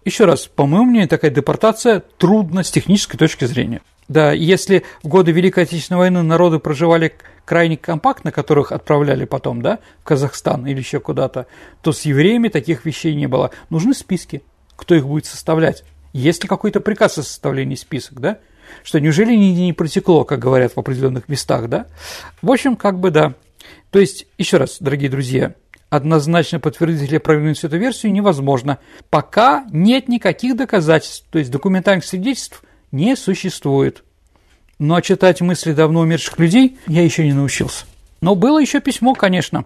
Еще 0.03 0.25
раз, 0.25 0.47
по 0.47 0.65
моему 0.65 0.86
мнению, 0.86 1.09
такая 1.09 1.29
депортация 1.29 2.01
трудна 2.17 2.63
с 2.63 2.71
технической 2.71 3.19
точки 3.19 3.45
зрения. 3.45 3.82
Да, 4.07 4.32
если 4.32 4.84
в 5.03 5.07
годы 5.07 5.32
Великой 5.32 5.63
Отечественной 5.63 5.99
войны 5.99 6.23
народы 6.23 6.59
проживали 6.59 7.13
крайне 7.45 7.77
компактно, 7.77 8.32
которых 8.32 8.71
отправляли 8.71 9.25
потом, 9.25 9.61
да, 9.61 9.79
в 10.01 10.03
Казахстан 10.05 10.65
или 10.65 10.79
еще 10.79 10.99
куда-то, 10.99 11.45
то 11.82 11.91
с 11.91 12.01
евреями 12.01 12.49
таких 12.49 12.84
вещей 12.84 13.13
не 13.15 13.27
было. 13.27 13.51
Нужны 13.69 13.93
списки, 13.93 14.41
кто 14.75 14.95
их 14.95 15.05
будет 15.05 15.27
составлять. 15.27 15.84
Есть 16.14 16.43
ли 16.43 16.49
какой-то 16.49 16.80
приказ 16.80 17.18
о 17.18 17.24
составлении 17.24 17.76
список, 17.76 18.20
да? 18.20 18.39
Что 18.84 18.99
неужели 18.99 19.36
нигде 19.36 19.64
не 19.64 19.74
протекло, 19.74 20.24
как 20.24 20.39
говорят 20.39 20.74
в 20.74 20.80
определенных 20.80 21.30
местах, 21.30 21.68
да? 21.70 21.88
В 22.41 22.51
общем, 22.51 22.76
как 22.76 22.99
бы 22.99 23.12
да. 23.12 23.34
То 23.91 23.99
есть, 23.99 24.28
еще 24.38 24.57
раз, 24.57 24.78
дорогие 24.80 25.09
друзья, 25.09 25.53
однозначно 25.89 26.59
подтвердить 26.59 27.03
или 27.03 27.18
опровергнуть 27.18 27.64
эту 27.64 27.78
версию 27.78 28.14
невозможно, 28.14 28.80
пока 29.09 29.66
нет 29.72 30.07
никаких 30.07 30.55
доказательств, 30.55 31.26
то 31.30 31.38
есть 31.38 31.51
документальных 31.51 32.05
свидетельств 32.05 32.64
не 32.91 33.16
существует. 33.16 34.03
Но 34.80 34.99
читать 35.01 35.41
мысли 35.41 35.74
давно 35.74 35.99
умерших 35.99 36.39
людей 36.39 36.78
я 36.88 37.03
еще 37.03 37.24
не 37.24 37.34
научился. 37.34 37.86
Но 38.22 38.36
было 38.36 38.59
еще 38.59 38.80
письмо, 38.80 39.14
конечно, 39.14 39.66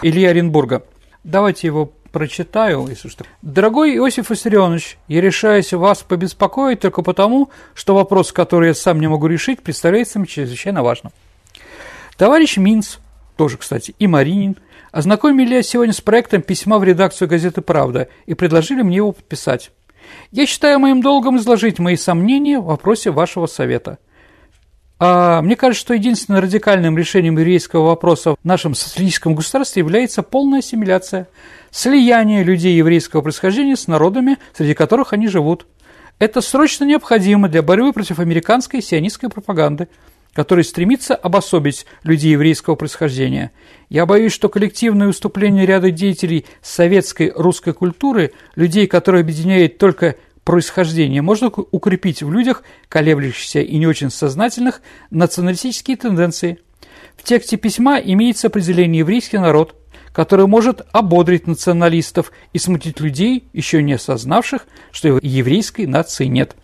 Ильи 0.00 0.24
Оренбурга. 0.24 0.84
Давайте 1.24 1.66
его 1.66 1.92
прочитаю, 2.14 2.86
если 2.88 3.08
что. 3.08 3.24
Дорогой 3.42 3.96
Иосиф 3.96 4.30
Виссарионович, 4.30 4.98
я 5.08 5.20
решаюсь 5.20 5.72
вас 5.72 6.04
побеспокоить 6.04 6.78
только 6.78 7.02
потому, 7.02 7.50
что 7.74 7.96
вопрос, 7.96 8.30
который 8.30 8.68
я 8.68 8.74
сам 8.74 9.00
не 9.00 9.08
могу 9.08 9.26
решить, 9.26 9.62
представляется 9.62 10.20
мне 10.20 10.28
чрезвычайно 10.28 10.84
важным. 10.84 11.12
Товарищ 12.16 12.56
Минц, 12.56 12.98
тоже, 13.36 13.58
кстати, 13.58 13.96
и 13.98 14.06
Маринин, 14.06 14.56
ознакомили 14.92 15.60
сегодня 15.62 15.92
с 15.92 16.00
проектом 16.00 16.42
письма 16.42 16.78
в 16.78 16.84
редакцию 16.84 17.26
газеты 17.26 17.62
«Правда» 17.62 18.08
и 18.26 18.34
предложили 18.34 18.82
мне 18.82 18.98
его 18.98 19.10
подписать. 19.10 19.72
Я 20.30 20.46
считаю 20.46 20.78
моим 20.78 21.02
долгом 21.02 21.38
изложить 21.38 21.80
мои 21.80 21.96
сомнения 21.96 22.60
в 22.60 22.66
вопросе 22.66 23.10
вашего 23.10 23.46
совета. 23.46 23.98
А 25.00 25.42
мне 25.42 25.56
кажется, 25.56 25.80
что 25.80 25.94
единственным 25.94 26.40
радикальным 26.40 26.96
решением 26.96 27.36
еврейского 27.38 27.86
вопроса 27.86 28.36
в 28.40 28.44
нашем 28.44 28.76
социалистическом 28.76 29.34
государстве 29.34 29.80
является 29.80 30.22
полная 30.22 30.60
ассимиляция– 30.60 31.26
слияние 31.74 32.44
людей 32.44 32.76
еврейского 32.76 33.20
происхождения 33.20 33.76
с 33.76 33.88
народами, 33.88 34.38
среди 34.56 34.74
которых 34.74 35.12
они 35.12 35.26
живут. 35.26 35.66
Это 36.20 36.40
срочно 36.40 36.84
необходимо 36.84 37.48
для 37.48 37.62
борьбы 37.62 37.92
против 37.92 38.20
американской 38.20 38.80
сионистской 38.80 39.28
пропаганды, 39.28 39.88
которая 40.32 40.62
стремится 40.62 41.16
обособить 41.16 41.84
людей 42.04 42.30
еврейского 42.30 42.76
происхождения. 42.76 43.50
Я 43.88 44.06
боюсь, 44.06 44.32
что 44.32 44.48
коллективное 44.48 45.08
выступление 45.08 45.66
ряда 45.66 45.90
деятелей 45.90 46.46
советской 46.62 47.32
русской 47.34 47.74
культуры, 47.74 48.32
людей, 48.54 48.86
которые 48.86 49.22
объединяет 49.22 49.78
только 49.78 50.14
происхождение, 50.44 51.22
можно 51.22 51.48
укрепить 51.48 52.22
в 52.22 52.30
людях, 52.30 52.62
колеблющихся 52.88 53.60
и 53.60 53.76
не 53.78 53.88
очень 53.88 54.10
сознательных, 54.10 54.80
националистические 55.10 55.96
тенденции. 55.96 56.60
В 57.16 57.24
тексте 57.24 57.56
письма 57.56 57.98
имеется 57.98 58.46
определение 58.46 59.00
«еврейский 59.00 59.38
народ», 59.38 59.74
который 60.14 60.46
может 60.46 60.86
ободрить 60.92 61.46
националистов 61.48 62.30
и 62.52 62.58
смутить 62.58 63.00
людей, 63.00 63.48
еще 63.52 63.82
не 63.82 63.94
осознавших, 63.94 64.66
что 64.92 65.18
еврейской 65.20 65.86
нации 65.86 66.26
нет. 66.26 66.56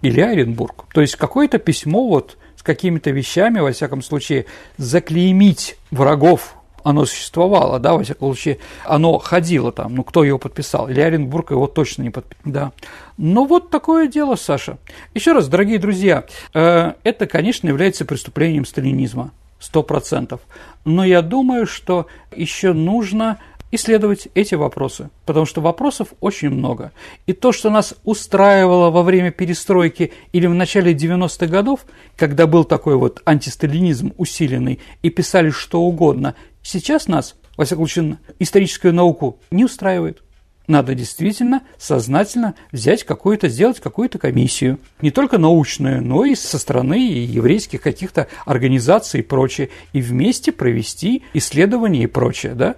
или 0.00 0.20
Оренбург. 0.20 0.86
То 0.92 1.00
есть 1.02 1.16
какое-то 1.16 1.58
письмо 1.58 2.08
вот 2.08 2.36
с 2.56 2.62
какими-то 2.62 3.10
вещами, 3.10 3.60
во 3.60 3.72
всяком 3.72 4.02
случае, 4.02 4.46
заклеймить 4.78 5.76
врагов 5.90 6.56
оно 6.82 7.06
существовало, 7.06 7.78
да, 7.78 7.94
во 7.94 8.04
всяком 8.04 8.34
случае, 8.34 8.58
оно 8.84 9.16
ходило 9.16 9.72
там, 9.72 9.94
ну, 9.94 10.04
кто 10.04 10.22
его 10.22 10.38
подписал, 10.38 10.90
или 10.90 11.00
Оренбург 11.00 11.50
его 11.50 11.66
точно 11.66 12.02
не 12.02 12.10
подписал, 12.10 12.42
да. 12.44 12.72
Но 13.16 13.46
вот 13.46 13.70
такое 13.70 14.06
дело, 14.06 14.34
Саша. 14.34 14.76
Еще 15.14 15.32
раз, 15.32 15.48
дорогие 15.48 15.78
друзья, 15.78 16.24
э, 16.52 16.92
это, 17.02 17.26
конечно, 17.26 17.68
является 17.68 18.04
преступлением 18.04 18.66
сталинизма, 18.66 19.32
сто 19.64 19.82
процентов. 19.82 20.40
Но 20.84 21.04
я 21.04 21.22
думаю, 21.22 21.66
что 21.66 22.06
еще 22.36 22.74
нужно 22.74 23.38
исследовать 23.72 24.28
эти 24.34 24.54
вопросы, 24.54 25.08
потому 25.24 25.46
что 25.46 25.60
вопросов 25.60 26.08
очень 26.20 26.50
много. 26.50 26.92
И 27.26 27.32
то, 27.32 27.50
что 27.50 27.70
нас 27.70 27.94
устраивало 28.04 28.90
во 28.90 29.02
время 29.02 29.32
перестройки 29.32 30.12
или 30.32 30.46
в 30.46 30.54
начале 30.54 30.92
90-х 30.92 31.46
годов, 31.46 31.80
когда 32.14 32.46
был 32.46 32.64
такой 32.64 32.96
вот 32.96 33.22
антисталинизм 33.24 34.12
усиленный 34.18 34.80
и 35.02 35.10
писали 35.10 35.50
что 35.50 35.80
угодно, 35.80 36.34
сейчас 36.62 37.08
нас, 37.08 37.34
во 37.56 37.64
всяком 37.64 37.88
случае, 37.88 38.18
историческую 38.38 38.92
науку 38.92 39.40
не 39.50 39.64
устраивает. 39.64 40.22
Надо 40.66 40.94
действительно 40.94 41.62
сознательно 41.76 42.54
взять 42.72 43.04
какую-то, 43.04 43.48
сделать 43.48 43.80
какую-то 43.80 44.18
комиссию. 44.18 44.78
Не 45.02 45.10
только 45.10 45.36
научную, 45.36 46.02
но 46.02 46.24
и 46.24 46.34
со 46.34 46.58
стороны 46.58 46.94
еврейских 46.94 47.82
каких-то 47.82 48.28
организаций 48.46 49.20
и 49.20 49.22
прочее. 49.22 49.68
И 49.92 50.00
вместе 50.00 50.52
провести 50.52 51.22
исследования 51.34 52.04
и 52.04 52.06
прочее, 52.06 52.54
да? 52.54 52.76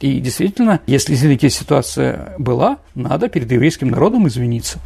И 0.00 0.20
действительно, 0.20 0.80
если 0.86 1.16
такая 1.16 1.50
ситуация 1.50 2.34
была, 2.38 2.78
надо 2.94 3.28
перед 3.28 3.50
еврейским 3.50 3.88
народом 3.88 4.28
извиниться. 4.28 4.78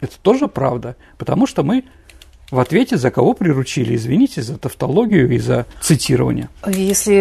Это 0.00 0.18
тоже 0.20 0.46
правда, 0.46 0.96
потому 1.16 1.46
что 1.46 1.62
мы 1.62 1.84
в 2.50 2.58
ответе 2.60 2.96
за 2.96 3.10
кого 3.10 3.34
приручили, 3.34 3.94
извините 3.94 4.42
за 4.42 4.56
тавтологию 4.56 5.30
и 5.30 5.38
за 5.38 5.66
цитирование. 5.80 6.48
Если 6.66 7.16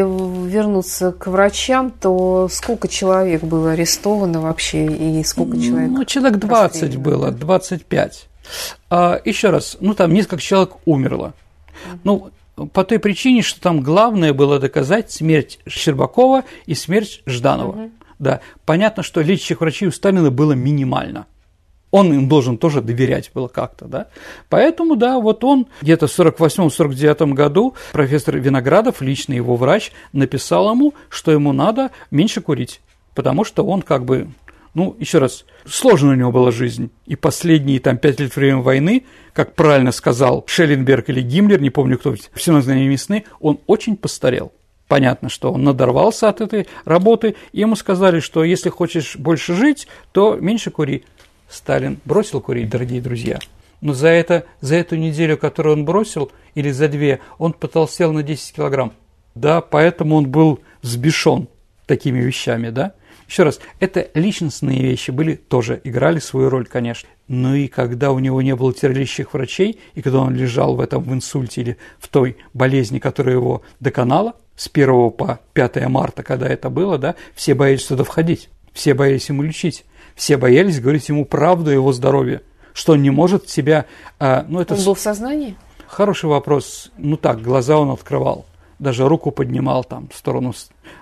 вернуться 0.50 1.12
к 1.12 1.28
врачам, 1.28 1.92
то 1.92 2.48
сколько 2.50 2.88
человек 2.88 3.44
было 3.44 3.72
арестовано 3.72 4.42
вообще 4.42 4.86
и 4.86 5.24
сколько 5.24 5.60
человек? 5.60 5.92
Ну, 5.92 6.06
человек 6.06 6.40
20 6.40 6.98
было, 6.98 7.32
25. 7.32 8.28
А, 8.90 9.20
еще 9.26 9.50
раз, 9.50 9.78
ну 9.82 9.94
там 9.94 10.14
несколько 10.14 10.42
человек 10.42 10.76
умерло. 10.86 11.34
Ну, 12.04 12.32
по 12.74 12.84
той 12.84 13.00
причине, 13.00 13.42
что 13.42 13.62
там 13.62 13.82
главное 13.82 14.34
было 14.34 14.60
доказать 14.60 15.12
смерть 15.12 15.60
Щербакова 15.68 16.44
и 16.66 16.74
смерть 16.74 17.22
Жданова. 17.26 17.72
Угу. 17.72 17.92
Да, 18.20 18.40
понятно, 18.66 19.04
что 19.04 19.22
лечащих 19.22 19.62
врачей 19.62 19.88
у 19.88 19.92
Сталина 19.92 20.32
было 20.32 20.54
минимально. 20.54 21.28
Он 21.92 22.14
им 22.14 22.28
должен 22.28 22.58
тоже 22.58 22.82
доверять 22.82 23.32
было 23.34 23.48
как-то, 23.48 23.86
да. 23.86 24.08
Поэтому, 24.50 24.96
да, 24.96 25.20
вот 25.20 25.44
он 25.44 25.68
где-то 25.82 26.08
в 26.08 26.20
48-49 26.20 27.34
году 27.34 27.76
профессор 27.94 28.38
Виноградов, 28.38 29.02
лично 29.02 29.34
его 29.34 29.56
врач, 29.56 29.92
написал 30.12 30.72
ему, 30.72 30.94
что 31.10 31.32
ему 31.32 31.54
надо 31.54 31.92
меньше 32.12 32.42
курить, 32.42 32.82
потому 33.16 33.46
что 33.46 33.66
он 33.66 33.82
как 33.82 34.04
бы 34.04 34.28
ну, 34.74 34.96
еще 35.00 35.18
раз, 35.18 35.44
сложная 35.66 36.12
у 36.12 36.16
него 36.16 36.32
была 36.32 36.52
жизнь. 36.52 36.92
И 37.08 37.16
последние 37.16 37.80
там 37.80 37.98
пять 37.98 38.20
лет 38.20 38.36
время 38.36 38.58
войны, 38.58 39.06
как 39.34 39.56
правильно 39.56 39.92
сказал 39.92 40.44
Шелленберг 40.46 41.10
или 41.10 41.22
Гиммлер, 41.22 41.60
не 41.60 41.72
помню 41.72 41.98
кто, 41.98 42.14
все 42.36 42.52
названия 42.52 42.88
весны, 42.88 43.26
он 43.40 43.60
очень 43.66 43.98
постарел. 43.98 44.52
Понятно, 44.88 45.30
что 45.30 45.52
он 45.52 45.64
надорвался 45.64 46.30
от 46.30 46.42
этой 46.42 46.68
работы, 46.86 47.36
и 47.54 47.62
ему 47.62 47.76
сказали, 47.76 48.20
что 48.20 48.44
если 48.44 48.70
хочешь 48.70 49.16
больше 49.18 49.56
жить, 49.56 49.88
то 50.12 50.36
меньше 50.36 50.70
кури. 50.70 51.04
Сталин 51.50 52.00
бросил 52.06 52.42
курить, 52.42 52.70
дорогие 52.70 53.02
друзья. 53.02 53.40
Но 53.82 53.94
за, 53.94 54.10
это, 54.10 54.46
за 54.60 54.76
эту 54.76 54.96
неделю, 54.96 55.38
которую 55.38 55.78
он 55.78 55.86
бросил, 55.86 56.32
или 56.56 56.72
за 56.72 56.88
две, 56.88 57.20
он 57.38 57.54
потолстел 57.54 58.12
на 58.12 58.24
10 58.24 58.56
килограмм. 58.56 58.94
Да, 59.36 59.62
поэтому 59.62 60.16
он 60.16 60.30
был 60.30 60.60
взбешен 60.82 61.48
такими 61.86 62.20
вещами, 62.20 62.70
да. 62.70 62.94
Еще 63.28 63.44
раз, 63.44 63.60
это 63.80 64.10
личностные 64.14 64.82
вещи 64.82 65.12
были 65.12 65.36
тоже, 65.36 65.82
играли 65.84 66.20
свою 66.20 66.50
роль, 66.50 66.66
конечно. 66.66 67.10
Но 67.28 67.56
и 67.56 67.68
когда 67.68 68.12
у 68.12 68.20
него 68.20 68.42
не 68.42 68.56
было 68.56 68.74
терлящих 68.74 69.34
врачей, 69.34 69.80
и 69.96 70.02
когда 70.02 70.20
он 70.20 70.34
лежал 70.34 70.76
в 70.76 70.80
этом 70.80 71.04
в 71.04 71.14
инсульте 71.14 71.62
или 71.62 71.78
в 72.00 72.08
той 72.08 72.38
болезни, 72.54 73.00
которая 73.00 73.36
его 73.36 73.64
доконала, 73.80 74.34
с 74.56 74.70
1 74.74 75.12
по 75.12 75.40
5 75.54 75.88
марта, 75.88 76.24
когда 76.24 76.48
это 76.48 76.70
было, 76.70 76.98
да, 76.98 77.16
все 77.36 77.54
боялись 77.54 77.84
туда 77.84 78.04
входить, 78.04 78.50
все 78.74 78.94
боялись 78.94 79.28
ему 79.30 79.44
лечить, 79.44 79.84
все 80.18 80.36
боялись 80.36 80.82
говорить 80.82 81.08
ему 81.08 81.24
правду 81.24 81.70
о 81.70 81.74
его 81.74 81.94
здоровье, 81.94 82.42
что 82.74 82.94
он 82.94 83.02
не 83.02 83.12
может 83.12 83.50
себя... 83.50 83.86
А, 84.20 84.46
ну, 84.50 84.60
это 84.60 84.74
он 84.74 84.84
был 84.84 84.96
в 84.96 85.00
сознании? 85.00 85.56
Хороший 85.88 86.30
вопрос. 86.30 86.92
Ну 86.98 87.16
так, 87.16 87.42
глаза 87.42 87.78
он 87.78 87.92
открывал 87.92 88.46
даже 88.80 89.08
руку 89.08 89.32
поднимал 89.32 89.84
там 89.84 90.08
в 90.10 90.16
сторону, 90.16 90.54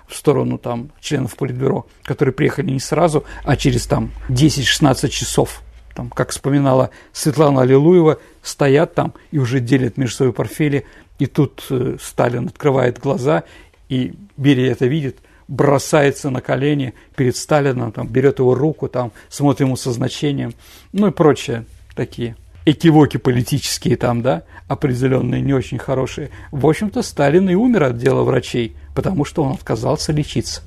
в 0.06 0.14
сторону 0.14 0.58
там 0.58 0.90
членов 1.00 1.36
политбюро, 1.36 1.86
которые 2.02 2.32
приехали 2.32 2.70
не 2.70 2.80
сразу, 2.80 3.24
а 3.44 3.56
через 3.56 3.86
там 3.86 4.12
10-16 4.28 5.08
часов. 5.08 5.62
Там, 5.94 6.10
как 6.10 6.30
вспоминала 6.30 6.90
Светлана 7.12 7.62
Аллилуева, 7.62 8.18
стоят 8.42 8.94
там 8.94 9.14
и 9.30 9.38
уже 9.38 9.60
делят 9.60 9.96
между 9.96 10.16
собой 10.16 10.32
портфели, 10.34 10.86
и 11.18 11.26
тут 11.26 11.64
э, 11.70 11.96
Сталин 12.00 12.46
открывает 12.46 12.98
глаза, 12.98 13.44
и 13.88 14.14
Берия 14.36 14.72
это 14.72 14.86
видит, 14.86 15.18
бросается 15.48 16.30
на 16.30 16.40
колени 16.40 16.94
перед 17.14 17.36
Сталином, 17.36 17.92
там, 17.92 18.08
берет 18.08 18.38
его 18.38 18.54
руку, 18.54 18.88
там, 18.88 19.12
смотрит 19.28 19.60
ему 19.60 19.76
со 19.76 19.92
значением, 19.92 20.54
ну 20.92 21.08
и 21.08 21.10
прочее 21.10 21.64
такие 21.94 22.36
экивоки 22.66 23.16
политические 23.16 23.96
там, 23.96 24.22
да, 24.22 24.42
определенные, 24.68 25.40
не 25.40 25.54
очень 25.54 25.78
хорошие. 25.78 26.30
В 26.50 26.66
общем-то, 26.66 27.02
Сталин 27.02 27.48
и 27.48 27.54
умер 27.54 27.84
от 27.84 27.98
дела 27.98 28.24
врачей, 28.24 28.76
потому 28.94 29.24
что 29.24 29.44
он 29.44 29.52
отказался 29.52 30.12
лечиться. 30.12 30.62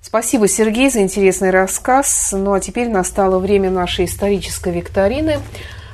Спасибо, 0.00 0.48
Сергей, 0.48 0.88
за 0.88 1.02
интересный 1.02 1.50
рассказ. 1.50 2.32
Ну 2.32 2.52
а 2.54 2.60
теперь 2.60 2.88
настало 2.88 3.38
время 3.38 3.70
нашей 3.70 4.06
исторической 4.06 4.72
викторины, 4.72 5.40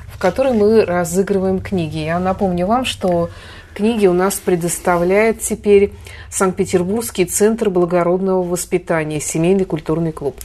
в 0.07 0.17
которой 0.17 0.53
мы 0.53 0.85
разыгрываем 0.85 1.59
книги. 1.59 1.97
Я 1.97 2.19
напомню 2.19 2.65
вам, 2.65 2.85
что 2.85 3.29
книги 3.73 4.07
у 4.07 4.13
нас 4.13 4.35
предоставляет 4.35 5.39
теперь 5.39 5.93
Санкт-Петербургский 6.29 7.25
центр 7.25 7.69
благородного 7.69 8.43
воспитания, 8.43 9.19
семейный 9.19 9.65
культурный 9.65 10.11
клуб. 10.11 10.35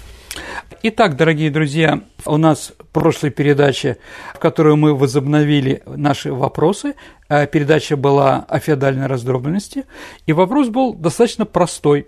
Итак, 0.82 1.16
дорогие 1.16 1.50
друзья, 1.50 2.02
у 2.24 2.36
нас 2.36 2.72
прошлой 2.92 3.30
передаче, 3.30 3.98
в 4.34 4.38
которой 4.38 4.76
мы 4.76 4.94
возобновили 4.94 5.82
наши 5.86 6.32
вопросы, 6.32 6.94
э, 7.28 7.46
передача 7.46 7.96
была 7.96 8.44
о 8.48 8.58
феодальной 8.60 9.06
раздробленности, 9.06 9.84
и 10.26 10.32
вопрос 10.32 10.68
был 10.68 10.94
достаточно 10.94 11.44
простой. 11.46 12.06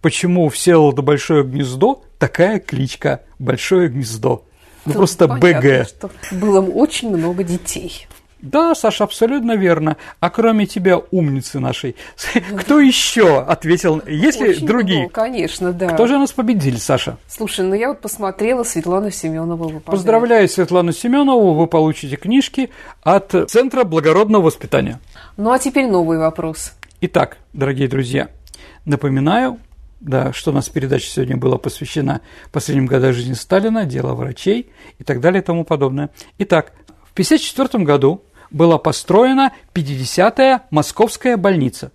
Почему 0.00 0.44
у 0.44 0.48
Всеволода 0.48 1.02
Большое 1.02 1.42
Гнездо 1.42 2.04
такая 2.18 2.60
кличка 2.60 3.22
«Большое 3.38 3.88
гнездо»? 3.88 4.44
Ну, 4.84 4.92
просто 4.92 5.26
понятно, 5.26 5.60
БГ. 5.60 5.88
Что 5.88 6.10
было 6.30 6.60
очень 6.60 7.10
много 7.10 7.42
детей. 7.42 8.06
Да, 8.42 8.74
Саша, 8.74 9.04
абсолютно 9.04 9.56
верно. 9.56 9.96
А 10.20 10.28
кроме 10.28 10.66
тебя, 10.66 11.00
умницы 11.10 11.58
нашей, 11.58 11.96
кто 12.58 12.80
еще 12.80 13.40
ответил? 13.40 14.02
Есть 14.06 14.40
ли 14.40 14.54
другие? 14.56 15.08
Конечно, 15.08 15.72
да. 15.72 15.88
Кто 15.88 16.06
же 16.06 16.18
нас 16.18 16.32
победили, 16.32 16.76
Саша? 16.76 17.16
Слушай, 17.28 17.64
ну 17.64 17.74
я 17.74 17.88
вот 17.88 18.00
посмотрела 18.00 18.62
Светлану 18.62 19.10
Семенову. 19.10 19.80
Поздравляю 19.80 20.48
Светлану 20.48 20.92
Семенову, 20.92 21.54
вы 21.54 21.66
получите 21.66 22.16
книжки 22.16 22.70
от 23.02 23.34
Центра 23.48 23.84
благородного 23.84 24.42
воспитания. 24.42 25.00
Ну 25.36 25.50
а 25.50 25.58
теперь 25.58 25.86
новый 25.86 26.18
вопрос. 26.18 26.72
Итак, 27.00 27.38
дорогие 27.52 27.88
друзья, 27.88 28.28
напоминаю, 28.84 29.58
да, 30.00 30.32
что 30.32 30.50
у 30.50 30.54
нас 30.54 30.68
передача 30.68 31.08
сегодня 31.08 31.36
была 31.36 31.56
посвящена 31.56 32.20
последним 32.52 32.86
годам 32.86 33.12
жизни 33.12 33.32
Сталина, 33.32 33.84
дело 33.84 34.14
врачей 34.14 34.70
и 34.98 35.04
так 35.04 35.20
далее 35.20 35.42
и 35.42 35.44
тому 35.44 35.64
подобное. 35.64 36.10
Итак, 36.38 36.72
1954 37.16 37.84
году 37.84 38.22
была 38.50 38.76
построена 38.76 39.52
50-я 39.74 40.66
Московская 40.70 41.38
больница. 41.38 41.90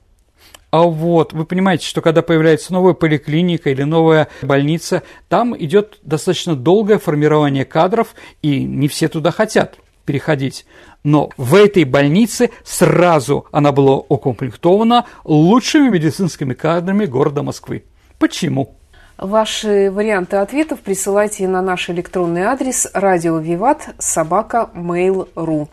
А 0.72 0.84
вот 0.84 1.34
вы 1.34 1.46
понимаете, 1.46 1.86
что 1.86 2.02
когда 2.02 2.24
появляется 2.24 2.74
новая 2.74 2.94
поликлиника 2.94 3.70
или 3.70 3.84
новая 3.84 4.30
больница, 4.42 5.04
там 5.30 5.56
идет 5.56 6.00
достаточно 6.02 6.56
долгое 6.56 6.98
формирование 6.98 7.66
кадров, 7.66 8.16
и 8.42 8.64
не 8.64 8.88
все 8.88 9.10
туда 9.10 9.30
хотят 9.32 9.76
переходить. 10.06 10.66
Но 11.04 11.30
в 11.38 11.54
этой 11.54 11.84
больнице 11.84 12.50
сразу 12.64 13.46
она 13.52 13.72
была 13.72 13.98
укомплектована 13.98 15.06
лучшими 15.24 15.90
медицинскими 15.90 16.54
кадрами 16.54 17.06
города 17.06 17.44
Москвы. 17.44 17.84
Почему? 18.18 18.76
Ваши 19.22 19.92
варианты 19.92 20.38
ответов 20.38 20.80
присылайте 20.80 21.48
на 21.48 21.62
наш 21.62 21.92
электронный 21.92 22.42
адрес 22.42 22.90
радио 22.92 23.38
Виват 23.38 23.90
собака 24.00 24.72
mail.ru 24.74 25.68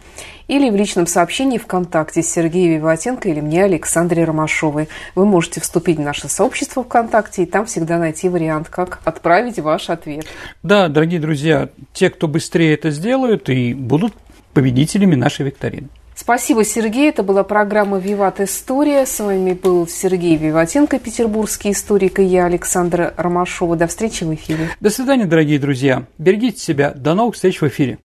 или 0.48 0.68
в 0.68 0.76
личном 0.76 1.06
сообщении 1.06 1.56
ВКонтакте 1.56 2.22
Сергея 2.22 2.76
Виватенко 2.76 3.26
или 3.30 3.40
мне, 3.40 3.64
Александре 3.64 4.24
Ромашовой. 4.24 4.90
Вы 5.14 5.24
можете 5.24 5.62
вступить 5.62 5.96
в 5.96 6.02
наше 6.02 6.28
сообщество 6.28 6.84
ВКонтакте 6.84 7.44
и 7.44 7.46
там 7.46 7.64
всегда 7.64 7.96
найти 7.96 8.28
вариант, 8.28 8.68
как 8.68 9.00
отправить 9.06 9.58
ваш 9.58 9.88
ответ. 9.88 10.26
Да, 10.62 10.88
дорогие 10.88 11.18
друзья, 11.18 11.70
те, 11.94 12.10
кто 12.10 12.28
быстрее 12.28 12.74
это 12.74 12.90
сделают 12.90 13.48
и 13.48 13.72
будут 13.72 14.12
победителями 14.52 15.14
нашей 15.14 15.46
викторины. 15.46 15.88
Спасибо, 16.20 16.64
Сергей. 16.64 17.10
Это 17.10 17.22
была 17.22 17.44
программа 17.44 17.98
«Виват 17.98 18.40
История». 18.40 19.06
С 19.06 19.20
вами 19.20 19.52
был 19.52 19.86
Сергей 19.86 20.36
Виватенко, 20.36 20.98
петербургский 20.98 21.70
историк, 21.70 22.18
и 22.18 22.24
я, 22.24 22.46
Александра 22.46 23.14
Ромашова. 23.16 23.76
До 23.76 23.86
встречи 23.86 24.24
в 24.24 24.34
эфире. 24.34 24.68
До 24.80 24.90
свидания, 24.90 25.26
дорогие 25.26 25.60
друзья. 25.60 26.06
Берегите 26.18 26.58
себя. 26.58 26.90
До 26.90 27.14
новых 27.14 27.36
встреч 27.36 27.60
в 27.60 27.68
эфире. 27.68 27.96